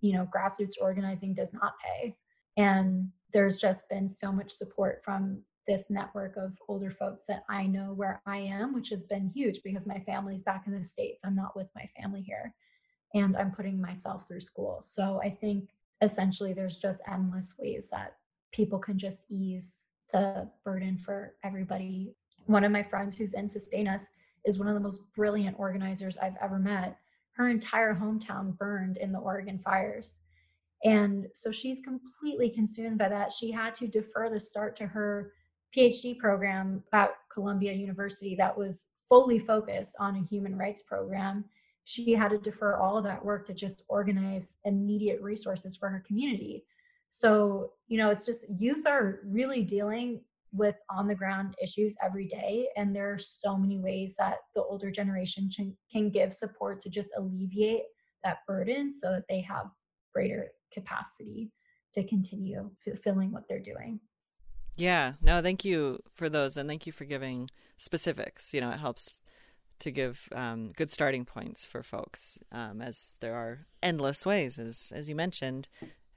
you 0.00 0.12
know, 0.12 0.28
grassroots 0.34 0.74
organizing 0.80 1.34
does 1.34 1.52
not 1.52 1.74
pay. 1.84 2.16
And 2.56 3.08
there's 3.32 3.58
just 3.58 3.88
been 3.88 4.08
so 4.08 4.32
much 4.32 4.50
support 4.50 5.02
from 5.04 5.42
this 5.66 5.90
network 5.90 6.36
of 6.36 6.58
older 6.68 6.90
folks 6.90 7.26
that 7.26 7.44
I 7.48 7.66
know 7.66 7.92
where 7.94 8.22
I 8.26 8.38
am, 8.38 8.74
which 8.74 8.88
has 8.88 9.02
been 9.02 9.30
huge 9.34 9.60
because 9.62 9.86
my 9.86 10.00
family's 10.00 10.42
back 10.42 10.64
in 10.66 10.76
the 10.76 10.84
States. 10.84 11.22
I'm 11.24 11.36
not 11.36 11.54
with 11.54 11.68
my 11.76 11.86
family 12.00 12.22
here 12.22 12.54
and 13.14 13.36
I'm 13.36 13.52
putting 13.52 13.80
myself 13.80 14.26
through 14.26 14.40
school. 14.40 14.78
So 14.80 15.20
I 15.22 15.30
think 15.30 15.68
essentially 16.02 16.54
there's 16.54 16.78
just 16.78 17.02
endless 17.10 17.54
ways 17.58 17.90
that 17.90 18.14
people 18.52 18.78
can 18.78 18.98
just 18.98 19.24
ease 19.28 19.87
the 20.12 20.48
burden 20.64 20.98
for 20.98 21.34
everybody. 21.44 22.14
One 22.46 22.64
of 22.64 22.72
my 22.72 22.82
friends 22.82 23.16
who's 23.16 23.34
in 23.34 23.48
SustainUS 23.48 24.04
is 24.44 24.58
one 24.58 24.68
of 24.68 24.74
the 24.74 24.80
most 24.80 25.00
brilliant 25.14 25.58
organizers 25.58 26.16
I've 26.18 26.36
ever 26.40 26.58
met. 26.58 26.96
Her 27.32 27.48
entire 27.48 27.94
hometown 27.94 28.56
burned 28.56 28.96
in 28.96 29.12
the 29.12 29.18
Oregon 29.18 29.58
fires. 29.58 30.20
And 30.84 31.26
so 31.34 31.50
she's 31.50 31.80
completely 31.80 32.50
consumed 32.50 32.98
by 32.98 33.08
that. 33.08 33.32
She 33.32 33.50
had 33.50 33.74
to 33.76 33.86
defer 33.86 34.30
the 34.30 34.40
start 34.40 34.76
to 34.76 34.86
her 34.86 35.32
PhD 35.76 36.18
program 36.18 36.82
at 36.92 37.14
Columbia 37.32 37.72
University 37.72 38.34
that 38.36 38.56
was 38.56 38.86
fully 39.08 39.38
focused 39.38 39.96
on 39.98 40.16
a 40.16 40.26
human 40.30 40.56
rights 40.56 40.82
program, 40.82 41.44
she 41.84 42.12
had 42.12 42.30
to 42.30 42.38
defer 42.38 42.76
all 42.76 42.98
of 42.98 43.04
that 43.04 43.24
work 43.24 43.46
to 43.46 43.54
just 43.54 43.84
organize 43.88 44.58
immediate 44.64 45.20
resources 45.22 45.76
for 45.76 45.88
her 45.88 46.04
community. 46.06 46.64
So, 47.08 47.72
you 47.86 47.98
know, 47.98 48.10
it's 48.10 48.26
just 48.26 48.46
youth 48.58 48.86
are 48.86 49.20
really 49.24 49.62
dealing 49.62 50.20
with 50.52 50.76
on 50.90 51.06
the 51.06 51.14
ground 51.14 51.54
issues 51.62 51.94
every 52.02 52.26
day. 52.26 52.68
And 52.76 52.94
there 52.94 53.12
are 53.12 53.18
so 53.18 53.56
many 53.56 53.78
ways 53.78 54.16
that 54.18 54.38
the 54.54 54.62
older 54.62 54.90
generation 54.90 55.50
can 55.92 56.10
give 56.10 56.32
support 56.32 56.80
to 56.80 56.90
just 56.90 57.12
alleviate 57.16 57.84
that 58.24 58.38
burden 58.46 58.90
so 58.90 59.10
that 59.10 59.24
they 59.28 59.40
have 59.42 59.66
greater 60.14 60.48
capacity 60.72 61.50
to 61.94 62.04
continue 62.04 62.70
fulfilling 62.84 63.32
what 63.32 63.44
they're 63.48 63.60
doing. 63.60 64.00
Yeah, 64.76 65.14
no, 65.20 65.42
thank 65.42 65.64
you 65.64 66.00
for 66.14 66.28
those, 66.28 66.56
and 66.56 66.68
thank 66.68 66.86
you 66.86 66.92
for 66.92 67.04
giving 67.04 67.50
specifics. 67.76 68.54
You 68.54 68.60
know, 68.60 68.70
it 68.70 68.78
helps 68.78 69.20
to 69.80 69.90
give 69.90 70.28
um, 70.32 70.72
good 70.76 70.92
starting 70.92 71.24
points 71.24 71.64
for 71.64 71.82
folks, 71.82 72.38
um, 72.52 72.80
as 72.80 73.16
there 73.20 73.34
are 73.34 73.66
endless 73.82 74.24
ways, 74.24 74.58
as 74.58 74.92
as 74.94 75.08
you 75.08 75.16
mentioned. 75.16 75.68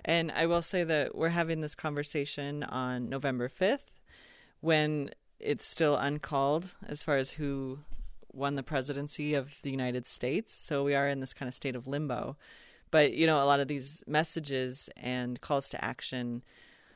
And 0.04 0.32
I 0.32 0.45
will 0.45 0.62
say 0.62 0.84
that 0.84 1.16
we're 1.16 1.30
having 1.30 1.62
this 1.62 1.76
conversation 1.76 2.64
on 2.64 3.10
November 3.10 3.47
fifth, 3.49 4.02
when 4.60 5.12
it's 5.39 5.66
still 5.66 5.95
uncalled 5.95 6.76
as 6.88 7.02
far 7.04 7.18
as 7.18 7.32
who 7.32 7.80
won 8.32 8.56
the 8.56 8.64
presidency 8.64 9.34
of 9.34 9.62
the 9.64 9.72
United 9.72 10.08
States. 10.08 10.54
So 10.54 10.84
we 10.84 10.95
are 10.95 11.08
in 11.08 11.20
this 11.20 11.34
kind 11.34 11.47
of 11.47 11.56
state 11.56 11.76
of 11.76 11.88
limbo. 11.88 12.38
But, 12.91 13.14
you 13.14 13.26
know, 13.26 13.41
a 13.41 13.45
lot 13.45 13.60
of 13.60 13.68
these 13.68 14.04
messages 14.06 14.89
and 14.97 15.39
calls 15.41 15.70
to 15.70 15.84
action 15.84 16.43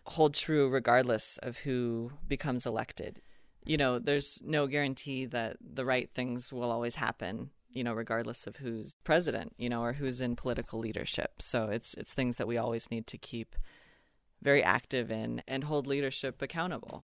hold 0.05 0.35
true 0.35 0.69
regardless 0.69 1.39
of 1.39 1.57
who 1.59 2.11
becomes 2.27 2.65
elected. 2.65 3.21
You 3.65 3.77
know, 3.77 3.97
there's 3.97 4.39
no 4.45 4.67
guarantee 4.67 5.25
that 5.25 5.57
the 5.59 5.85
right 5.85 6.09
things 6.13 6.53
will 6.53 6.71
always 6.71 6.95
happen, 6.95 7.49
you 7.75 7.83
know, 7.83 7.93
regardless 7.93 8.47
of 8.47 8.57
who's 8.57 8.95
president, 9.03 9.53
you 9.57 9.69
know, 9.69 9.83
or 9.83 9.93
who's 9.93 10.21
in 10.21 10.35
political 10.35 10.79
leadership. 10.79 11.41
So 11.41 11.67
it's 11.67 11.93
it's 11.95 12.13
things 12.13 12.37
that 12.37 12.47
we 12.47 12.57
always 12.57 12.89
need 12.89 13.05
to 13.07 13.17
keep 13.17 13.55
very 14.41 14.63
active 14.63 15.11
in 15.11 15.43
and 15.47 15.65
hold 15.65 15.85
leadership 15.85 16.41
accountable. 16.41 17.03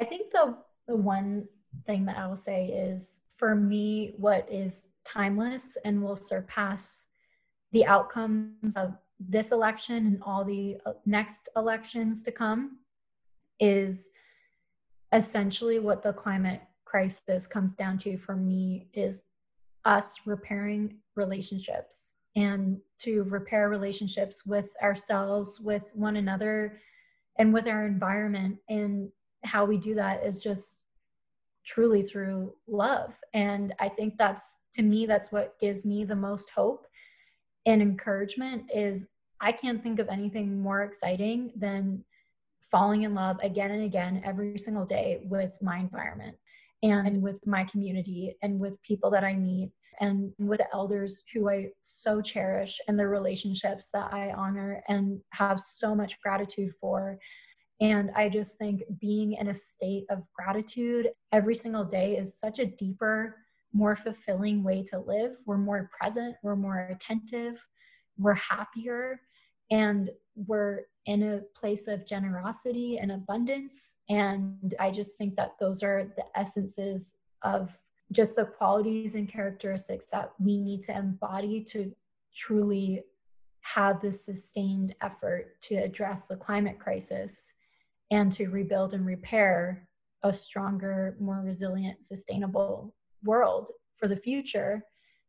I 0.00 0.04
think 0.04 0.32
the 0.32 0.56
the 0.86 0.96
one 0.96 1.46
thing 1.86 2.04
that 2.06 2.18
I 2.18 2.26
will 2.26 2.36
say 2.36 2.66
is 2.66 3.20
for 3.36 3.54
me, 3.54 4.14
what 4.16 4.48
is 4.50 4.88
timeless 5.04 5.76
and 5.84 6.02
will 6.02 6.16
surpass 6.16 7.06
the 7.72 7.86
outcomes 7.86 8.76
of 8.76 8.94
this 9.20 9.52
election 9.52 10.06
and 10.06 10.18
all 10.22 10.44
the 10.44 10.76
uh, 10.84 10.92
next 11.04 11.48
elections 11.56 12.22
to 12.22 12.32
come 12.32 12.78
is 13.60 14.10
essentially 15.12 15.78
what 15.78 16.02
the 16.02 16.12
climate 16.12 16.60
crisis 16.84 17.46
comes 17.46 17.72
down 17.72 17.98
to 17.98 18.16
for 18.16 18.36
me 18.36 18.88
is 18.92 19.24
us 19.86 20.20
repairing 20.26 20.98
relationships 21.14 22.14
and 22.34 22.78
to 22.98 23.22
repair 23.24 23.68
relationships 23.70 24.44
with 24.44 24.74
ourselves 24.82 25.60
with 25.60 25.90
one 25.94 26.16
another 26.16 26.78
and 27.38 27.52
with 27.52 27.66
our 27.66 27.86
environment. 27.86 28.58
And 28.68 29.10
how 29.44 29.64
we 29.64 29.78
do 29.78 29.94
that 29.94 30.24
is 30.24 30.38
just 30.38 30.80
truly 31.64 32.02
through 32.02 32.52
love. 32.66 33.18
And 33.34 33.74
i 33.80 33.88
think 33.88 34.16
that's 34.18 34.58
to 34.74 34.82
me 34.82 35.06
that's 35.06 35.32
what 35.32 35.58
gives 35.60 35.84
me 35.84 36.04
the 36.04 36.14
most 36.14 36.50
hope 36.50 36.86
and 37.66 37.82
encouragement 37.82 38.64
is 38.74 39.08
i 39.40 39.52
can't 39.52 39.82
think 39.82 39.98
of 39.98 40.08
anything 40.08 40.60
more 40.60 40.82
exciting 40.82 41.52
than 41.56 42.02
falling 42.70 43.02
in 43.02 43.14
love 43.14 43.36
again 43.42 43.70
and 43.72 43.84
again 43.84 44.22
every 44.24 44.58
single 44.58 44.86
day 44.86 45.20
with 45.24 45.58
my 45.60 45.78
environment 45.78 46.36
and 46.82 47.20
with 47.22 47.46
my 47.46 47.64
community 47.64 48.34
and 48.42 48.58
with 48.58 48.80
people 48.82 49.10
that 49.10 49.24
i 49.24 49.34
meet 49.34 49.70
and 50.00 50.32
with 50.38 50.60
elders 50.72 51.22
who 51.32 51.48
I 51.48 51.68
so 51.80 52.20
cherish 52.20 52.80
and 52.88 52.98
the 52.98 53.06
relationships 53.06 53.90
that 53.92 54.12
I 54.12 54.32
honor 54.32 54.82
and 54.88 55.20
have 55.30 55.60
so 55.60 55.94
much 55.94 56.20
gratitude 56.20 56.72
for. 56.80 57.18
And 57.80 58.10
I 58.16 58.28
just 58.28 58.58
think 58.58 58.82
being 59.00 59.34
in 59.34 59.48
a 59.48 59.54
state 59.54 60.04
of 60.10 60.26
gratitude 60.32 61.10
every 61.32 61.54
single 61.54 61.84
day 61.84 62.16
is 62.16 62.38
such 62.38 62.58
a 62.58 62.66
deeper, 62.66 63.36
more 63.72 63.96
fulfilling 63.96 64.62
way 64.62 64.82
to 64.84 64.98
live. 64.98 65.36
We're 65.44 65.58
more 65.58 65.90
present, 65.98 66.36
we're 66.42 66.56
more 66.56 66.88
attentive, 66.90 67.64
we're 68.18 68.34
happier, 68.34 69.20
and 69.70 70.08
we're 70.34 70.82
in 71.06 71.22
a 71.22 71.40
place 71.58 71.86
of 71.86 72.06
generosity 72.06 72.98
and 72.98 73.12
abundance. 73.12 73.96
And 74.08 74.74
I 74.80 74.90
just 74.90 75.16
think 75.18 75.36
that 75.36 75.52
those 75.60 75.82
are 75.82 76.04
the 76.16 76.24
essences 76.34 77.14
of 77.42 77.78
just 78.12 78.36
the 78.36 78.44
qualities 78.44 79.14
and 79.14 79.28
characteristics 79.28 80.06
that 80.12 80.32
we 80.38 80.58
need 80.58 80.82
to 80.82 80.96
embody 80.96 81.62
to 81.64 81.92
truly 82.34 83.02
have 83.60 84.00
this 84.00 84.24
sustained 84.24 84.94
effort 85.02 85.60
to 85.60 85.74
address 85.74 86.24
the 86.24 86.36
climate 86.36 86.78
crisis 86.78 87.52
and 88.10 88.32
to 88.32 88.46
rebuild 88.46 88.94
and 88.94 89.04
repair 89.04 89.88
a 90.22 90.32
stronger, 90.32 91.16
more 91.18 91.42
resilient, 91.42 92.04
sustainable 92.04 92.94
world 93.24 93.70
for 93.96 94.06
the 94.06 94.16
future. 94.16 94.84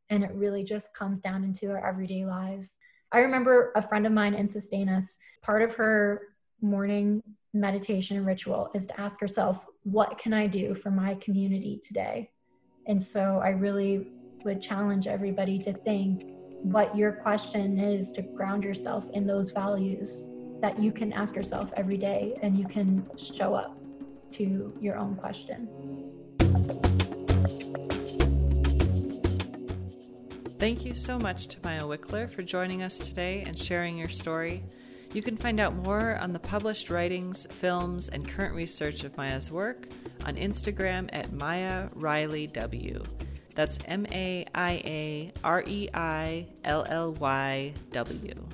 And 0.09 0.23
it 0.23 0.32
really 0.34 0.63
just 0.63 0.93
comes 0.93 1.19
down 1.19 1.43
into 1.43 1.71
our 1.71 1.86
everyday 1.86 2.25
lives. 2.25 2.78
I 3.11 3.19
remember 3.19 3.71
a 3.75 3.82
friend 3.82 4.05
of 4.05 4.11
mine 4.11 4.36
in 4.36 4.45
SustainUS, 4.45 5.17
part 5.41 5.61
of 5.61 5.73
her 5.75 6.21
morning 6.61 7.23
meditation 7.53 8.23
ritual 8.23 8.69
is 8.75 8.88
to 8.88 8.99
ask 8.99 9.19
herself, 9.19 9.65
What 9.84 10.17
can 10.17 10.34
I 10.34 10.47
do 10.47 10.75
for 10.75 10.91
my 10.91 11.15
community 11.15 11.80
today? 11.84 12.30
And 12.88 13.01
so 13.01 13.41
I 13.43 13.49
really 13.49 14.07
would 14.45 14.61
challenge 14.61 15.07
everybody 15.07 15.59
to 15.59 15.73
think 15.73 16.23
what 16.61 16.95
your 16.95 17.11
question 17.11 17.79
is 17.79 18.11
to 18.13 18.21
ground 18.21 18.63
yourself 18.63 19.09
in 19.13 19.27
those 19.27 19.51
values 19.51 20.31
that 20.61 20.79
you 20.79 20.91
can 20.91 21.13
ask 21.13 21.35
yourself 21.35 21.69
every 21.77 21.97
day 21.97 22.33
and 22.41 22.57
you 22.57 22.65
can 22.65 23.05
show 23.17 23.53
up 23.53 23.77
to 24.31 24.73
your 24.79 24.97
own 24.97 25.15
question. 25.15 25.67
Thank 30.59 30.85
you 30.85 30.95
so 30.95 31.19
much 31.19 31.47
to 31.49 31.57
Maia 31.63 31.83
Wikler 31.83 32.29
for 32.29 32.41
joining 32.41 32.81
us 32.81 32.97
today 32.97 33.43
and 33.45 33.57
sharing 33.57 33.97
your 33.97 34.09
story. 34.09 34.63
You 35.13 35.21
can 35.21 35.38
find 35.38 35.59
out 35.59 35.75
more 35.75 36.17
on 36.17 36.33
the 36.33 36.39
published 36.39 36.89
writings, 36.89 37.45
films, 37.51 38.09
and 38.09 38.27
current 38.27 38.55
research 38.55 39.03
of 39.03 39.15
Maia's 39.17 39.51
work 39.51 39.88
on 40.26 40.36
Instagram 40.36 41.09
at 41.13 41.32
Maia 41.32 41.89
Reilly 41.95 42.47
W. 42.47 43.03
That's 43.55 43.80
M 43.86 44.05
A 44.11 44.45
I 44.53 44.72
A 44.86 45.34
R 45.43 45.63
E 45.65 45.89
I 45.93 46.47
L 46.63 46.86
L 46.88 47.13
Y 47.13 47.74
W. 47.91 48.47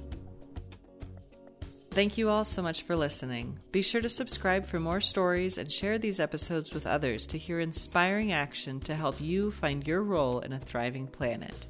Thank 1.91 2.17
you 2.17 2.29
all 2.29 2.43
so 2.43 2.63
much 2.63 2.81
for 2.81 2.95
listening. 2.95 3.59
Be 3.71 3.83
sure 3.83 4.01
to 4.01 4.09
subscribe 4.09 4.65
for 4.65 4.79
more 4.79 4.99
stories 4.99 5.59
and 5.59 5.71
share 5.71 5.99
these 5.99 6.19
episodes 6.19 6.73
with 6.73 6.87
others 6.87 7.27
to 7.27 7.37
hear 7.37 7.59
inspiring 7.59 8.31
action 8.31 8.79
to 8.79 8.95
help 8.95 9.21
you 9.21 9.51
find 9.51 9.85
your 9.85 10.01
role 10.01 10.39
in 10.39 10.53
a 10.53 10.59
thriving 10.59 11.05
planet. 11.05 11.67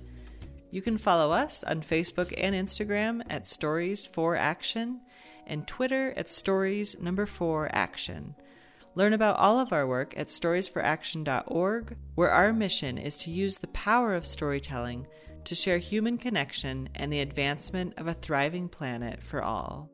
You 0.71 0.81
can 0.81 0.97
follow 0.97 1.31
us 1.31 1.63
on 1.65 1.81
Facebook 1.81 2.33
and 2.37 2.55
Instagram 2.55 3.21
at 3.29 3.47
Stories 3.47 4.05
for 4.05 4.37
Action 4.37 5.01
and 5.45 5.67
Twitter 5.67 6.13
at 6.15 6.31
Stories 6.31 6.97
number 7.01 7.25
4 7.25 7.69
Action. 7.73 8.33
Learn 8.95 9.13
about 9.13 9.37
all 9.37 9.59
of 9.59 9.73
our 9.73 9.87
work 9.87 10.13
at 10.17 10.27
storiesforaction.org, 10.27 11.97
where 12.15 12.29
our 12.29 12.53
mission 12.53 12.97
is 12.97 13.17
to 13.17 13.31
use 13.31 13.57
the 13.57 13.67
power 13.67 14.13
of 14.13 14.25
storytelling 14.25 15.07
to 15.45 15.55
share 15.55 15.77
human 15.77 16.17
connection 16.17 16.89
and 16.95 17.11
the 17.11 17.19
advancement 17.19 17.93
of 17.97 18.07
a 18.07 18.13
thriving 18.13 18.69
planet 18.69 19.21
for 19.21 19.41
all. 19.41 19.89